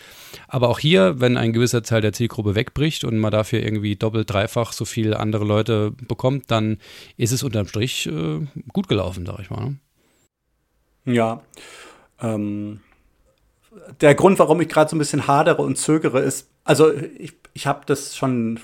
Aber 0.48 0.68
auch 0.68 0.78
hier, 0.78 1.20
wenn 1.20 1.36
ein 1.36 1.52
gewisser 1.52 1.82
Teil 1.82 2.00
der 2.00 2.12
Zielgruppe 2.12 2.54
wegbricht 2.54 3.04
und 3.04 3.18
man 3.18 3.30
dafür 3.30 3.62
irgendwie 3.62 3.96
doppelt, 3.96 4.30
dreifach 4.30 4.72
so 4.72 4.84
viele 4.84 5.20
andere 5.20 5.44
Leute 5.44 5.92
bekommt, 6.08 6.50
dann 6.50 6.78
ist 7.16 7.32
es 7.32 7.42
unterm 7.42 7.68
Strich 7.68 8.06
äh, 8.06 8.46
gut 8.72 8.88
gelaufen, 8.88 9.26
sag 9.26 9.40
ich 9.40 9.50
mal. 9.50 9.76
Ne? 11.04 11.14
Ja. 11.14 11.42
Ähm, 12.20 12.80
der 14.00 14.14
Grund, 14.14 14.38
warum 14.38 14.60
ich 14.60 14.68
gerade 14.68 14.90
so 14.90 14.96
ein 14.96 14.98
bisschen 14.98 15.26
hadere 15.26 15.62
und 15.62 15.76
zögere, 15.76 16.20
ist, 16.20 16.48
also 16.64 16.92
ich, 16.92 17.34
ich 17.54 17.66
habe 17.66 17.80
das 17.86 18.16
schon, 18.16 18.60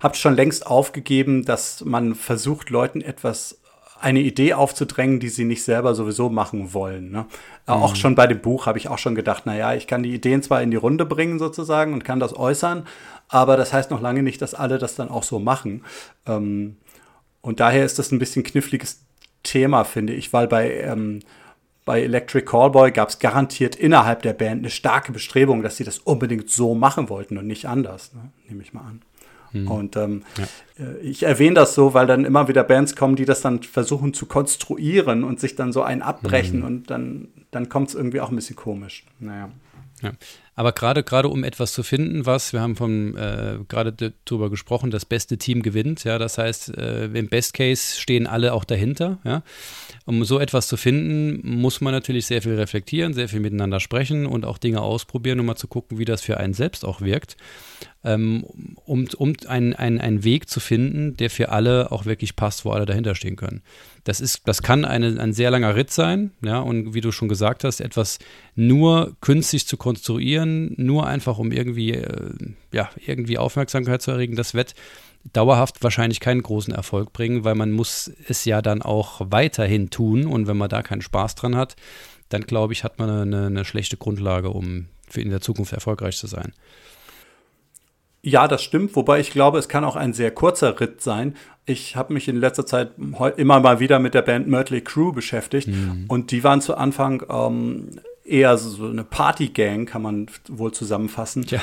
habe 0.00 0.16
schon 0.16 0.34
längst 0.34 0.66
aufgegeben, 0.66 1.44
dass 1.44 1.84
man 1.84 2.14
versucht, 2.14 2.70
Leuten 2.70 3.00
etwas 3.00 3.60
eine 4.00 4.20
Idee 4.20 4.52
aufzudrängen, 4.52 5.18
die 5.18 5.30
sie 5.30 5.44
nicht 5.44 5.64
selber 5.64 5.94
sowieso 5.94 6.28
machen 6.28 6.74
wollen. 6.74 7.10
Ne? 7.10 7.22
Mhm. 7.66 7.72
Auch 7.72 7.96
schon 7.96 8.14
bei 8.14 8.26
dem 8.26 8.40
Buch 8.40 8.66
habe 8.66 8.76
ich 8.76 8.88
auch 8.88 8.98
schon 8.98 9.14
gedacht, 9.14 9.46
naja, 9.46 9.74
ich 9.74 9.86
kann 9.86 10.02
die 10.02 10.12
Ideen 10.14 10.42
zwar 10.42 10.60
in 10.62 10.70
die 10.70 10.76
Runde 10.76 11.06
bringen 11.06 11.38
sozusagen 11.38 11.94
und 11.94 12.04
kann 12.04 12.20
das 12.20 12.36
äußern, 12.36 12.86
aber 13.28 13.56
das 13.56 13.72
heißt 13.72 13.90
noch 13.90 14.02
lange 14.02 14.22
nicht, 14.22 14.42
dass 14.42 14.52
alle 14.52 14.78
das 14.78 14.94
dann 14.94 15.08
auch 15.08 15.22
so 15.22 15.38
machen. 15.38 15.84
Ähm, 16.26 16.76
und 17.40 17.60
daher 17.60 17.84
ist 17.84 17.98
das 17.98 18.12
ein 18.12 18.18
bisschen 18.18 18.42
kniffliges 18.42 19.04
Thema, 19.42 19.84
finde 19.84 20.12
ich, 20.12 20.32
weil 20.32 20.48
bei 20.48 20.70
ähm, 20.80 21.20
bei 21.84 22.02
Electric 22.02 22.46
Callboy 22.46 22.92
gab 22.92 23.10
es 23.10 23.18
garantiert 23.18 23.76
innerhalb 23.76 24.22
der 24.22 24.32
Band 24.32 24.60
eine 24.60 24.70
starke 24.70 25.12
Bestrebung, 25.12 25.62
dass 25.62 25.76
sie 25.76 25.84
das 25.84 25.98
unbedingt 25.98 26.50
so 26.50 26.74
machen 26.74 27.08
wollten 27.08 27.36
und 27.38 27.46
nicht 27.46 27.66
anders, 27.66 28.12
ne? 28.14 28.30
nehme 28.48 28.62
ich 28.62 28.72
mal 28.72 28.82
an. 28.82 29.02
Hm. 29.52 29.70
Und 29.70 29.96
ähm, 29.96 30.22
ja. 30.36 30.84
Äh, 30.84 30.98
ich 30.98 31.22
erwähne 31.22 31.54
das 31.54 31.74
so, 31.74 31.94
weil 31.94 32.06
dann 32.06 32.24
immer 32.24 32.48
wieder 32.48 32.64
Bands 32.64 32.96
kommen, 32.96 33.16
die 33.16 33.24
das 33.24 33.40
dann 33.40 33.62
versuchen 33.62 34.14
zu 34.14 34.26
konstruieren 34.26 35.24
und 35.24 35.40
sich 35.40 35.54
dann 35.56 35.72
so 35.72 35.82
einen 35.82 36.02
abbrechen 36.02 36.60
hm. 36.60 36.66
und 36.66 36.90
dann, 36.90 37.28
dann 37.50 37.68
kommt 37.68 37.88
es 37.88 37.94
irgendwie 37.94 38.20
auch 38.20 38.30
ein 38.30 38.36
bisschen 38.36 38.56
komisch. 38.56 39.04
Naja. 39.20 39.50
Ja. 40.02 40.12
Aber 40.56 40.72
gerade 40.72 41.02
gerade 41.02 41.28
um 41.28 41.44
etwas 41.44 41.72
zu 41.72 41.82
finden, 41.82 42.26
was 42.26 42.52
wir 42.52 42.60
haben 42.60 42.76
vom 42.76 43.16
äh, 43.16 43.58
gerade 43.68 44.12
darüber 44.24 44.50
gesprochen, 44.50 44.90
das 44.90 45.04
beste 45.04 45.38
Team 45.38 45.62
gewinnt. 45.62 46.04
Ja, 46.04 46.18
das 46.18 46.38
heißt, 46.38 46.76
äh, 46.76 47.06
im 47.06 47.28
Best 47.28 47.54
Case 47.54 47.98
stehen 47.98 48.26
alle 48.26 48.52
auch 48.52 48.64
dahinter. 48.64 49.18
Ja, 49.24 49.42
um 50.06 50.24
so 50.24 50.38
etwas 50.38 50.68
zu 50.68 50.76
finden, 50.76 51.40
muss 51.42 51.80
man 51.80 51.92
natürlich 51.92 52.26
sehr 52.26 52.42
viel 52.42 52.54
reflektieren, 52.54 53.14
sehr 53.14 53.28
viel 53.28 53.40
miteinander 53.40 53.80
sprechen 53.80 54.26
und 54.26 54.44
auch 54.44 54.58
Dinge 54.58 54.82
ausprobieren, 54.82 55.40
um 55.40 55.46
mal 55.46 55.56
zu 55.56 55.68
gucken, 55.68 55.98
wie 55.98 56.04
das 56.04 56.22
für 56.22 56.38
einen 56.38 56.54
selbst 56.54 56.84
auch 56.84 57.00
wirkt 57.00 57.36
ähm, 58.04 58.44
um, 58.84 59.06
um 59.16 59.32
einen, 59.46 59.72
einen, 59.74 60.24
Weg 60.24 60.48
zu 60.48 60.60
finden, 60.60 61.16
der 61.16 61.30
für 61.30 61.48
alle 61.48 61.90
auch 61.90 62.04
wirklich 62.04 62.36
passt, 62.36 62.64
wo 62.64 62.70
alle 62.70 62.84
dahinter 62.84 63.14
stehen 63.14 63.36
können. 63.36 63.62
Das 64.04 64.20
ist, 64.20 64.46
das 64.46 64.62
kann 64.62 64.84
eine, 64.84 65.18
ein 65.20 65.32
sehr 65.32 65.50
langer 65.50 65.74
Ritt 65.74 65.90
sein, 65.90 66.32
ja, 66.42 66.58
und 66.58 66.92
wie 66.92 67.00
du 67.00 67.12
schon 67.12 67.28
gesagt 67.28 67.64
hast, 67.64 67.80
etwas 67.80 68.18
nur 68.54 69.16
künstlich 69.22 69.66
zu 69.66 69.78
konstruieren, 69.78 70.74
nur 70.76 71.06
einfach 71.06 71.38
um 71.38 71.50
irgendwie, 71.50 71.92
äh, 71.92 72.34
ja, 72.72 72.90
irgendwie 73.04 73.38
Aufmerksamkeit 73.38 74.02
zu 74.02 74.10
erregen, 74.10 74.36
das 74.36 74.52
wird 74.52 74.74
dauerhaft 75.32 75.82
wahrscheinlich 75.82 76.20
keinen 76.20 76.42
großen 76.42 76.74
Erfolg 76.74 77.12
bringen, 77.12 77.44
weil 77.44 77.54
man 77.54 77.72
muss 77.72 78.12
es 78.28 78.44
ja 78.44 78.62
dann 78.62 78.82
auch 78.82 79.20
weiterhin 79.24 79.90
tun 79.90 80.26
und 80.26 80.46
wenn 80.46 80.56
man 80.56 80.68
da 80.68 80.82
keinen 80.82 81.02
Spaß 81.02 81.34
dran 81.34 81.56
hat, 81.56 81.76
dann 82.28 82.42
glaube 82.42 82.72
ich, 82.72 82.84
hat 82.84 82.98
man 82.98 83.10
eine, 83.10 83.46
eine 83.46 83.64
schlechte 83.64 83.96
Grundlage, 83.96 84.50
um 84.50 84.86
für 85.08 85.20
in 85.20 85.30
der 85.30 85.40
Zukunft 85.40 85.72
erfolgreich 85.72 86.16
zu 86.16 86.26
sein. 86.26 86.52
Ja, 88.22 88.48
das 88.48 88.62
stimmt, 88.62 88.96
wobei 88.96 89.20
ich 89.20 89.30
glaube, 89.30 89.58
es 89.58 89.68
kann 89.68 89.84
auch 89.84 89.96
ein 89.96 90.14
sehr 90.14 90.30
kurzer 90.30 90.80
Ritt 90.80 91.02
sein. 91.02 91.36
Ich 91.66 91.94
habe 91.94 92.14
mich 92.14 92.26
in 92.26 92.36
letzter 92.36 92.64
Zeit 92.64 92.92
immer 93.36 93.60
mal 93.60 93.80
wieder 93.80 93.98
mit 93.98 94.14
der 94.14 94.22
Band 94.22 94.48
Mötley 94.48 94.80
Crew 94.80 95.12
beschäftigt 95.12 95.68
mhm. 95.68 96.06
und 96.08 96.30
die 96.30 96.42
waren 96.42 96.62
zu 96.62 96.74
Anfang 96.74 97.22
ähm, 97.28 98.00
eher 98.24 98.56
so 98.56 98.86
eine 98.86 99.04
Partygang, 99.04 99.86
kann 99.86 100.02
man 100.02 100.26
wohl 100.48 100.72
zusammenfassen. 100.72 101.44
Ja. 101.48 101.60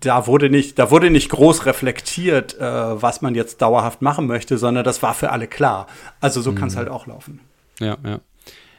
Da 0.00 0.26
wurde 0.26 0.50
nicht, 0.50 0.78
da 0.78 0.90
wurde 0.90 1.10
nicht 1.10 1.28
groß 1.28 1.66
reflektiert, 1.66 2.58
äh, 2.58 2.62
was 3.02 3.22
man 3.22 3.34
jetzt 3.34 3.62
dauerhaft 3.62 4.02
machen 4.02 4.26
möchte, 4.26 4.58
sondern 4.58 4.84
das 4.84 5.02
war 5.02 5.14
für 5.14 5.30
alle 5.30 5.46
klar. 5.46 5.86
Also 6.20 6.40
so 6.40 6.52
mhm. 6.52 6.56
kann 6.56 6.68
es 6.68 6.76
halt 6.76 6.88
auch 6.88 7.06
laufen. 7.06 7.40
Ja, 7.78 7.98
ja. 8.04 8.20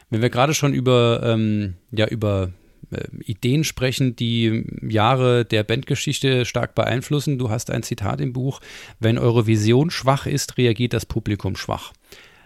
Wenn 0.10 0.22
wir 0.22 0.30
gerade 0.30 0.54
schon 0.54 0.74
über, 0.74 1.22
ähm, 1.24 1.76
ja, 1.92 2.08
über 2.08 2.52
äh, 2.92 3.08
Ideen 3.26 3.64
sprechen, 3.64 4.16
die 4.16 4.66
Jahre 4.82 5.46
der 5.46 5.64
Bandgeschichte 5.64 6.46
stark 6.46 6.76
beeinflussen. 6.76 7.38
Du 7.38 7.50
hast 7.50 7.72
ein 7.72 7.84
Zitat 7.84 8.22
im 8.22 8.34
Buch, 8.34 8.60
wenn 9.00 9.18
eure 9.18 9.48
Vision 9.48 9.90
schwach 9.90 10.26
ist, 10.26 10.58
reagiert 10.58 10.94
das 10.94 11.06
Publikum 11.06 11.56
schwach. 11.56 11.94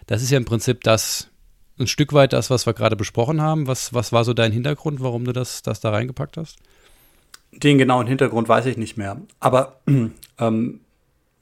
Das 0.06 0.22
ist 0.22 0.30
ja 0.30 0.38
im 0.38 0.44
Prinzip 0.44 0.82
das, 0.84 1.30
ein 1.78 1.86
Stück 1.86 2.12
weit 2.12 2.32
das, 2.32 2.50
was 2.50 2.66
wir 2.66 2.74
gerade 2.74 2.96
besprochen 2.96 3.40
haben. 3.40 3.66
Was, 3.66 3.94
was 3.94 4.12
war 4.12 4.24
so 4.24 4.34
dein 4.34 4.52
Hintergrund, 4.52 5.00
warum 5.00 5.24
du 5.24 5.32
das, 5.32 5.62
das 5.62 5.80
da 5.80 5.90
reingepackt 5.90 6.36
hast? 6.36 6.58
Den 7.52 7.78
genauen 7.78 8.06
Hintergrund 8.06 8.48
weiß 8.48 8.66
ich 8.66 8.76
nicht 8.76 8.96
mehr. 8.96 9.20
Aber 9.40 9.80
ähm, 10.38 10.80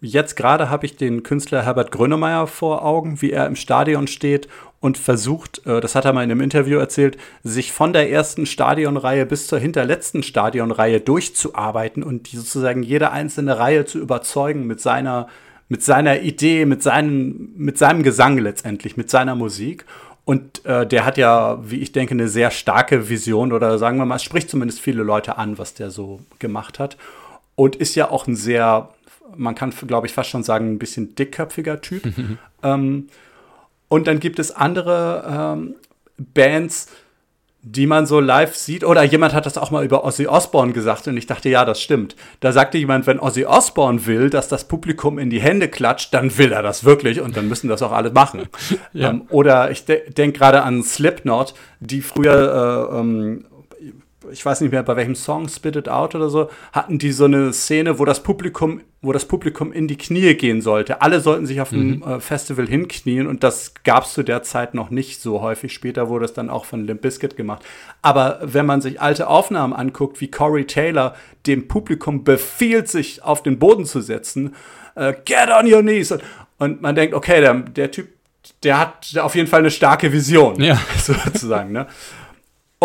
Jetzt 0.02 0.36
gerade 0.36 0.68
habe 0.68 0.84
ich 0.84 0.96
den 0.96 1.22
Künstler 1.22 1.64
Herbert 1.64 1.90
Grönemeyer 1.90 2.46
vor 2.46 2.84
Augen, 2.84 3.22
wie 3.22 3.32
er 3.32 3.46
im 3.46 3.56
Stadion 3.56 4.06
steht 4.06 4.46
und 4.78 4.98
versucht, 4.98 5.66
äh, 5.66 5.80
das 5.80 5.94
hat 5.94 6.04
er 6.04 6.12
mal 6.12 6.22
in 6.22 6.30
einem 6.30 6.42
Interview 6.42 6.78
erzählt, 6.78 7.16
sich 7.42 7.72
von 7.72 7.94
der 7.94 8.10
ersten 8.10 8.44
Stadionreihe 8.44 9.24
bis 9.24 9.46
zur 9.46 9.58
hinterletzten 9.58 10.22
Stadionreihe 10.22 11.00
durchzuarbeiten 11.00 12.02
und 12.02 12.30
die 12.30 12.36
sozusagen 12.36 12.82
jede 12.82 13.10
einzelne 13.10 13.58
Reihe 13.58 13.86
zu 13.86 13.98
überzeugen 13.98 14.66
mit 14.66 14.82
seiner, 14.82 15.28
mit 15.70 15.82
seiner 15.82 16.20
Idee, 16.20 16.66
mit, 16.66 16.82
seinen, 16.82 17.54
mit 17.56 17.78
seinem 17.78 18.02
Gesang 18.02 18.36
letztendlich, 18.36 18.98
mit 18.98 19.08
seiner 19.08 19.34
Musik. 19.34 19.86
Und 20.26 20.66
äh, 20.66 20.86
der 20.86 21.06
hat 21.06 21.16
ja, 21.16 21.58
wie 21.62 21.78
ich 21.78 21.92
denke, 21.92 22.12
eine 22.12 22.28
sehr 22.28 22.50
starke 22.50 23.08
Vision 23.08 23.52
oder 23.52 23.78
sagen 23.78 23.96
wir 23.96 24.04
mal, 24.04 24.16
es 24.16 24.24
spricht 24.24 24.50
zumindest 24.50 24.80
viele 24.80 25.02
Leute 25.02 25.38
an, 25.38 25.56
was 25.56 25.72
der 25.72 25.90
so 25.90 26.20
gemacht 26.38 26.78
hat. 26.78 26.98
Und 27.54 27.76
ist 27.76 27.94
ja 27.94 28.10
auch 28.10 28.26
ein 28.26 28.36
sehr 28.36 28.90
man 29.34 29.54
kann, 29.54 29.72
glaube 29.86 30.06
ich, 30.06 30.12
fast 30.12 30.30
schon 30.30 30.42
sagen, 30.42 30.72
ein 30.72 30.78
bisschen 30.78 31.14
dickköpfiger 31.14 31.80
Typ. 31.80 32.02
ähm, 32.62 33.08
und 33.88 34.06
dann 34.06 34.20
gibt 34.20 34.38
es 34.38 34.50
andere 34.50 35.56
ähm, 35.56 35.74
Bands, 36.18 36.88
die 37.68 37.88
man 37.88 38.06
so 38.06 38.20
live 38.20 38.54
sieht. 38.54 38.84
Oder 38.84 39.02
jemand 39.02 39.34
hat 39.34 39.44
das 39.44 39.58
auch 39.58 39.72
mal 39.72 39.84
über 39.84 40.04
Ozzy 40.04 40.28
Osbourne 40.28 40.72
gesagt 40.72 41.08
und 41.08 41.16
ich 41.16 41.26
dachte, 41.26 41.48
ja, 41.48 41.64
das 41.64 41.80
stimmt. 41.80 42.14
Da 42.38 42.52
sagte 42.52 42.78
jemand, 42.78 43.08
wenn 43.08 43.18
Ozzy 43.18 43.44
Osbourne 43.44 44.06
will, 44.06 44.30
dass 44.30 44.46
das 44.46 44.68
Publikum 44.68 45.18
in 45.18 45.30
die 45.30 45.40
Hände 45.40 45.68
klatscht, 45.68 46.14
dann 46.14 46.38
will 46.38 46.52
er 46.52 46.62
das 46.62 46.84
wirklich 46.84 47.20
und 47.20 47.36
dann 47.36 47.48
müssen 47.48 47.68
das 47.68 47.82
auch 47.82 47.90
alle 47.90 48.12
machen. 48.12 48.42
ja. 48.92 49.10
ähm, 49.10 49.22
oder 49.30 49.72
ich 49.72 49.84
de 49.84 50.08
denke 50.10 50.38
gerade 50.38 50.62
an 50.62 50.84
Slipknot, 50.84 51.54
die 51.80 52.02
früher 52.02 52.88
äh, 52.92 53.00
ähm, 53.00 53.46
ich 54.30 54.44
weiß 54.44 54.60
nicht 54.60 54.72
mehr 54.72 54.82
bei 54.82 54.96
welchem 54.96 55.14
Song, 55.14 55.48
Spit 55.48 55.76
It 55.76 55.88
Out 55.88 56.14
oder 56.14 56.28
so, 56.28 56.50
hatten 56.72 56.98
die 56.98 57.12
so 57.12 57.24
eine 57.24 57.52
Szene, 57.52 57.98
wo 57.98 58.04
das 58.04 58.22
Publikum, 58.22 58.80
wo 59.02 59.12
das 59.12 59.24
Publikum 59.24 59.72
in 59.72 59.88
die 59.88 59.96
Knie 59.96 60.34
gehen 60.34 60.60
sollte. 60.60 61.02
Alle 61.02 61.20
sollten 61.20 61.46
sich 61.46 61.60
auf 61.60 61.70
dem 61.70 61.96
mhm. 61.96 62.02
äh, 62.02 62.20
Festival 62.20 62.66
hinknien 62.66 63.26
und 63.26 63.42
das 63.42 63.74
gab 63.84 64.04
es 64.04 64.12
zu 64.12 64.22
der 64.22 64.42
Zeit 64.42 64.74
noch 64.74 64.90
nicht 64.90 65.20
so 65.20 65.40
häufig. 65.40 65.72
Später 65.72 66.08
wurde 66.08 66.24
es 66.24 66.32
dann 66.32 66.50
auch 66.50 66.64
von 66.64 66.86
Limp 66.86 67.02
Bizkit 67.02 67.36
gemacht. 67.36 67.64
Aber 68.02 68.40
wenn 68.42 68.66
man 68.66 68.80
sich 68.80 69.00
alte 69.00 69.28
Aufnahmen 69.28 69.72
anguckt, 69.72 70.20
wie 70.20 70.30
Corey 70.30 70.66
Taylor 70.66 71.14
dem 71.46 71.68
Publikum 71.68 72.24
befiehlt, 72.24 72.88
sich 72.88 73.22
auf 73.22 73.42
den 73.42 73.58
Boden 73.58 73.84
zu 73.84 74.00
setzen, 74.00 74.54
äh, 74.94 75.14
get 75.24 75.48
on 75.48 75.72
your 75.72 75.82
knees. 75.82 76.10
Und, 76.10 76.22
und 76.58 76.82
man 76.82 76.94
denkt, 76.94 77.14
okay, 77.14 77.40
der, 77.40 77.54
der 77.54 77.90
Typ, 77.90 78.08
der 78.62 78.78
hat 78.78 79.16
auf 79.18 79.34
jeden 79.34 79.48
Fall 79.48 79.60
eine 79.60 79.70
starke 79.70 80.12
Vision, 80.12 80.60
ja. 80.60 80.78
sozusagen. 80.98 81.72
Ne? 81.72 81.86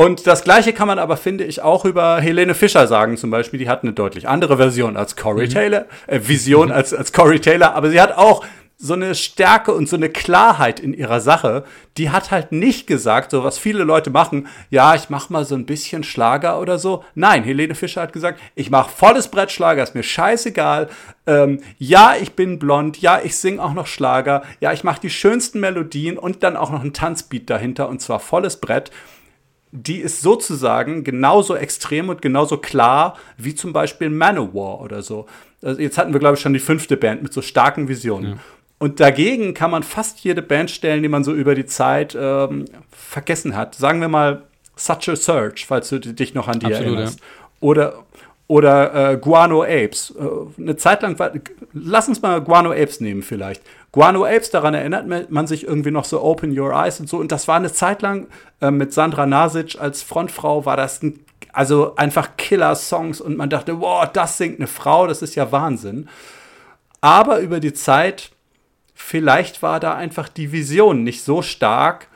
Und 0.01 0.25
das 0.25 0.43
Gleiche 0.43 0.73
kann 0.73 0.87
man 0.87 0.97
aber, 0.97 1.15
finde 1.15 1.43
ich, 1.43 1.61
auch 1.61 1.85
über 1.85 2.19
Helene 2.19 2.55
Fischer 2.55 2.87
sagen, 2.87 3.17
zum 3.17 3.29
Beispiel. 3.29 3.59
Die 3.59 3.69
hat 3.69 3.83
eine 3.83 3.93
deutlich 3.93 4.27
andere 4.27 4.57
Version 4.57 4.97
als 4.97 5.15
Corey 5.15 5.45
mhm. 5.45 5.51
Taylor, 5.51 5.85
äh, 6.07 6.19
Vision 6.23 6.69
mhm. 6.69 6.73
als, 6.73 6.91
als 6.91 7.13
Corey 7.13 7.39
Taylor, 7.39 7.75
aber 7.75 7.91
sie 7.91 8.01
hat 8.01 8.17
auch 8.17 8.43
so 8.79 8.95
eine 8.95 9.13
Stärke 9.13 9.75
und 9.75 9.87
so 9.87 9.95
eine 9.95 10.09
Klarheit 10.09 10.79
in 10.79 10.95
ihrer 10.95 11.21
Sache. 11.21 11.65
Die 11.97 12.09
hat 12.09 12.31
halt 12.31 12.51
nicht 12.51 12.87
gesagt, 12.87 13.29
so 13.29 13.43
was 13.43 13.59
viele 13.59 13.83
Leute 13.83 14.09
machen, 14.09 14.47
ja, 14.71 14.95
ich 14.95 15.11
mach 15.11 15.29
mal 15.29 15.45
so 15.45 15.53
ein 15.53 15.67
bisschen 15.67 16.03
Schlager 16.03 16.59
oder 16.59 16.79
so. 16.79 17.03
Nein, 17.13 17.43
Helene 17.43 17.75
Fischer 17.75 18.01
hat 18.01 18.11
gesagt, 18.11 18.39
ich 18.55 18.71
mach 18.71 18.89
volles 18.89 19.27
Brett 19.27 19.51
Schlager, 19.51 19.83
ist 19.83 19.93
mir 19.93 20.01
scheißegal. 20.01 20.89
Ähm, 21.27 21.59
ja, 21.77 22.15
ich 22.19 22.33
bin 22.33 22.57
blond, 22.57 22.99
ja, 23.03 23.21
ich 23.23 23.37
sing 23.37 23.59
auch 23.59 23.73
noch 23.73 23.85
Schlager, 23.85 24.41
ja, 24.61 24.73
ich 24.73 24.83
mach 24.83 24.97
die 24.97 25.11
schönsten 25.11 25.59
Melodien 25.59 26.17
und 26.17 26.41
dann 26.41 26.57
auch 26.57 26.71
noch 26.71 26.83
ein 26.83 26.93
Tanzbeat 26.93 27.51
dahinter 27.51 27.87
und 27.87 28.01
zwar 28.01 28.19
volles 28.19 28.57
Brett 28.57 28.89
die 29.71 29.99
ist 29.99 30.21
sozusagen 30.21 31.03
genauso 31.03 31.55
extrem 31.55 32.09
und 32.09 32.21
genauso 32.21 32.57
klar 32.57 33.17
wie 33.37 33.55
zum 33.55 33.73
Beispiel 33.73 34.09
Manowar 34.09 34.81
oder 34.81 35.01
so. 35.01 35.27
Also 35.61 35.79
jetzt 35.79 35.97
hatten 35.97 36.13
wir, 36.13 36.19
glaube 36.19 36.35
ich, 36.35 36.41
schon 36.41 36.53
die 36.53 36.59
fünfte 36.59 36.97
Band 36.97 37.23
mit 37.23 37.33
so 37.33 37.41
starken 37.41 37.87
Visionen. 37.87 38.31
Ja. 38.31 38.37
Und 38.79 38.99
dagegen 38.99 39.53
kann 39.53 39.71
man 39.71 39.83
fast 39.83 40.21
jede 40.21 40.41
Band 40.41 40.71
stellen, 40.71 41.03
die 41.03 41.09
man 41.09 41.23
so 41.23 41.33
über 41.33 41.55
die 41.55 41.67
Zeit 41.67 42.17
ähm, 42.19 42.65
vergessen 42.89 43.55
hat. 43.55 43.75
Sagen 43.75 44.01
wir 44.01 44.07
mal 44.07 44.43
Such 44.75 45.09
a 45.09 45.15
Search, 45.15 45.67
falls 45.67 45.89
du 45.89 45.99
dich 45.99 46.33
noch 46.33 46.47
an 46.47 46.59
die 46.59 46.65
Absolut, 46.65 46.87
erinnerst. 46.87 47.19
Ja. 47.19 47.25
Oder, 47.59 48.03
oder 48.47 49.11
äh, 49.11 49.17
Guano 49.17 49.61
Apes. 49.63 50.15
Äh, 50.19 50.61
eine 50.61 50.75
Zeit 50.77 51.03
lang, 51.03 51.15
lass 51.73 52.07
uns 52.07 52.21
mal 52.21 52.41
Guano 52.41 52.71
Apes 52.71 52.99
nehmen 52.99 53.21
vielleicht. 53.21 53.61
Guano 53.91 54.23
Apes, 54.25 54.51
daran 54.51 54.73
erinnert 54.73 55.29
man 55.29 55.47
sich 55.47 55.65
irgendwie 55.65 55.91
noch 55.91 56.05
so 56.05 56.21
Open 56.21 56.57
Your 56.57 56.71
Eyes 56.71 56.99
und 56.99 57.09
so. 57.09 57.17
Und 57.17 57.31
das 57.31 57.47
war 57.47 57.57
eine 57.57 57.73
Zeit 57.73 58.01
lang 58.01 58.27
äh, 58.61 58.71
mit 58.71 58.93
Sandra 58.93 59.25
Nasic 59.25 59.79
als 59.79 60.01
Frontfrau, 60.01 60.65
war 60.65 60.77
das 60.77 61.03
ein, 61.03 61.25
also 61.51 61.95
einfach 61.97 62.37
Killer-Songs 62.37 63.19
und 63.19 63.35
man 63.35 63.49
dachte, 63.49 63.81
wow, 63.81 64.07
das 64.11 64.37
singt 64.37 64.59
eine 64.59 64.67
Frau, 64.67 65.07
das 65.07 65.21
ist 65.21 65.35
ja 65.35 65.51
Wahnsinn. 65.51 66.07
Aber 67.01 67.39
über 67.39 67.59
die 67.59 67.73
Zeit, 67.73 68.31
vielleicht 68.93 69.61
war 69.61 69.79
da 69.79 69.95
einfach 69.95 70.29
die 70.29 70.53
Vision 70.53 71.03
nicht 71.03 71.23
so 71.23 71.41
stark 71.41 72.07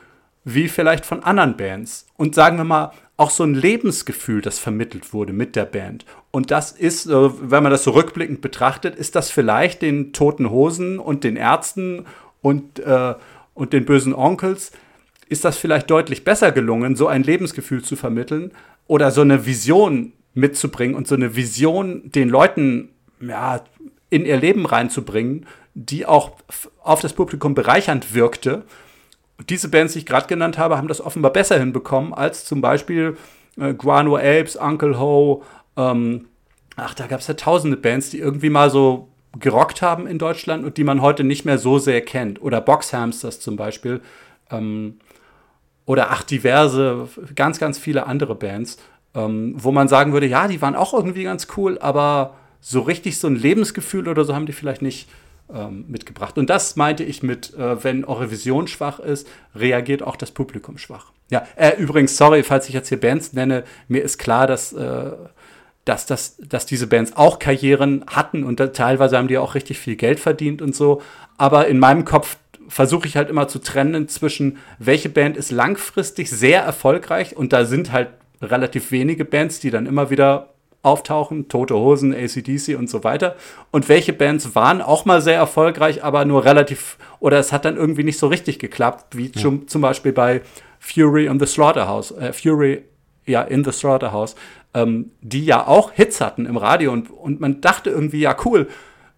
wie 0.44 0.68
vielleicht 0.68 1.04
von 1.04 1.24
anderen 1.24 1.56
Bands. 1.56 2.06
Und 2.16 2.34
sagen 2.34 2.56
wir 2.56 2.64
mal, 2.64 2.92
auch 3.16 3.30
so 3.30 3.44
ein 3.44 3.54
Lebensgefühl, 3.54 4.42
das 4.42 4.58
vermittelt 4.58 5.12
wurde 5.12 5.32
mit 5.32 5.56
der 5.56 5.64
Band. 5.64 6.04
Und 6.30 6.50
das 6.50 6.72
ist, 6.72 7.06
äh, 7.06 7.50
wenn 7.50 7.62
man 7.62 7.72
das 7.72 7.84
so 7.84 7.92
rückblickend 7.92 8.40
betrachtet, 8.40 8.94
ist 8.94 9.14
das 9.14 9.30
vielleicht 9.30 9.82
den 9.82 10.12
Toten 10.12 10.50
Hosen 10.50 10.98
und 10.98 11.24
den 11.24 11.36
Ärzten 11.36 12.04
und, 12.42 12.78
äh, 12.80 13.14
und 13.54 13.72
den 13.72 13.86
bösen 13.86 14.14
Onkels, 14.14 14.72
ist 15.28 15.44
das 15.44 15.56
vielleicht 15.56 15.90
deutlich 15.90 16.24
besser 16.24 16.52
gelungen, 16.52 16.94
so 16.94 17.08
ein 17.08 17.22
Lebensgefühl 17.22 17.82
zu 17.82 17.96
vermitteln 17.96 18.52
oder 18.86 19.10
so 19.10 19.22
eine 19.22 19.46
Vision 19.46 20.12
mitzubringen 20.34 20.94
und 20.94 21.08
so 21.08 21.14
eine 21.14 21.34
Vision 21.34 22.10
den 22.12 22.28
Leuten 22.28 22.90
ja, 23.20 23.64
in 24.10 24.26
ihr 24.26 24.36
Leben 24.36 24.66
reinzubringen, 24.66 25.46
die 25.74 26.06
auch 26.06 26.32
auf 26.82 27.00
das 27.00 27.14
Publikum 27.14 27.54
bereichernd 27.54 28.14
wirkte 28.14 28.64
diese 29.48 29.68
Bands, 29.68 29.92
die 29.92 30.00
ich 30.00 30.06
gerade 30.06 30.26
genannt 30.26 30.58
habe, 30.58 30.76
haben 30.76 30.88
das 30.88 31.00
offenbar 31.00 31.32
besser 31.32 31.58
hinbekommen 31.58 32.14
als 32.14 32.44
zum 32.44 32.60
Beispiel 32.60 33.16
äh, 33.58 33.74
Guano 33.74 34.16
Apes, 34.16 34.56
Uncle 34.56 34.98
Ho. 34.98 35.42
Ähm, 35.76 36.26
ach, 36.76 36.94
da 36.94 37.06
gab 37.06 37.20
es 37.20 37.26
ja 37.26 37.34
tausende 37.34 37.76
Bands, 37.76 38.10
die 38.10 38.18
irgendwie 38.18 38.50
mal 38.50 38.70
so 38.70 39.08
gerockt 39.38 39.82
haben 39.82 40.06
in 40.06 40.18
Deutschland 40.18 40.64
und 40.64 40.78
die 40.78 40.84
man 40.84 41.02
heute 41.02 41.22
nicht 41.22 41.44
mehr 41.44 41.58
so 41.58 41.78
sehr 41.78 42.00
kennt. 42.00 42.40
Oder 42.40 42.60
Boxhamsters 42.60 43.40
zum 43.40 43.56
Beispiel. 43.56 44.00
Ähm, 44.50 44.98
oder 45.84 46.10
ach, 46.10 46.22
diverse, 46.22 47.08
ganz, 47.34 47.58
ganz 47.58 47.78
viele 47.78 48.06
andere 48.06 48.34
Bands. 48.34 48.78
ähm, 49.16 49.54
wo 49.56 49.72
man 49.72 49.88
sagen 49.88 50.12
würde, 50.12 50.26
ja, 50.26 50.46
die 50.46 50.60
waren 50.60 50.76
auch 50.76 50.92
irgendwie 50.92 51.24
ganz 51.24 51.48
cool, 51.56 51.78
aber 51.78 52.34
so 52.60 52.80
richtig 52.80 53.18
so 53.18 53.26
ein 53.26 53.36
Lebensgefühl 53.36 54.08
oder 54.08 54.24
so 54.24 54.34
haben 54.34 54.46
die 54.46 54.52
vielleicht 54.52 54.82
nicht 54.82 55.08
ähm, 55.52 55.84
mitgebracht. 55.88 56.38
Und 56.38 56.50
das 56.50 56.76
meinte 56.76 57.04
ich 57.04 57.22
mit, 57.22 57.54
äh, 57.54 57.82
wenn 57.84 58.04
eure 58.04 58.30
Vision 58.30 58.66
schwach 58.66 58.98
ist, 58.98 59.28
reagiert 59.54 60.02
auch 60.02 60.16
das 60.16 60.30
Publikum 60.30 60.78
schwach. 60.78 61.12
Ja, 61.30 61.46
äh, 61.56 61.76
übrigens, 61.76 62.16
sorry, 62.16 62.42
falls 62.42 62.68
ich 62.68 62.74
jetzt 62.74 62.88
hier 62.88 63.00
Bands 63.00 63.32
nenne, 63.32 63.64
mir 63.88 64.02
ist 64.02 64.18
klar, 64.18 64.46
dass, 64.46 64.72
äh, 64.72 65.12
dass, 65.84 66.06
dass, 66.06 66.36
dass 66.38 66.66
diese 66.66 66.86
Bands 66.86 67.16
auch 67.16 67.38
Karrieren 67.38 68.04
hatten 68.08 68.44
und 68.44 68.60
da, 68.60 68.68
teilweise 68.68 69.16
haben 69.18 69.28
die 69.28 69.38
auch 69.38 69.54
richtig 69.54 69.78
viel 69.78 69.96
Geld 69.96 70.20
verdient 70.20 70.62
und 70.62 70.74
so. 70.74 71.02
Aber 71.36 71.68
in 71.68 71.78
meinem 71.78 72.04
Kopf 72.04 72.38
versuche 72.68 73.06
ich 73.06 73.16
halt 73.16 73.30
immer 73.30 73.48
zu 73.48 73.60
trennen 73.60 74.08
zwischen, 74.08 74.58
welche 74.78 75.08
Band 75.08 75.36
ist 75.36 75.50
langfristig 75.52 76.30
sehr 76.30 76.62
erfolgreich 76.62 77.36
und 77.36 77.52
da 77.52 77.64
sind 77.64 77.92
halt 77.92 78.08
relativ 78.42 78.90
wenige 78.90 79.24
Bands, 79.24 79.60
die 79.60 79.70
dann 79.70 79.86
immer 79.86 80.10
wieder 80.10 80.54
auftauchen, 80.86 81.48
Tote 81.48 81.74
Hosen, 81.74 82.14
ACDC 82.14 82.78
und 82.78 82.88
so 82.88 83.04
weiter. 83.04 83.36
Und 83.72 83.88
welche 83.88 84.12
Bands 84.12 84.54
waren 84.54 84.80
auch 84.80 85.04
mal 85.04 85.20
sehr 85.20 85.36
erfolgreich, 85.36 86.04
aber 86.04 86.24
nur 86.24 86.44
relativ, 86.44 86.96
oder 87.18 87.38
es 87.38 87.52
hat 87.52 87.64
dann 87.64 87.76
irgendwie 87.76 88.04
nicht 88.04 88.18
so 88.18 88.28
richtig 88.28 88.58
geklappt, 88.58 89.16
wie 89.16 89.26
ja. 89.26 89.32
zum, 89.32 89.66
zum 89.66 89.82
Beispiel 89.82 90.12
bei 90.12 90.42
Fury 90.78 91.26
in 91.26 91.40
the 91.40 91.46
Slaughterhouse, 91.46 92.12
äh, 92.12 92.32
Fury, 92.32 92.84
ja, 93.26 93.42
in 93.42 93.64
the 93.64 93.72
Slaughterhouse, 93.72 94.36
ähm, 94.74 95.10
die 95.20 95.44
ja 95.44 95.66
auch 95.66 95.90
Hits 95.90 96.20
hatten 96.20 96.46
im 96.46 96.56
Radio 96.56 96.92
und, 96.92 97.10
und 97.10 97.40
man 97.40 97.60
dachte 97.60 97.90
irgendwie, 97.90 98.20
ja, 98.20 98.36
cool, 98.44 98.68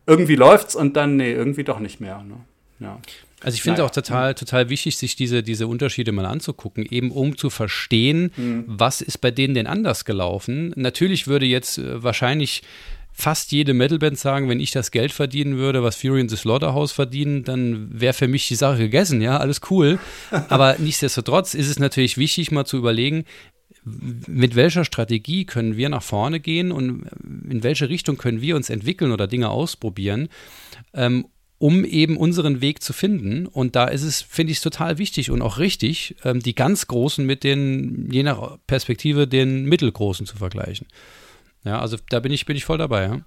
irgendwie 0.06 0.36
läuft's 0.36 0.74
und 0.74 0.96
dann, 0.96 1.16
nee, 1.16 1.32
irgendwie 1.32 1.64
doch 1.64 1.80
nicht 1.80 2.00
mehr. 2.00 2.24
Ne? 2.26 2.36
Ja. 2.80 2.98
Also 3.40 3.54
ich 3.54 3.62
finde 3.62 3.78
naja. 3.78 3.86
auch 3.86 3.94
total, 3.94 4.34
total 4.34 4.68
wichtig, 4.68 4.96
sich 4.96 5.14
diese, 5.14 5.42
diese 5.42 5.68
Unterschiede 5.68 6.10
mal 6.10 6.26
anzugucken, 6.26 6.84
eben 6.84 7.10
um 7.10 7.36
zu 7.36 7.50
verstehen, 7.50 8.32
mhm. 8.36 8.64
was 8.66 9.00
ist 9.00 9.18
bei 9.18 9.30
denen 9.30 9.54
denn 9.54 9.66
anders 9.66 10.04
gelaufen. 10.04 10.72
Natürlich 10.74 11.28
würde 11.28 11.46
jetzt 11.46 11.78
äh, 11.78 12.02
wahrscheinlich 12.02 12.62
fast 13.12 13.50
jede 13.50 13.74
Metalband 13.74 14.16
sagen, 14.16 14.48
wenn 14.48 14.60
ich 14.60 14.70
das 14.70 14.92
Geld 14.92 15.12
verdienen 15.12 15.56
würde, 15.56 15.82
was 15.82 15.96
Fury 15.96 16.20
in 16.20 16.28
the 16.28 16.36
Slaughterhouse 16.36 16.92
verdienen, 16.92 17.42
dann 17.42 17.88
wäre 17.90 18.12
für 18.12 18.28
mich 18.28 18.46
die 18.46 18.54
Sache 18.54 18.78
gegessen, 18.78 19.20
ja, 19.20 19.38
alles 19.38 19.60
cool. 19.70 19.98
Aber 20.48 20.76
nichtsdestotrotz 20.78 21.54
ist 21.54 21.68
es 21.68 21.80
natürlich 21.80 22.16
wichtig, 22.16 22.52
mal 22.52 22.64
zu 22.64 22.76
überlegen, 22.76 23.24
mit 23.84 24.54
welcher 24.54 24.84
Strategie 24.84 25.46
können 25.46 25.76
wir 25.76 25.88
nach 25.88 26.02
vorne 26.02 26.40
gehen 26.40 26.70
und 26.70 27.06
in 27.48 27.62
welche 27.62 27.88
Richtung 27.88 28.18
können 28.18 28.40
wir 28.40 28.54
uns 28.54 28.70
entwickeln 28.70 29.12
oder 29.12 29.26
Dinge 29.26 29.48
ausprobieren, 29.48 30.28
ähm, 30.94 31.26
um 31.58 31.84
eben 31.84 32.16
unseren 32.16 32.60
Weg 32.60 32.82
zu 32.82 32.92
finden. 32.92 33.46
Und 33.46 33.74
da 33.76 33.86
ist 33.86 34.02
es, 34.02 34.22
finde 34.22 34.52
ich, 34.52 34.60
total 34.60 34.98
wichtig 34.98 35.30
und 35.30 35.42
auch 35.42 35.58
richtig, 35.58 36.16
ähm, 36.24 36.40
die 36.40 36.54
ganz 36.54 36.86
Großen 36.86 37.24
mit 37.26 37.44
den, 37.44 38.08
je 38.10 38.22
nach 38.22 38.58
Perspektive, 38.66 39.26
den 39.26 39.64
Mittelgroßen 39.64 40.24
zu 40.24 40.36
vergleichen. 40.36 40.86
Ja, 41.64 41.80
also 41.80 41.96
da 42.10 42.20
bin 42.20 42.32
ich, 42.32 42.46
bin 42.46 42.56
ich 42.56 42.64
voll 42.64 42.78
dabei. 42.78 43.02
Ja? 43.02 43.20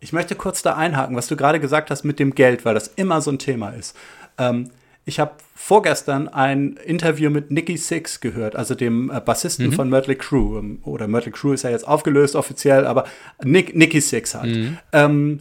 Ich 0.00 0.12
möchte 0.12 0.36
kurz 0.36 0.62
da 0.62 0.76
einhaken, 0.76 1.16
was 1.16 1.26
du 1.26 1.36
gerade 1.36 1.60
gesagt 1.60 1.90
hast 1.90 2.04
mit 2.04 2.18
dem 2.18 2.34
Geld, 2.34 2.64
weil 2.64 2.74
das 2.74 2.88
immer 2.88 3.20
so 3.20 3.32
ein 3.32 3.38
Thema 3.38 3.70
ist. 3.70 3.96
Ähm, 4.38 4.70
ich 5.04 5.18
habe 5.18 5.32
vorgestern 5.56 6.28
ein 6.28 6.76
Interview 6.76 7.28
mit 7.28 7.50
Nicky 7.50 7.76
Six 7.76 8.20
gehört, 8.20 8.54
also 8.54 8.76
dem 8.76 9.10
äh, 9.10 9.20
Bassisten 9.20 9.66
mhm. 9.66 9.72
von 9.72 9.88
Mötley 9.88 10.14
Crue. 10.14 10.60
Ähm, 10.60 10.80
oder 10.84 11.08
Mötley 11.08 11.32
Crue 11.32 11.54
ist 11.54 11.64
ja 11.64 11.70
jetzt 11.70 11.86
aufgelöst 11.86 12.36
offiziell, 12.36 12.86
aber 12.86 13.04
Nick, 13.42 13.74
Nicky 13.74 14.00
Six 14.00 14.36
halt. 14.36 14.54
Mhm. 14.54 14.78
Ähm, 14.92 15.40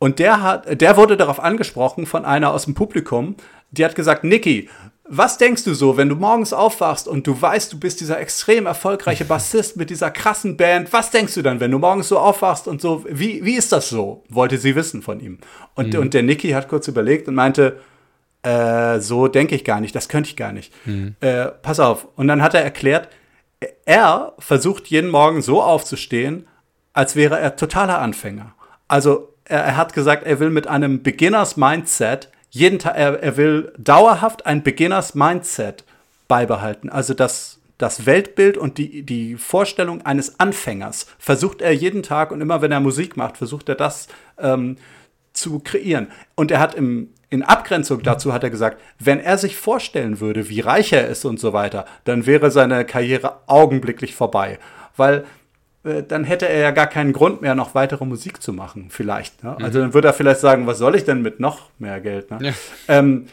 und 0.00 0.18
der 0.18 0.42
hat, 0.42 0.80
der 0.80 0.96
wurde 0.96 1.18
darauf 1.18 1.38
angesprochen 1.38 2.06
von 2.06 2.24
einer 2.24 2.52
aus 2.52 2.64
dem 2.64 2.74
Publikum. 2.74 3.36
Die 3.70 3.84
hat 3.84 3.94
gesagt, 3.94 4.24
Niki, 4.24 4.70
was 5.04 5.36
denkst 5.36 5.64
du 5.64 5.74
so, 5.74 5.98
wenn 5.98 6.08
du 6.08 6.16
morgens 6.16 6.54
aufwachst 6.54 7.06
und 7.06 7.26
du 7.26 7.40
weißt, 7.40 7.70
du 7.70 7.78
bist 7.78 8.00
dieser 8.00 8.18
extrem 8.18 8.64
erfolgreiche 8.64 9.26
Bassist 9.26 9.76
mit 9.76 9.90
dieser 9.90 10.10
krassen 10.10 10.56
Band? 10.56 10.90
Was 10.94 11.10
denkst 11.10 11.34
du 11.34 11.42
dann, 11.42 11.60
wenn 11.60 11.70
du 11.70 11.78
morgens 11.78 12.08
so 12.08 12.18
aufwachst 12.18 12.66
und 12.66 12.80
so? 12.80 13.04
Wie, 13.10 13.44
wie 13.44 13.56
ist 13.56 13.72
das 13.72 13.90
so? 13.90 14.24
Wollte 14.30 14.56
sie 14.56 14.74
wissen 14.74 15.02
von 15.02 15.20
ihm. 15.20 15.38
Und, 15.74 15.92
mhm. 15.92 16.00
und 16.00 16.14
der 16.14 16.22
Niki 16.22 16.48
hat 16.52 16.68
kurz 16.68 16.88
überlegt 16.88 17.28
und 17.28 17.34
meinte, 17.34 17.78
äh, 18.42 19.00
so 19.00 19.28
denke 19.28 19.54
ich 19.54 19.64
gar 19.64 19.82
nicht, 19.82 19.94
das 19.94 20.08
könnte 20.08 20.30
ich 20.30 20.36
gar 20.36 20.52
nicht. 20.52 20.72
Mhm. 20.86 21.14
Äh, 21.20 21.48
pass 21.48 21.78
auf. 21.78 22.08
Und 22.16 22.26
dann 22.26 22.40
hat 22.40 22.54
er 22.54 22.62
erklärt, 22.62 23.08
er 23.84 24.32
versucht 24.38 24.86
jeden 24.86 25.10
Morgen 25.10 25.42
so 25.42 25.60
aufzustehen, 25.60 26.46
als 26.94 27.16
wäre 27.16 27.38
er 27.38 27.56
totaler 27.56 27.98
Anfänger. 27.98 28.54
Also 28.88 29.29
er, 29.50 29.76
hat 29.76 29.92
gesagt, 29.92 30.26
er 30.26 30.40
will 30.40 30.50
mit 30.50 30.66
einem 30.66 31.02
Beginners 31.02 31.56
Mindset 31.56 32.30
jeden 32.50 32.78
Tag, 32.78 32.96
er, 32.96 33.22
er 33.22 33.36
will 33.36 33.72
dauerhaft 33.78 34.46
ein 34.46 34.62
Beginners 34.62 35.14
Mindset 35.14 35.84
beibehalten. 36.28 36.88
Also 36.88 37.14
das, 37.14 37.60
das 37.78 38.06
Weltbild 38.06 38.56
und 38.56 38.78
die, 38.78 39.02
die 39.02 39.36
Vorstellung 39.36 40.04
eines 40.04 40.40
Anfängers 40.40 41.06
versucht 41.18 41.62
er 41.62 41.72
jeden 41.72 42.02
Tag 42.02 42.30
und 42.30 42.40
immer 42.40 42.60
wenn 42.62 42.72
er 42.72 42.80
Musik 42.80 43.16
macht, 43.16 43.36
versucht 43.36 43.68
er 43.68 43.76
das 43.76 44.08
ähm, 44.38 44.76
zu 45.32 45.60
kreieren. 45.60 46.08
Und 46.34 46.50
er 46.50 46.60
hat 46.60 46.74
im, 46.74 47.10
in 47.30 47.42
Abgrenzung 47.42 48.02
dazu 48.02 48.32
hat 48.32 48.42
er 48.42 48.50
gesagt, 48.50 48.80
wenn 48.98 49.20
er 49.20 49.38
sich 49.38 49.56
vorstellen 49.56 50.20
würde, 50.20 50.48
wie 50.48 50.60
reich 50.60 50.92
er 50.92 51.08
ist 51.08 51.24
und 51.24 51.38
so 51.38 51.52
weiter, 51.52 51.86
dann 52.04 52.26
wäre 52.26 52.50
seine 52.50 52.84
Karriere 52.84 53.40
augenblicklich 53.46 54.14
vorbei. 54.14 54.58
Weil 54.96 55.24
dann 55.82 56.24
hätte 56.24 56.48
er 56.48 56.60
ja 56.60 56.70
gar 56.72 56.86
keinen 56.86 57.12
Grund 57.12 57.40
mehr, 57.40 57.54
noch 57.54 57.74
weitere 57.74 58.04
Musik 58.04 58.42
zu 58.42 58.52
machen, 58.52 58.88
vielleicht. 58.90 59.42
Ne? 59.42 59.56
Also 59.62 59.78
mhm. 59.78 59.84
dann 59.84 59.94
würde 59.94 60.08
er 60.08 60.14
vielleicht 60.14 60.40
sagen, 60.40 60.66
was 60.66 60.78
soll 60.78 60.94
ich 60.94 61.04
denn 61.04 61.22
mit 61.22 61.40
noch 61.40 61.70
mehr 61.78 62.00
Geld? 62.00 62.30
Ne? 62.30 62.38
Ja. 62.48 62.52
Ähm, 62.88 63.26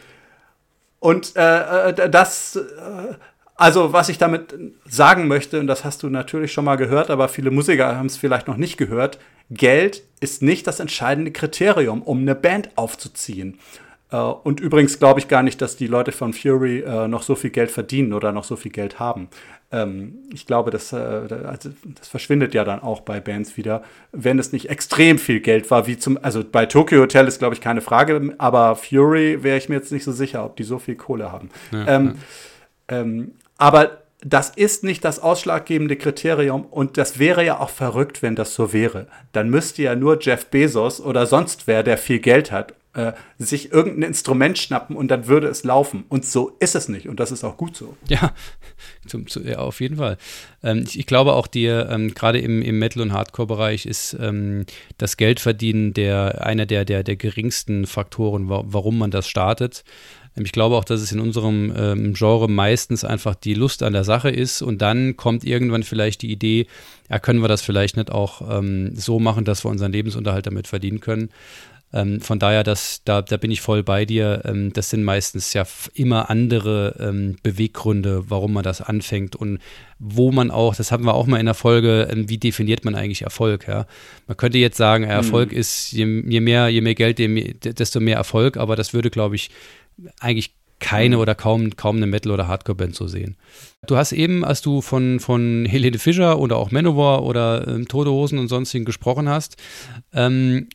und 1.00 1.36
äh, 1.36 1.90
äh 1.90 2.10
das, 2.10 2.56
äh, 2.56 3.16
also 3.56 3.92
was 3.92 4.08
ich 4.08 4.18
damit 4.18 4.56
sagen 4.88 5.28
möchte, 5.28 5.60
und 5.60 5.68
das 5.68 5.84
hast 5.84 6.04
du 6.04 6.10
natürlich 6.10 6.54
schon 6.54 6.66
mal 6.66 6.78
gehört, 6.78 7.10
aber 7.10 7.28
viele 7.28 7.52
Musiker 7.52 7.98
haben 7.98 8.06
es 8.06 8.16
vielleicht 8.16 8.48
noch 8.48 8.58
nicht 8.58 8.78
gehört, 8.78 9.20
Geld 9.50 10.04
ist 10.20 10.42
nicht 10.42 10.68
das 10.68 10.80
entscheidende 10.80 11.32
Kriterium, 11.32 12.02
um 12.02 12.20
eine 12.20 12.36
Band 12.36 12.70
aufzuziehen. 12.76 13.60
Äh, 14.12 14.18
und 14.18 14.60
übrigens 14.60 15.00
glaube 15.00 15.20
ich 15.20 15.28
gar 15.28 15.44
nicht, 15.44 15.62
dass 15.62 15.76
die 15.76 15.88
Leute 15.88 16.12
von 16.12 16.34
Fury 16.34 16.80
äh, 16.80 17.08
noch 17.08 17.24
so 17.24 17.36
viel 17.36 17.50
Geld 17.50 17.72
verdienen 17.72 18.14
oder 18.14 18.32
noch 18.32 18.44
so 18.44 18.56
viel 18.56 18.72
Geld 18.72 19.00
haben. 19.00 19.30
Ähm, 19.70 20.20
ich 20.34 20.46
glaube, 20.46 20.72
das, 20.72 20.94
äh, 20.94 20.96
also, 20.96 21.70
das 21.84 22.08
verschwindet 22.08 22.54
ja 22.54 22.64
dann 22.64 22.82
auch 22.82 23.02
bei 23.02 23.20
Bands 23.20 23.58
wieder, 23.58 23.84
wenn 24.14 24.40
es 24.40 24.54
nicht 24.54 24.70
extrem 24.70 25.20
viel 25.20 25.42
Geld 25.42 25.70
war, 25.72 25.88
wie 25.88 25.98
zum, 25.98 26.18
also 26.22 26.44
bei 26.50 26.66
Tokyo 26.66 27.02
Hotel 27.02 27.28
ist, 27.28 27.40
glaube 27.40 27.54
ich, 27.54 27.62
keine 27.62 27.82
Frage, 27.82 28.34
aber 28.38 28.76
Fury 28.78 29.44
wäre 29.44 29.58
ich 29.58 29.68
mir 29.68 29.76
jetzt 29.76 29.92
nicht 29.92 30.06
so 30.06 30.14
sicher, 30.14 30.46
ob 30.46 30.56
die 30.56 30.64
so 30.64 30.80
viel 30.80 30.96
Kohle 30.96 31.32
haben. 31.32 31.50
Ja, 31.72 31.88
ähm, 31.88 32.16
ja. 32.90 33.00
Ähm, 33.00 33.32
aber 33.58 34.04
das 34.22 34.50
ist 34.50 34.84
nicht 34.84 35.04
das 35.06 35.20
ausschlaggebende 35.20 35.96
Kriterium 35.96 36.66
und 36.66 36.98
das 36.98 37.20
wäre 37.20 37.46
ja 37.46 37.60
auch 37.60 37.70
verrückt, 37.70 38.22
wenn 38.22 38.36
das 38.36 38.54
so 38.56 38.74
wäre. 38.74 39.08
Dann 39.32 39.50
müsste 39.50 39.84
ja 39.84 39.96
nur 39.96 40.18
Jeff 40.20 40.48
Bezos 40.48 41.02
oder 41.02 41.28
sonst 41.28 41.68
wer, 41.68 41.84
der 41.84 41.98
viel 41.98 42.20
Geld 42.20 42.52
hat, 42.52 42.74
äh, 42.98 43.14
sich 43.38 43.72
irgendein 43.72 44.10
Instrument 44.10 44.58
schnappen 44.58 44.96
und 44.96 45.10
dann 45.10 45.28
würde 45.28 45.48
es 45.48 45.64
laufen. 45.64 46.06
Und 46.10 46.26
so 46.26 46.58
ist 46.60 46.76
es 46.76 46.90
nicht 46.90 47.08
und 47.08 47.20
das 47.20 47.32
ist 47.32 47.44
auch 47.44 47.56
gut 47.56 47.78
so. 47.78 47.96
Ja, 48.10 48.34
zum, 49.06 49.28
zu, 49.28 49.44
ja 49.44 49.60
auf 49.60 49.80
jeden 49.82 49.98
Fall. 49.98 50.18
Ähm, 50.64 50.84
ich, 50.88 50.98
ich, 51.00 51.06
glaube 51.06 51.34
auch 51.34 51.46
dir, 51.46 51.90
ähm, 51.92 52.16
gerade 52.16 52.40
im, 52.40 52.62
im 52.62 52.80
Metal- 52.80 53.04
und 53.04 53.14
Hardcore-Bereich 53.14 53.86
ist 53.86 54.18
ähm, 54.20 54.66
das 54.98 55.16
Geldverdienen 55.16 55.94
der, 55.94 56.44
einer 56.46 56.66
der, 56.66 56.86
der, 56.86 57.04
der 57.04 57.16
geringsten 57.16 57.86
Faktoren, 57.86 58.50
wa 58.50 58.64
warum 58.66 58.98
man 58.98 59.12
das 59.12 59.28
startet. 59.28 59.84
Ähm, 60.36 60.46
ich 60.46 60.52
glaube 60.52 60.76
auch, 60.76 60.84
dass 60.84 61.02
es 61.02 61.12
in 61.12 61.20
unserem 61.20 61.72
ähm, 61.78 62.14
Genre 62.14 62.50
meistens 62.50 63.04
einfach 63.04 63.36
die 63.36 63.54
Lust 63.54 63.84
an 63.84 63.94
der 63.94 64.06
Sache 64.06 64.32
ist 64.32 64.64
und 64.64 64.82
dann 64.82 65.18
kommt 65.18 65.44
irgendwann 65.44 65.84
vielleicht 65.84 66.24
die 66.24 66.32
Idee, 66.32 66.66
ja, 67.12 67.20
können 67.20 67.44
wir 67.44 67.48
das 67.48 67.62
vielleicht 67.62 67.96
nicht 67.96 68.12
auch 68.12 68.42
ähm, 68.58 68.96
so 68.96 69.20
machen, 69.20 69.46
dass 69.46 69.64
wir 69.64 69.70
unseren 69.70 69.92
Lebensunterhalt 69.92 70.48
damit 70.48 70.68
verdienen 70.68 71.00
können. 71.00 71.30
Ähm, 71.94 72.20
von 72.20 72.38
daher, 72.38 72.64
das, 72.64 73.02
da, 73.06 73.22
da 73.22 73.38
bin 73.38 73.50
ich 73.50 73.62
voll 73.62 73.82
bei 73.82 74.06
dir. 74.06 74.42
Ähm, 74.46 74.74
das 74.74 74.90
sind 74.90 75.04
meistens 75.04 75.54
ja 75.54 75.66
immer 75.94 76.30
andere 76.30 76.96
ähm, 77.00 77.38
Beweggründe, 77.44 78.30
warum 78.30 78.54
man 78.54 78.64
das 78.64 78.82
anfängt 78.82 79.36
und 79.36 79.60
wo 79.98 80.32
man 80.32 80.52
auch, 80.52 80.76
das 80.76 80.92
hatten 80.92 81.06
wir 81.06 81.14
auch 81.14 81.28
mal 81.28 81.40
in 81.40 81.46
der 81.46 81.56
Folge, 81.56 82.08
ähm, 82.12 82.30
wie 82.30 82.38
definiert 82.38 82.84
man 82.84 82.96
eigentlich 82.96 83.22
Erfolg? 83.22 83.68
Ja? 83.68 83.88
Man 84.28 84.36
könnte 84.36 84.58
jetzt 84.58 84.78
sagen, 84.78 85.06
Erfolg 85.06 85.52
mhm. 85.52 85.58
ist 85.58 85.92
je, 85.94 86.06
je, 86.28 86.42
mehr, 86.42 86.68
je 86.68 86.82
mehr 86.82 86.96
Geld, 86.96 87.20
desto 87.20 88.00
mehr 88.00 88.18
Erfolg, 88.18 88.58
aber 88.58 88.76
das 88.76 88.94
würde, 88.94 89.10
glaube 89.10 89.36
ich, 89.36 89.50
eigentlich 90.20 90.54
keine 90.80 91.16
mhm. 91.16 91.22
oder 91.22 91.36
kaum, 91.36 91.76
kaum 91.76 91.98
eine 91.98 92.06
Metal- 92.06 92.32
oder 92.32 92.48
Hardcore-Band 92.48 92.96
so 92.96 93.08
sehen. 93.08 93.36
Du 93.88 93.98
hast 93.98 94.12
eben, 94.12 94.46
als 94.46 94.62
du 94.62 94.82
von, 94.82 95.20
von 95.20 95.66
Helene 95.66 95.98
Fischer 95.98 96.40
oder 96.40 96.58
auch 96.58 96.72
Manowar 96.72 97.24
oder 97.24 97.68
ähm, 97.68 97.88
Tote 97.88 98.12
Hosen 98.12 98.38
und 98.38 98.48
sonstigen 98.48 98.86
gesprochen 98.86 99.30
hast, 99.30 99.58
ähm, 100.14 100.68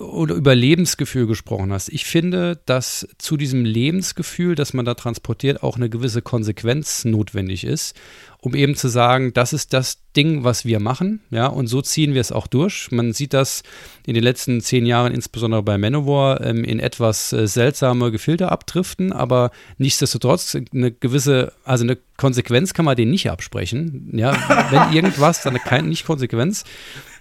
oder 0.00 0.34
über 0.34 0.54
Lebensgefühl 0.54 1.26
gesprochen 1.26 1.72
hast. 1.72 1.88
Ich 1.88 2.04
finde, 2.04 2.60
dass 2.66 3.08
zu 3.18 3.36
diesem 3.36 3.64
Lebensgefühl, 3.64 4.54
das 4.54 4.72
man 4.72 4.84
da 4.84 4.94
transportiert, 4.94 5.62
auch 5.62 5.76
eine 5.76 5.90
gewisse 5.90 6.22
Konsequenz 6.22 7.04
notwendig 7.04 7.64
ist, 7.64 7.96
um 8.40 8.54
eben 8.54 8.76
zu 8.76 8.88
sagen, 8.88 9.32
das 9.34 9.52
ist 9.52 9.72
das 9.72 9.98
Ding, 10.14 10.44
was 10.44 10.64
wir 10.64 10.78
machen, 10.78 11.20
ja, 11.30 11.46
und 11.46 11.66
so 11.66 11.82
ziehen 11.82 12.14
wir 12.14 12.20
es 12.20 12.30
auch 12.30 12.46
durch. 12.46 12.90
Man 12.92 13.12
sieht 13.12 13.34
das 13.34 13.62
in 14.06 14.14
den 14.14 14.22
letzten 14.22 14.60
zehn 14.60 14.86
Jahren, 14.86 15.12
insbesondere 15.12 15.62
bei 15.62 15.76
Manowar, 15.76 16.40
ähm, 16.42 16.62
in 16.62 16.78
etwas 16.78 17.32
äh, 17.32 17.48
seltsame 17.48 18.12
Gefilde 18.12 18.50
abdriften, 18.52 19.12
aber 19.12 19.50
nichtsdestotrotz 19.78 20.56
eine 20.72 20.92
gewisse, 20.92 21.52
also 21.64 21.84
eine 21.84 21.98
Konsequenz 22.16 22.74
kann 22.74 22.84
man 22.84 22.96
denen 22.96 23.10
nicht 23.10 23.30
absprechen, 23.30 24.10
ja, 24.12 24.32
wenn 24.70 24.92
irgendwas, 24.92 25.42
dann 25.42 25.56
keine, 25.58 25.88
nicht 25.88 26.06
Konsequenz. 26.06 26.64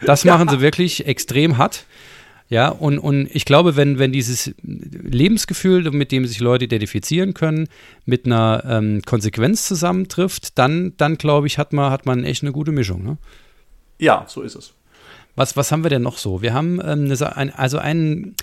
Das 0.06 0.24
machen 0.24 0.48
sie 0.50 0.62
wirklich 0.62 1.08
extrem 1.08 1.58
hart. 1.58 1.86
Ja, 2.50 2.70
und, 2.70 2.98
und 2.98 3.28
ich 3.34 3.44
glaube, 3.44 3.76
wenn, 3.76 4.00
wenn 4.00 4.14
dieses 4.14 4.54
Lebensgefühl, 4.64 5.92
mit 5.92 6.14
dem 6.14 6.26
sich 6.26 6.40
Leute 6.40 6.66
identifizieren 6.66 7.34
können, 7.34 7.68
mit 8.06 8.26
einer 8.26 8.64
ähm, 8.66 9.02
Konsequenz 9.06 9.68
zusammentrifft, 9.68 10.58
dann, 10.58 10.94
dann 10.96 11.18
glaube 11.18 11.48
ich, 11.48 11.58
hat 11.58 11.74
man, 11.74 11.92
hat 11.92 12.06
man 12.06 12.24
echt 12.24 12.44
eine 12.44 12.54
gute 12.54 12.72
Mischung. 12.72 13.04
Ne? 13.04 13.18
Ja, 14.00 14.26
so 14.28 14.42
ist 14.42 14.56
es. 14.56 14.74
Was, 15.36 15.58
was 15.58 15.72
haben 15.72 15.84
wir 15.84 15.90
denn 15.90 16.02
noch 16.02 16.18
so? 16.18 16.42
Wir 16.42 16.54
haben 16.54 16.80
ähm, 16.84 17.14
eine, 17.36 17.60
also 17.60 17.80
einen, 17.80 18.36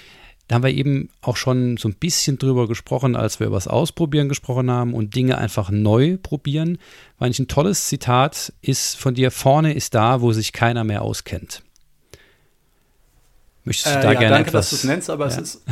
da 0.49 0.57
haben 0.57 0.63
wir 0.63 0.71
eben 0.71 1.09
auch 1.23 1.37
schon 1.37 1.79
so 1.79 1.89
ein 1.89 1.95
bisschen 1.95 2.39
drüber 2.39 2.69
gesprochen, 2.69 3.17
als 3.17 3.41
wir 3.41 3.47
über 3.47 3.57
das 3.57 3.69
Ausprobieren 3.69 4.29
gesprochen 4.29 4.71
haben 4.71 4.93
und 4.93 5.15
Dinge 5.15 5.39
einfach 5.39 5.71
neu 5.71 6.19
probieren. 6.23 6.77
Weil 7.19 7.31
ein 7.31 7.49
tolles 7.49 7.89
Zitat 7.89 8.53
ist 8.61 8.97
von 8.97 9.15
dir, 9.15 9.31
vorne 9.31 9.73
ist 9.73 9.95
da, 9.95 10.21
wo 10.21 10.33
sich 10.33 10.53
keiner 10.53 10.85
mehr 10.85 11.01
auskennt. 11.01 11.63
Möchtest 13.65 13.95
du 13.95 13.99
äh, 13.99 14.03
da 14.03 14.13
ja, 14.13 14.19
gerne 14.19 14.35
danke, 14.35 14.49
etwas? 14.49 14.53
Danke, 14.53 14.53
dass 14.53 14.71
du 14.71 14.77
es 14.77 14.85
nennst, 14.85 15.11
aber 15.11 15.29
ja. 15.29 15.33
es 15.33 15.39
ist 15.39 15.63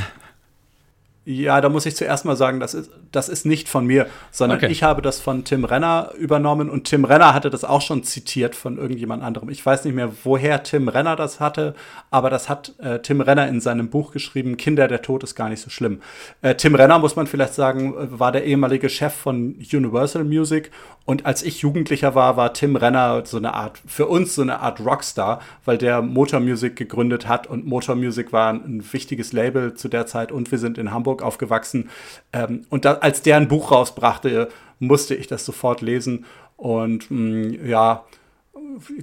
ja, 1.24 1.60
da 1.60 1.68
muss 1.68 1.86
ich 1.86 1.94
zuerst 1.94 2.24
mal 2.24 2.34
sagen, 2.34 2.58
das 2.58 2.74
ist, 2.74 2.90
das 3.12 3.28
ist 3.28 3.46
nicht 3.46 3.68
von 3.68 3.86
mir, 3.86 4.08
sondern 4.32 4.58
okay. 4.58 4.72
ich 4.72 4.82
habe 4.82 5.02
das 5.02 5.20
von 5.20 5.44
Tim 5.44 5.64
Renner 5.64 6.10
übernommen 6.18 6.68
und 6.68 6.84
Tim 6.84 7.04
Renner 7.04 7.32
hatte 7.32 7.48
das 7.48 7.62
auch 7.62 7.80
schon 7.80 8.02
zitiert 8.02 8.56
von 8.56 8.76
irgendjemand 8.76 9.22
anderem. 9.22 9.48
Ich 9.48 9.64
weiß 9.64 9.84
nicht 9.84 9.94
mehr, 9.94 10.10
woher 10.24 10.64
Tim 10.64 10.88
Renner 10.88 11.14
das 11.14 11.38
hatte, 11.38 11.74
aber 12.10 12.28
das 12.28 12.48
hat 12.48 12.74
äh, 12.80 12.98
Tim 12.98 13.20
Renner 13.20 13.46
in 13.46 13.60
seinem 13.60 13.88
Buch 13.88 14.10
geschrieben, 14.10 14.56
Kinder, 14.56 14.88
der 14.88 15.02
Tod 15.02 15.22
ist 15.22 15.36
gar 15.36 15.48
nicht 15.48 15.60
so 15.60 15.70
schlimm. 15.70 16.00
Äh, 16.40 16.56
Tim 16.56 16.74
Renner, 16.74 16.98
muss 16.98 17.14
man 17.14 17.28
vielleicht 17.28 17.54
sagen, 17.54 17.94
war 17.96 18.32
der 18.32 18.44
ehemalige 18.44 18.88
Chef 18.88 19.14
von 19.14 19.54
Universal 19.72 20.24
Music 20.24 20.72
und 21.04 21.26
als 21.26 21.42
ich 21.42 21.62
Jugendlicher 21.62 22.14
war, 22.16 22.36
war 22.36 22.52
Tim 22.52 22.74
Renner 22.74 23.22
so 23.26 23.36
eine 23.36 23.54
Art, 23.54 23.80
für 23.86 24.06
uns 24.06 24.34
so 24.34 24.42
eine 24.42 24.60
Art 24.60 24.80
Rockstar, 24.80 25.40
weil 25.64 25.78
der 25.78 26.00
Motor 26.00 26.40
Music 26.40 26.74
gegründet 26.74 27.28
hat 27.28 27.46
und 27.46 27.66
Motor 27.66 27.94
Music 27.94 28.32
war 28.32 28.52
ein 28.52 28.84
wichtiges 28.92 29.32
Label 29.32 29.74
zu 29.74 29.88
der 29.88 30.06
Zeit 30.06 30.32
und 30.32 30.50
wir 30.50 30.58
sind 30.58 30.78
in 30.78 30.92
Hamburg 30.92 31.11
Hamburg 31.12 31.22
aufgewachsen. 31.22 31.90
Ähm, 32.32 32.66
und 32.70 32.84
da, 32.84 32.94
als 32.94 33.22
der 33.22 33.36
ein 33.36 33.48
Buch 33.48 33.70
rausbrachte, 33.70 34.48
musste 34.78 35.14
ich 35.14 35.26
das 35.26 35.44
sofort 35.44 35.80
lesen. 35.80 36.24
Und 36.56 37.10
mh, 37.10 37.18
mm, 37.18 37.66
ja, 37.66 38.04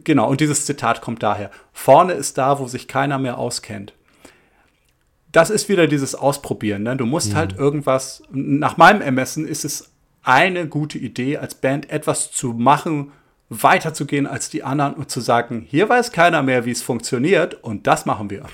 genau, 0.04 0.30
und 0.30 0.42
dieses 0.42 0.66
Zitat 0.66 1.02
kommt 1.02 1.24
daher. 1.24 1.52
Vorne 1.72 2.14
ist 2.14 2.38
da, 2.38 2.60
wo 2.60 2.68
sich 2.68 2.88
keiner 2.88 3.20
mehr 3.20 3.38
auskennt. 3.38 3.94
Das 5.32 5.52
ist 5.52 5.70
wieder 5.70 5.86
dieses 5.86 6.16
Ausprobieren. 6.16 6.84
Ne? 6.84 6.98
Du 6.98 7.06
musst 7.06 7.36
halt 7.36 7.52
mhm. 7.52 7.58
halt 7.58 7.60
irgendwas, 7.60 8.24
nach 8.32 8.78
meinem 8.78 9.02
Ermessen 9.02 9.48
ist 9.48 9.64
es 9.64 9.92
eine 10.24 10.68
gute 10.68 10.98
Idee, 10.98 11.38
als 11.38 11.56
Band 11.56 11.90
etwas 11.92 12.32
zu 12.32 12.54
machen, 12.54 13.12
weiterzugehen 13.50 14.28
als 14.28 14.50
die 14.50 14.64
anderen 14.64 14.96
und 14.96 15.10
zu 15.12 15.22
sagen, 15.22 15.66
hier 15.68 15.88
weiß 15.88 16.12
keiner 16.12 16.44
mehr, 16.44 16.66
wie 16.66 16.72
es 16.72 16.82
funktioniert 16.82 17.64
und 17.64 17.88
das 17.88 18.06
machen 18.06 18.30
wir. 18.30 18.46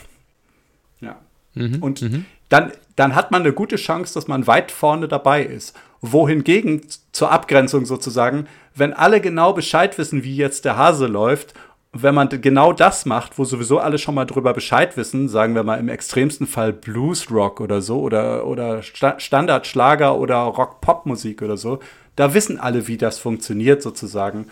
Ja. 1.00 1.18
Mhm, 1.54 1.82
und 1.82 2.02
mhm 2.02 2.26
dann, 2.50 2.72
dann 2.96 3.16
hat 3.16 3.32
man 3.32 3.42
eine 3.42 3.54
gute 3.54 3.76
Chance, 3.76 4.14
dass 4.14 4.28
man 4.28 4.48
weit 4.48 4.72
vorne 4.72 5.08
dabei 5.08 5.44
ist. 5.44 5.76
Wohingegen 6.02 6.82
zur 7.12 7.32
Abgrenzung 7.32 7.86
sozusagen, 7.86 8.48
wenn 8.74 8.94
alle 8.94 9.22
genau 9.22 9.54
Bescheid 9.54 9.98
wissen, 9.98 10.24
wie 10.24 10.36
jetzt 10.36 10.66
der 10.66 10.78
Hase 10.78 11.08
läuft, 11.08 11.54
wenn 11.98 12.14
man 12.14 12.30
genau 12.30 12.74
das 12.74 13.06
macht, 13.06 13.38
wo 13.38 13.46
sowieso 13.46 13.80
alle 13.80 13.98
schon 13.98 14.16
mal 14.16 14.26
drüber 14.26 14.54
Bescheid 14.54 14.98
wissen, 14.98 15.30
sagen 15.30 15.56
wir 15.56 15.64
mal 15.64 15.80
im 15.80 15.88
extremsten 15.88 16.46
Fall 16.46 16.74
Blues 16.74 17.32
Rock 17.32 17.62
oder 17.62 17.82
so 17.82 18.02
oder, 18.02 18.46
oder 18.46 18.84
Sta 18.84 19.18
Standardschlager 19.18 20.18
oder 20.18 20.36
Rock-Pop-Musik 20.36 21.42
oder 21.42 21.56
so, 21.56 21.80
da 22.18 22.34
wissen 22.34 22.60
alle, 22.60 22.88
wie 22.90 22.98
das 22.98 23.18
funktioniert 23.18 23.82
sozusagen 23.82 24.48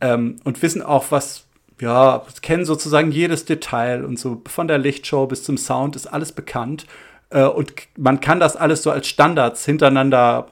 ähm, 0.00 0.40
und 0.42 0.60
wissen 0.60 0.82
auch, 0.82 1.06
was, 1.10 1.44
ja, 1.80 2.24
kennen 2.42 2.64
sozusagen 2.64 3.12
jedes 3.12 3.44
Detail 3.44 4.04
und 4.04 4.18
so 4.18 4.42
von 4.46 4.66
der 4.66 4.78
Lichtshow 4.78 5.26
bis 5.26 5.44
zum 5.44 5.56
Sound 5.56 5.94
ist 5.94 6.08
alles 6.08 6.32
bekannt 6.32 6.86
äh, 7.32 7.44
und 7.44 7.72
man 7.96 8.20
kann 8.20 8.40
das 8.40 8.56
alles 8.56 8.82
so 8.82 8.90
als 8.90 9.06
Standards 9.06 9.64
hintereinander 9.64 10.48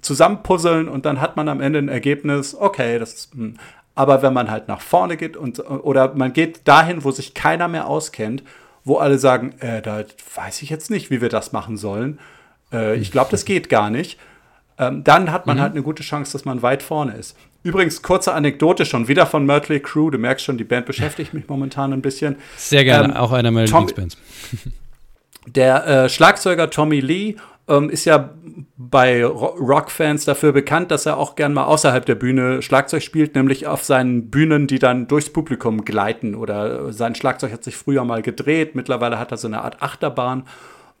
zusammenpuzzeln 0.00 0.88
und 0.88 1.06
dann 1.06 1.20
hat 1.20 1.36
man 1.36 1.48
am 1.48 1.60
Ende 1.60 1.78
ein 1.78 1.88
Ergebnis, 1.88 2.54
okay, 2.54 2.98
das 2.98 3.30
mh. 3.32 3.44
Hm. 3.44 3.54
aber 3.94 4.22
wenn 4.22 4.32
man 4.32 4.50
halt 4.50 4.68
nach 4.68 4.80
vorne 4.80 5.16
geht 5.16 5.36
und 5.36 5.60
oder 5.60 6.14
man 6.14 6.32
geht 6.32 6.66
dahin, 6.68 7.04
wo 7.04 7.10
sich 7.10 7.34
keiner 7.34 7.68
mehr 7.68 7.86
auskennt, 7.86 8.42
wo 8.84 8.96
alle 8.96 9.18
sagen, 9.18 9.54
äh, 9.60 9.82
da 9.82 10.04
weiß 10.34 10.62
ich 10.62 10.70
jetzt 10.70 10.90
nicht, 10.90 11.10
wie 11.10 11.20
wir 11.20 11.28
das 11.28 11.52
machen 11.52 11.76
sollen. 11.76 12.18
Äh, 12.72 12.96
ich 12.96 13.10
glaube, 13.10 13.30
das 13.30 13.44
geht 13.44 13.68
gar 13.68 13.90
nicht. 13.90 14.18
Ähm, 14.78 15.02
dann 15.02 15.32
hat 15.32 15.46
man 15.46 15.56
mhm. 15.56 15.62
halt 15.62 15.72
eine 15.72 15.82
gute 15.82 16.02
Chance, 16.02 16.32
dass 16.32 16.44
man 16.44 16.62
weit 16.62 16.82
vorne 16.82 17.14
ist. 17.14 17.36
Übrigens, 17.62 18.02
kurze 18.02 18.32
Anekdote 18.32 18.84
schon 18.84 19.08
wieder 19.08 19.26
von 19.26 19.44
Mötley 19.44 19.80
Crew. 19.80 20.10
Du 20.10 20.18
merkst 20.18 20.44
schon, 20.44 20.58
die 20.58 20.64
Band 20.64 20.86
beschäftigt 20.86 21.34
mich 21.34 21.48
momentan 21.48 21.92
ein 21.92 22.02
bisschen. 22.02 22.36
Sehr 22.56 22.84
gerne, 22.84 23.14
ähm, 23.14 23.16
auch 23.16 23.32
einer 23.32 23.50
meiner 23.50 23.66
Lieblingsbands. 23.66 24.16
Der 25.46 25.86
äh, 25.86 26.08
Schlagzeuger 26.08 26.70
Tommy 26.70 27.00
Lee 27.00 27.36
ähm, 27.68 27.90
ist 27.90 28.04
ja 28.04 28.34
bei 28.76 29.24
Rockfans 29.24 30.24
dafür 30.24 30.52
bekannt, 30.52 30.90
dass 30.90 31.06
er 31.06 31.16
auch 31.16 31.34
gern 31.34 31.54
mal 31.54 31.64
außerhalb 31.64 32.04
der 32.04 32.14
Bühne 32.14 32.62
Schlagzeug 32.62 33.02
spielt, 33.02 33.34
nämlich 33.34 33.66
auf 33.66 33.84
seinen 33.84 34.30
Bühnen, 34.30 34.66
die 34.66 34.78
dann 34.78 35.08
durchs 35.08 35.30
Publikum 35.30 35.84
gleiten. 35.84 36.34
Oder 36.34 36.92
sein 36.92 37.14
Schlagzeug 37.14 37.52
hat 37.52 37.64
sich 37.64 37.76
früher 37.76 38.04
mal 38.04 38.22
gedreht, 38.22 38.74
mittlerweile 38.74 39.18
hat 39.18 39.32
er 39.32 39.36
so 39.36 39.48
eine 39.48 39.62
Art 39.62 39.82
Achterbahn. 39.82 40.44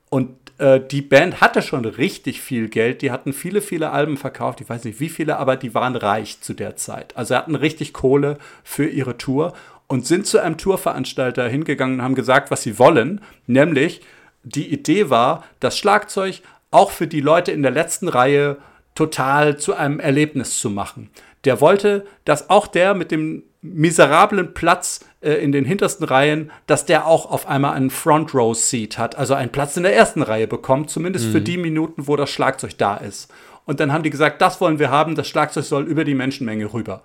Und 0.08 0.30
äh, 0.58 0.80
die 0.80 1.02
Band 1.02 1.40
hatte 1.40 1.62
schon 1.62 1.84
richtig 1.84 2.40
viel 2.40 2.68
Geld, 2.68 3.02
die 3.02 3.10
hatten 3.10 3.32
viele, 3.32 3.60
viele 3.60 3.90
Alben 3.90 4.16
verkauft, 4.16 4.60
ich 4.60 4.68
weiß 4.68 4.84
nicht 4.84 5.00
wie 5.00 5.08
viele, 5.08 5.38
aber 5.38 5.56
die 5.56 5.74
waren 5.74 5.96
reich 5.96 6.40
zu 6.40 6.54
der 6.54 6.76
Zeit. 6.76 7.16
Also 7.16 7.34
hatten 7.34 7.54
richtig 7.54 7.92
Kohle 7.92 8.38
für 8.64 8.86
ihre 8.86 9.18
Tour 9.18 9.52
und 9.86 10.06
sind 10.06 10.26
zu 10.26 10.38
einem 10.40 10.56
Tourveranstalter 10.56 11.48
hingegangen 11.48 11.98
und 11.98 12.04
haben 12.04 12.14
gesagt, 12.14 12.50
was 12.50 12.62
sie 12.62 12.78
wollen, 12.78 13.20
nämlich 13.46 14.00
die 14.46 14.72
Idee 14.72 15.10
war, 15.10 15.44
das 15.60 15.76
Schlagzeug 15.76 16.40
auch 16.70 16.90
für 16.90 17.06
die 17.06 17.20
Leute 17.20 17.52
in 17.52 17.62
der 17.62 17.72
letzten 17.72 18.08
Reihe 18.08 18.58
total 18.94 19.58
zu 19.58 19.74
einem 19.74 20.00
Erlebnis 20.00 20.58
zu 20.58 20.70
machen. 20.70 21.10
Der 21.44 21.60
wollte, 21.60 22.06
dass 22.24 22.48
auch 22.48 22.66
der 22.66 22.94
mit 22.94 23.10
dem 23.10 23.42
miserablen 23.60 24.54
Platz 24.54 25.00
äh, 25.20 25.34
in 25.34 25.52
den 25.52 25.64
hintersten 25.64 26.06
Reihen, 26.06 26.50
dass 26.66 26.86
der 26.86 27.06
auch 27.06 27.30
auf 27.30 27.46
einmal 27.48 27.74
einen 27.74 27.90
Front 27.90 28.34
Row 28.34 28.56
Seat 28.56 28.98
hat, 28.98 29.16
also 29.16 29.34
einen 29.34 29.50
Platz 29.50 29.76
in 29.76 29.82
der 29.82 29.94
ersten 29.94 30.22
Reihe 30.22 30.46
bekommt, 30.46 30.90
zumindest 30.90 31.26
mhm. 31.26 31.32
für 31.32 31.40
die 31.40 31.58
Minuten, 31.58 32.06
wo 32.06 32.16
das 32.16 32.30
Schlagzeug 32.30 32.78
da 32.78 32.96
ist. 32.96 33.32
Und 33.64 33.80
dann 33.80 33.92
haben 33.92 34.04
die 34.04 34.10
gesagt, 34.10 34.40
das 34.40 34.60
wollen 34.60 34.78
wir 34.78 34.90
haben, 34.90 35.16
das 35.16 35.28
Schlagzeug 35.28 35.64
soll 35.64 35.84
über 35.84 36.04
die 36.04 36.14
Menschenmenge 36.14 36.72
rüber. 36.72 37.02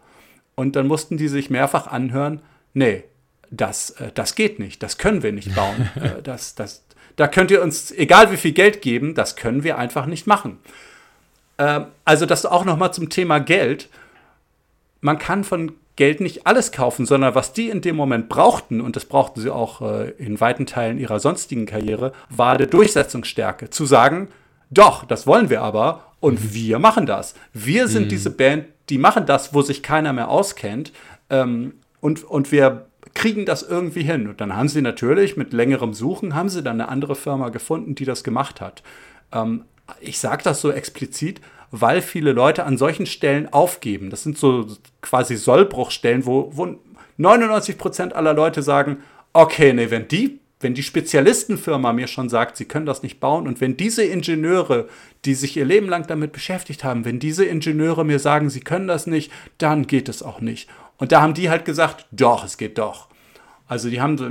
Und 0.55 0.75
dann 0.75 0.87
mussten 0.87 1.17
die 1.17 1.27
sich 1.27 1.49
mehrfach 1.49 1.87
anhören, 1.87 2.41
nee, 2.73 3.03
das, 3.49 3.91
äh, 3.91 4.11
das 4.13 4.35
geht 4.35 4.59
nicht, 4.59 4.83
das 4.83 4.97
können 4.97 5.23
wir 5.23 5.31
nicht 5.31 5.55
bauen, 5.55 5.89
äh, 5.95 6.21
das, 6.21 6.55
das, 6.55 6.85
da 7.15 7.27
könnt 7.27 7.51
ihr 7.51 7.61
uns, 7.61 7.91
egal 7.91 8.31
wie 8.31 8.37
viel 8.37 8.51
Geld 8.51 8.81
geben, 8.81 9.15
das 9.15 9.35
können 9.35 9.63
wir 9.63 9.77
einfach 9.77 10.05
nicht 10.05 10.27
machen. 10.27 10.57
Ähm, 11.57 11.85
also 12.05 12.25
das 12.25 12.45
auch 12.45 12.65
noch 12.65 12.77
mal 12.77 12.91
zum 12.91 13.09
Thema 13.09 13.39
Geld. 13.39 13.89
Man 15.01 15.17
kann 15.17 15.43
von 15.43 15.73
Geld 15.95 16.21
nicht 16.21 16.47
alles 16.47 16.71
kaufen, 16.71 17.05
sondern 17.05 17.35
was 17.35 17.53
die 17.53 17.69
in 17.69 17.81
dem 17.81 17.95
Moment 17.95 18.29
brauchten, 18.29 18.81
und 18.81 18.95
das 18.95 19.05
brauchten 19.05 19.41
sie 19.41 19.49
auch 19.49 19.81
äh, 19.81 20.09
in 20.11 20.39
weiten 20.39 20.65
Teilen 20.65 20.97
ihrer 20.97 21.19
sonstigen 21.19 21.65
Karriere, 21.65 22.13
war 22.29 22.57
der 22.57 22.67
Durchsetzungsstärke. 22.67 23.69
Zu 23.69 23.85
sagen, 23.85 24.29
doch, 24.69 25.05
das 25.05 25.27
wollen 25.27 25.49
wir 25.49 25.61
aber 25.61 26.05
und 26.19 26.43
mhm. 26.43 26.53
wir 26.53 26.79
machen 26.79 27.05
das. 27.05 27.35
Wir 27.53 27.87
sind 27.87 28.05
mhm. 28.05 28.09
diese 28.09 28.31
Band, 28.31 28.65
die 28.89 28.97
machen 28.97 29.25
das, 29.25 29.53
wo 29.53 29.61
sich 29.61 29.83
keiner 29.83 30.13
mehr 30.13 30.29
auskennt. 30.29 30.91
Ähm, 31.29 31.73
und, 31.99 32.23
und 32.23 32.51
wir 32.51 32.87
kriegen 33.13 33.45
das 33.45 33.63
irgendwie 33.63 34.03
hin. 34.03 34.27
Und 34.27 34.41
dann 34.41 34.55
haben 34.55 34.67
sie 34.69 34.81
natürlich 34.81 35.37
mit 35.37 35.53
längerem 35.53 35.93
Suchen, 35.93 36.35
haben 36.35 36.49
sie 36.49 36.63
dann 36.63 36.79
eine 36.79 36.89
andere 36.89 37.15
Firma 37.15 37.49
gefunden, 37.49 37.95
die 37.95 38.05
das 38.05 38.23
gemacht 38.23 38.61
hat. 38.61 38.83
Ähm, 39.31 39.65
ich 39.99 40.19
sage 40.19 40.43
das 40.43 40.61
so 40.61 40.71
explizit, 40.71 41.41
weil 41.71 42.01
viele 42.01 42.33
Leute 42.33 42.65
an 42.65 42.77
solchen 42.77 43.05
Stellen 43.05 43.51
aufgeben. 43.51 44.09
Das 44.09 44.23
sind 44.23 44.37
so 44.37 44.67
quasi 45.01 45.37
Sollbruchstellen, 45.37 46.25
wo, 46.25 46.51
wo 46.53 46.75
99 47.17 47.77
Prozent 47.77 48.13
aller 48.13 48.33
Leute 48.33 48.61
sagen, 48.61 48.97
okay, 49.33 49.73
nee, 49.73 49.89
wenn 49.89 50.07
die, 50.07 50.39
wenn 50.59 50.73
die 50.73 50.83
Spezialistenfirma 50.83 51.93
mir 51.93 52.07
schon 52.07 52.29
sagt, 52.29 52.57
sie 52.57 52.65
können 52.65 52.85
das 52.85 53.03
nicht 53.03 53.19
bauen 53.19 53.47
und 53.47 53.61
wenn 53.61 53.77
diese 53.77 54.03
Ingenieure, 54.03 54.87
die 55.25 55.33
sich 55.33 55.57
ihr 55.57 55.65
Leben 55.65 55.87
lang 55.87 56.05
damit 56.07 56.33
beschäftigt 56.33 56.83
haben, 56.83 57.05
wenn 57.05 57.19
diese 57.19 57.45
Ingenieure 57.45 58.05
mir 58.05 58.19
sagen, 58.19 58.49
sie 58.49 58.59
können 58.59 58.87
das 58.87 59.07
nicht, 59.07 59.31
dann 59.57 59.87
geht 59.87 60.09
es 60.09 60.21
auch 60.21 60.41
nicht. 60.41 60.69
Und 61.01 61.11
da 61.11 61.19
haben 61.19 61.33
die 61.33 61.49
halt 61.49 61.65
gesagt, 61.65 62.05
doch, 62.11 62.45
es 62.45 62.57
geht 62.57 62.77
doch. 62.77 63.07
Also 63.67 63.89
die 63.89 64.01
haben 64.01 64.19
so, 64.19 64.29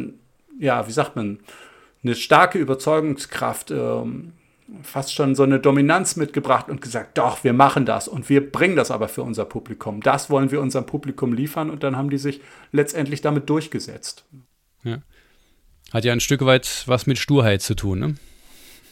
ja, 0.60 0.86
wie 0.86 0.92
sagt 0.92 1.16
man, 1.16 1.40
eine 2.04 2.14
starke 2.14 2.60
Überzeugungskraft, 2.60 3.72
ähm, 3.72 4.34
fast 4.84 5.12
schon 5.12 5.34
so 5.34 5.42
eine 5.42 5.58
Dominanz 5.58 6.14
mitgebracht 6.14 6.68
und 6.68 6.80
gesagt, 6.80 7.18
doch, 7.18 7.42
wir 7.42 7.54
machen 7.54 7.86
das 7.86 8.06
und 8.06 8.28
wir 8.28 8.52
bringen 8.52 8.76
das 8.76 8.92
aber 8.92 9.08
für 9.08 9.24
unser 9.24 9.46
Publikum. 9.46 10.00
Das 10.00 10.30
wollen 10.30 10.52
wir 10.52 10.60
unserem 10.60 10.86
Publikum 10.86 11.32
liefern 11.32 11.70
und 11.70 11.82
dann 11.82 11.96
haben 11.96 12.08
die 12.08 12.18
sich 12.18 12.40
letztendlich 12.70 13.20
damit 13.20 13.50
durchgesetzt. 13.50 14.24
Ja. 14.84 14.98
Hat 15.92 16.04
ja 16.04 16.12
ein 16.12 16.20
Stück 16.20 16.44
weit 16.44 16.84
was 16.86 17.08
mit 17.08 17.18
Sturheit 17.18 17.62
zu 17.62 17.74
tun, 17.74 17.98
ne? 17.98 18.14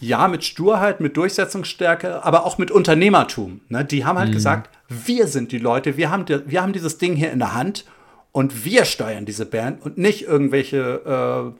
Ja, 0.00 0.28
mit 0.28 0.44
Sturheit, 0.44 1.00
mit 1.00 1.16
Durchsetzungsstärke, 1.16 2.24
aber 2.24 2.44
auch 2.44 2.58
mit 2.58 2.70
Unternehmertum. 2.70 3.60
Ne? 3.68 3.84
Die 3.84 4.04
haben 4.04 4.18
halt 4.18 4.30
mhm. 4.30 4.34
gesagt, 4.34 4.70
wir 4.88 5.26
sind 5.26 5.52
die 5.52 5.58
Leute, 5.58 5.96
wir 5.96 6.10
haben, 6.10 6.24
die, 6.24 6.40
wir 6.46 6.62
haben 6.62 6.72
dieses 6.72 6.98
Ding 6.98 7.16
hier 7.16 7.32
in 7.32 7.40
der 7.40 7.54
Hand 7.54 7.84
und 8.32 8.64
wir 8.64 8.84
steuern 8.84 9.26
diese 9.26 9.46
Band 9.46 9.84
und 9.84 9.98
nicht 9.98 10.22
irgendwelche 10.22 11.52
äh, 11.54 11.58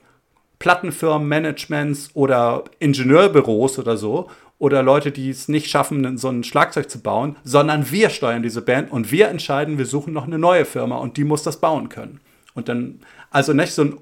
Plattenfirmen, 0.58 1.28
Managements 1.28 2.10
oder 2.14 2.64
Ingenieurbüros 2.78 3.78
oder 3.78 3.96
so 3.96 4.28
oder 4.58 4.82
Leute, 4.82 5.12
die 5.12 5.30
es 5.30 5.48
nicht 5.48 5.70
schaffen, 5.70 6.18
so 6.18 6.28
ein 6.28 6.42
Schlagzeug 6.42 6.90
zu 6.90 7.00
bauen, 7.00 7.36
sondern 7.44 7.90
wir 7.90 8.10
steuern 8.10 8.42
diese 8.42 8.62
Band 8.62 8.90
und 8.90 9.12
wir 9.12 9.28
entscheiden, 9.28 9.78
wir 9.78 9.86
suchen 9.86 10.12
noch 10.12 10.26
eine 10.26 10.38
neue 10.38 10.64
Firma 10.64 10.96
und 10.96 11.16
die 11.16 11.24
muss 11.24 11.44
das 11.44 11.60
bauen 11.60 11.88
können. 11.88 12.20
Und 12.54 12.68
dann, 12.68 13.00
also 13.30 13.52
nicht 13.52 13.72
so 13.72 13.82
ein, 13.82 13.98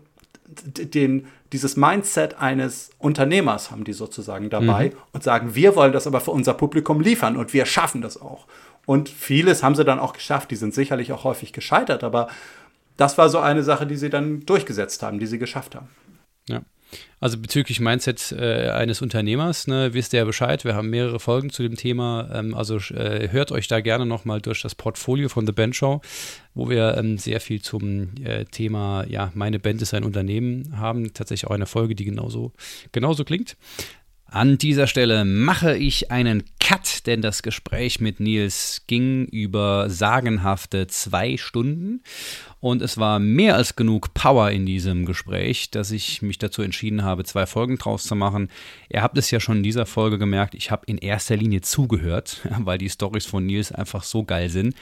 den, 0.49 1.26
dieses 1.53 1.76
Mindset 1.76 2.38
eines 2.38 2.90
Unternehmers 2.99 3.70
haben 3.70 3.84
die 3.84 3.92
sozusagen 3.92 4.51
dabei 4.51 4.90
mhm. 4.90 4.97
und 5.12 5.22
sagen, 5.22 5.55
wir 5.55 5.76
wollen 5.76 5.92
das 5.92 6.07
aber 6.07 6.20
für 6.20 6.30
unser 6.30 6.55
Publikum 6.55 7.01
liefern 7.01 7.36
und 7.36 7.53
wir 7.53 7.66
schaffen 7.66 8.03
das 8.03 8.20
auch. 8.20 8.47
Und 8.84 9.09
vieles 9.09 9.62
haben 9.62 9.74
sie 9.74 9.84
dann 9.84 9.99
auch 9.99 10.12
geschafft, 10.12 10.51
die 10.51 10.57
sind 10.57 10.74
sicherlich 10.74 11.12
auch 11.12 11.24
häufig 11.24 11.53
gescheitert, 11.53 12.05
aber 12.05 12.28
das 12.97 13.18
war 13.18 13.28
so 13.28 13.38
eine 13.38 13.62
Sache, 13.62 13.86
die 13.86 13.97
sie 13.97 14.11
dann 14.11 14.47
durchgesetzt 14.47 15.03
haben, 15.03 15.18
die 15.18 15.26
sie 15.26 15.38
geschafft 15.38 15.74
haben. 15.74 15.88
Ja. 16.49 16.62
Also 17.18 17.38
bezüglich 17.38 17.80
Mindset 17.80 18.32
äh, 18.32 18.70
eines 18.70 19.01
Unternehmers, 19.01 19.66
ne, 19.66 19.94
wisst 19.94 20.12
ihr 20.12 20.18
ja 20.18 20.24
Bescheid. 20.24 20.64
Wir 20.64 20.74
haben 20.74 20.90
mehrere 20.90 21.18
Folgen 21.18 21.51
zu 21.51 21.62
dem 21.62 21.76
Thema. 21.76 22.28
Ähm, 22.32 22.55
also 22.55 22.76
äh, 22.94 23.28
hört 23.30 23.53
euch 23.53 23.68
da 23.68 23.80
gerne 23.80 24.05
nochmal 24.05 24.42
durch 24.42 24.61
das 24.61 24.74
Portfolio 24.74 25.28
von 25.28 25.47
The 25.47 25.53
Band 25.53 25.74
Show, 25.74 26.03
wo 26.55 26.68
wir 26.68 26.97
ähm, 26.99 27.16
sehr 27.16 27.40
viel 27.40 27.62
zum 27.62 28.11
äh, 28.22 28.44
Thema, 28.44 29.07
ja, 29.09 29.32
meine 29.34 29.59
Band 29.59 29.80
ist 29.80 29.94
ein 29.94 30.05
Unternehmen 30.05 30.76
haben. 30.76 31.14
Tatsächlich 31.14 31.49
auch 31.49 31.55
eine 31.55 31.66
Folge, 31.66 31.94
die 31.94 32.05
genauso, 32.05 32.53
genauso 32.92 33.24
klingt. 33.24 33.57
An 34.28 34.59
dieser 34.59 34.88
Stelle 34.88 35.24
mache 35.24 35.76
ich 35.76 36.11
einen 36.11 36.42
Cut, 36.61 37.07
denn 37.07 37.22
das 37.22 37.42
Gespräch 37.42 38.01
mit 38.01 38.18
Nils 38.18 38.82
ging 38.88 39.24
über 39.26 39.88
sagenhafte 39.88 40.88
zwei 40.88 41.36
Stunden 41.36 42.03
und 42.66 42.82
es 42.82 42.98
war 42.98 43.20
mehr 43.20 43.54
als 43.54 43.76
genug 43.76 44.12
Power 44.12 44.50
in 44.50 44.66
diesem 44.66 45.06
Gespräch, 45.06 45.70
dass 45.70 45.92
ich 45.92 46.20
mich 46.20 46.38
dazu 46.38 46.62
entschieden 46.62 47.04
habe, 47.04 47.22
zwei 47.22 47.46
Folgen 47.46 47.78
draus 47.78 48.02
zu 48.02 48.16
machen. 48.16 48.48
Ihr 48.88 49.02
habt 49.02 49.16
es 49.16 49.30
ja 49.30 49.38
schon 49.38 49.58
in 49.58 49.62
dieser 49.62 49.86
Folge 49.86 50.18
gemerkt, 50.18 50.56
ich 50.56 50.72
habe 50.72 50.82
in 50.86 50.98
erster 50.98 51.36
Linie 51.36 51.60
zugehört, 51.60 52.40
weil 52.58 52.78
die 52.78 52.90
Stories 52.90 53.24
von 53.24 53.46
Nils 53.46 53.70
einfach 53.70 54.02
so 54.02 54.24
geil 54.24 54.48
sind, 54.48 54.74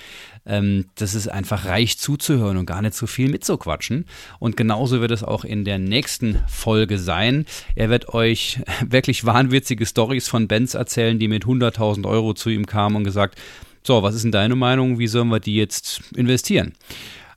ähm, 0.46 0.86
dass 0.94 1.12
es 1.12 1.28
einfach 1.28 1.66
reicht 1.66 2.00
zuzuhören 2.00 2.56
und 2.56 2.64
gar 2.64 2.80
nicht 2.80 2.94
so 2.94 3.06
viel 3.06 3.28
mitzuquatschen. 3.28 4.06
Und 4.38 4.56
genauso 4.56 5.02
wird 5.02 5.10
es 5.10 5.22
auch 5.22 5.44
in 5.44 5.66
der 5.66 5.78
nächsten 5.78 6.38
Folge 6.48 6.98
sein. 6.98 7.44
Er 7.74 7.90
wird 7.90 8.14
euch 8.14 8.62
wirklich 8.86 9.26
wahnwitzige 9.26 9.84
Stories 9.84 10.26
von 10.26 10.48
Benz 10.48 10.72
erzählen, 10.72 11.18
die 11.18 11.28
mit 11.28 11.44
100.000 11.44 12.08
Euro 12.08 12.32
zu 12.32 12.48
ihm 12.48 12.64
kamen 12.64 12.96
und 12.96 13.04
gesagt, 13.04 13.38
so, 13.86 14.02
was 14.02 14.14
ist 14.14 14.24
denn 14.24 14.32
deine 14.32 14.56
Meinung? 14.56 14.98
Wie 14.98 15.06
sollen 15.06 15.28
wir 15.28 15.40
die 15.40 15.56
jetzt 15.56 16.00
investieren? 16.16 16.72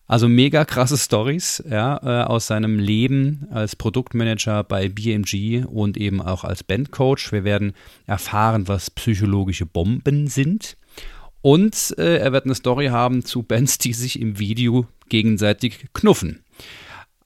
Also 0.07 0.29
mega 0.29 0.63
krasse 0.63 0.97
Stories 0.97 1.61
ja, 1.69 1.97
äh, 2.01 2.25
aus 2.25 2.47
seinem 2.47 2.79
Leben 2.79 3.47
als 3.51 3.75
Produktmanager 3.75 4.63
bei 4.63 4.87
BMG 4.87 5.65
und 5.65 5.97
eben 5.97 6.21
auch 6.21 6.45
als 6.45 6.63
Bandcoach. 6.63 7.31
Wir 7.31 7.43
werden 7.43 7.73
erfahren, 8.05 8.69
was 8.69 8.89
psychologische 8.89 9.65
Bomben 9.65 10.27
sind. 10.27 10.77
Und 11.41 11.93
äh, 11.97 12.17
er 12.17 12.31
wird 12.31 12.45
eine 12.45 12.55
Story 12.55 12.87
haben 12.87 13.25
zu 13.25 13.43
Bands, 13.43 13.77
die 13.79 13.93
sich 13.93 14.19
im 14.19 14.39
Video 14.39 14.87
gegenseitig 15.09 15.87
knuffen. 15.93 16.43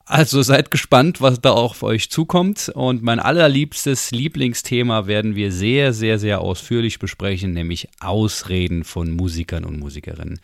Also 0.04 0.42
seid 0.42 0.70
gespannt, 0.72 1.20
was 1.20 1.40
da 1.40 1.52
auch 1.52 1.70
auf 1.70 1.82
euch 1.84 2.10
zukommt. 2.10 2.68
Und 2.74 3.02
mein 3.02 3.20
allerliebstes 3.20 4.10
Lieblingsthema 4.10 5.06
werden 5.06 5.36
wir 5.36 5.52
sehr, 5.52 5.92
sehr, 5.92 6.18
sehr 6.18 6.40
ausführlich 6.40 6.98
besprechen, 6.98 7.52
nämlich 7.52 7.88
Ausreden 8.00 8.82
von 8.82 9.12
Musikern 9.12 9.64
und 9.64 9.78
Musikerinnen. 9.78 10.40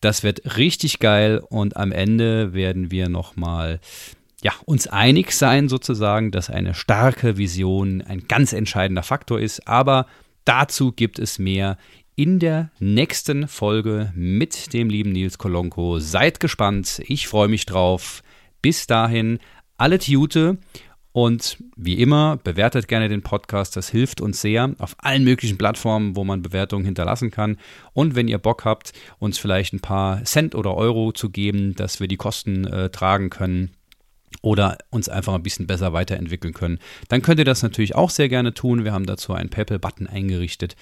Das 0.00 0.22
wird 0.22 0.56
richtig 0.56 0.98
geil 0.98 1.42
und 1.48 1.76
am 1.76 1.92
Ende 1.92 2.54
werden 2.54 2.90
wir 2.90 3.08
nochmal 3.08 3.80
ja, 4.42 4.52
uns 4.64 4.86
einig 4.86 5.32
sein 5.32 5.68
sozusagen, 5.68 6.30
dass 6.30 6.48
eine 6.48 6.74
starke 6.74 7.36
Vision 7.36 8.00
ein 8.02 8.26
ganz 8.26 8.52
entscheidender 8.52 9.02
Faktor 9.02 9.38
ist. 9.38 9.68
Aber 9.68 10.06
dazu 10.44 10.92
gibt 10.92 11.18
es 11.18 11.38
mehr 11.38 11.76
in 12.16 12.38
der 12.38 12.70
nächsten 12.78 13.48
Folge 13.48 14.12
mit 14.14 14.72
dem 14.72 14.88
lieben 14.88 15.12
Nils 15.12 15.38
Kolonko. 15.38 15.98
Seid 15.98 16.40
gespannt, 16.40 17.02
ich 17.06 17.28
freue 17.28 17.48
mich 17.48 17.66
drauf. 17.66 18.22
Bis 18.62 18.86
dahin, 18.86 19.38
alle 19.76 19.98
Tute 19.98 20.58
und 21.12 21.58
wie 21.76 21.94
immer, 21.94 22.36
bewertet 22.36 22.86
gerne 22.86 23.08
den 23.08 23.22
Podcast, 23.22 23.76
das 23.76 23.88
hilft 23.88 24.20
uns 24.20 24.40
sehr 24.40 24.74
auf 24.78 24.94
allen 24.98 25.24
möglichen 25.24 25.58
Plattformen, 25.58 26.14
wo 26.14 26.22
man 26.22 26.42
Bewertungen 26.42 26.84
hinterlassen 26.84 27.30
kann. 27.30 27.58
Und 27.92 28.14
wenn 28.14 28.28
ihr 28.28 28.38
Bock 28.38 28.64
habt, 28.64 28.92
uns 29.18 29.38
vielleicht 29.38 29.72
ein 29.72 29.80
paar 29.80 30.22
Cent 30.24 30.54
oder 30.54 30.74
Euro 30.76 31.10
zu 31.12 31.30
geben, 31.30 31.74
dass 31.74 31.98
wir 31.98 32.06
die 32.06 32.16
Kosten 32.16 32.64
äh, 32.66 32.90
tragen 32.90 33.30
können, 33.30 33.70
oder 34.42 34.78
uns 34.90 35.08
einfach 35.08 35.34
ein 35.34 35.42
bisschen 35.42 35.66
besser 35.66 35.92
weiterentwickeln 35.92 36.54
können, 36.54 36.78
dann 37.08 37.22
könnt 37.22 37.38
ihr 37.38 37.44
das 37.44 37.62
natürlich 37.62 37.94
auch 37.94 38.10
sehr 38.10 38.28
gerne 38.28 38.54
tun. 38.54 38.84
Wir 38.84 38.92
haben 38.92 39.06
dazu 39.06 39.34
einen 39.34 39.50
PayPal-Button 39.50 40.06
eingerichtet. 40.06 40.76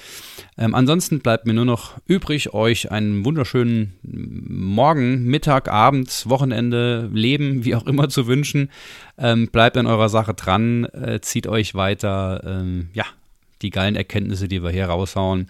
Ähm, 0.57 0.75
ansonsten 0.75 1.21
bleibt 1.21 1.47
mir 1.47 1.55
nur 1.55 1.65
noch 1.65 1.99
übrig, 2.07 2.55
euch 2.55 2.93
einen 2.93 3.25
wunderschönen 3.25 3.95
Morgen, 4.03 5.25
Mittag, 5.25 5.69
Abend, 5.69 6.25
Wochenende, 6.29 7.09
Leben, 7.13 7.65
wie 7.65 7.75
auch 7.75 7.87
immer 7.87 8.09
zu 8.09 8.27
wünschen. 8.27 8.71
Ähm, 9.19 9.49
bleibt 9.49 9.77
an 9.77 9.87
eurer 9.87 10.09
Sache 10.09 10.35
dran, 10.35 10.85
äh, 10.85 11.21
zieht 11.21 11.47
euch 11.47 11.75
weiter, 11.75 12.43
ähm, 12.45 12.91
ja, 12.93 13.05
die 13.63 13.71
geilen 13.71 13.97
Erkenntnisse, 13.97 14.47
die 14.47 14.63
wir 14.63 14.71
hier 14.71 14.87
raushauen 14.87 15.49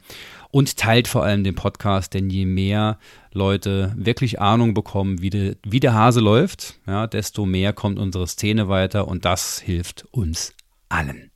und 0.50 0.76
teilt 0.76 1.08
vor 1.08 1.24
allem 1.24 1.44
den 1.44 1.54
Podcast, 1.54 2.14
denn 2.14 2.30
je 2.30 2.46
mehr 2.46 2.98
Leute 3.32 3.94
wirklich 3.96 4.40
Ahnung 4.40 4.74
bekommen, 4.74 5.20
wie, 5.20 5.30
de, 5.30 5.56
wie 5.64 5.80
der 5.80 5.94
Hase 5.94 6.20
läuft, 6.20 6.78
ja, 6.86 7.06
desto 7.06 7.46
mehr 7.46 7.72
kommt 7.72 7.98
unsere 7.98 8.26
Szene 8.26 8.68
weiter 8.68 9.08
und 9.08 9.24
das 9.24 9.60
hilft 9.60 10.06
uns 10.10 10.54
allen. 10.88 11.30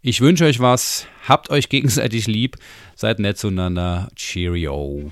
Ich 0.00 0.20
wünsche 0.20 0.44
euch 0.44 0.60
was, 0.60 1.06
habt 1.26 1.50
euch 1.50 1.68
gegenseitig 1.68 2.26
lieb, 2.26 2.56
seid 2.94 3.18
nett 3.18 3.36
zueinander. 3.36 4.08
Cheerio. 4.14 5.10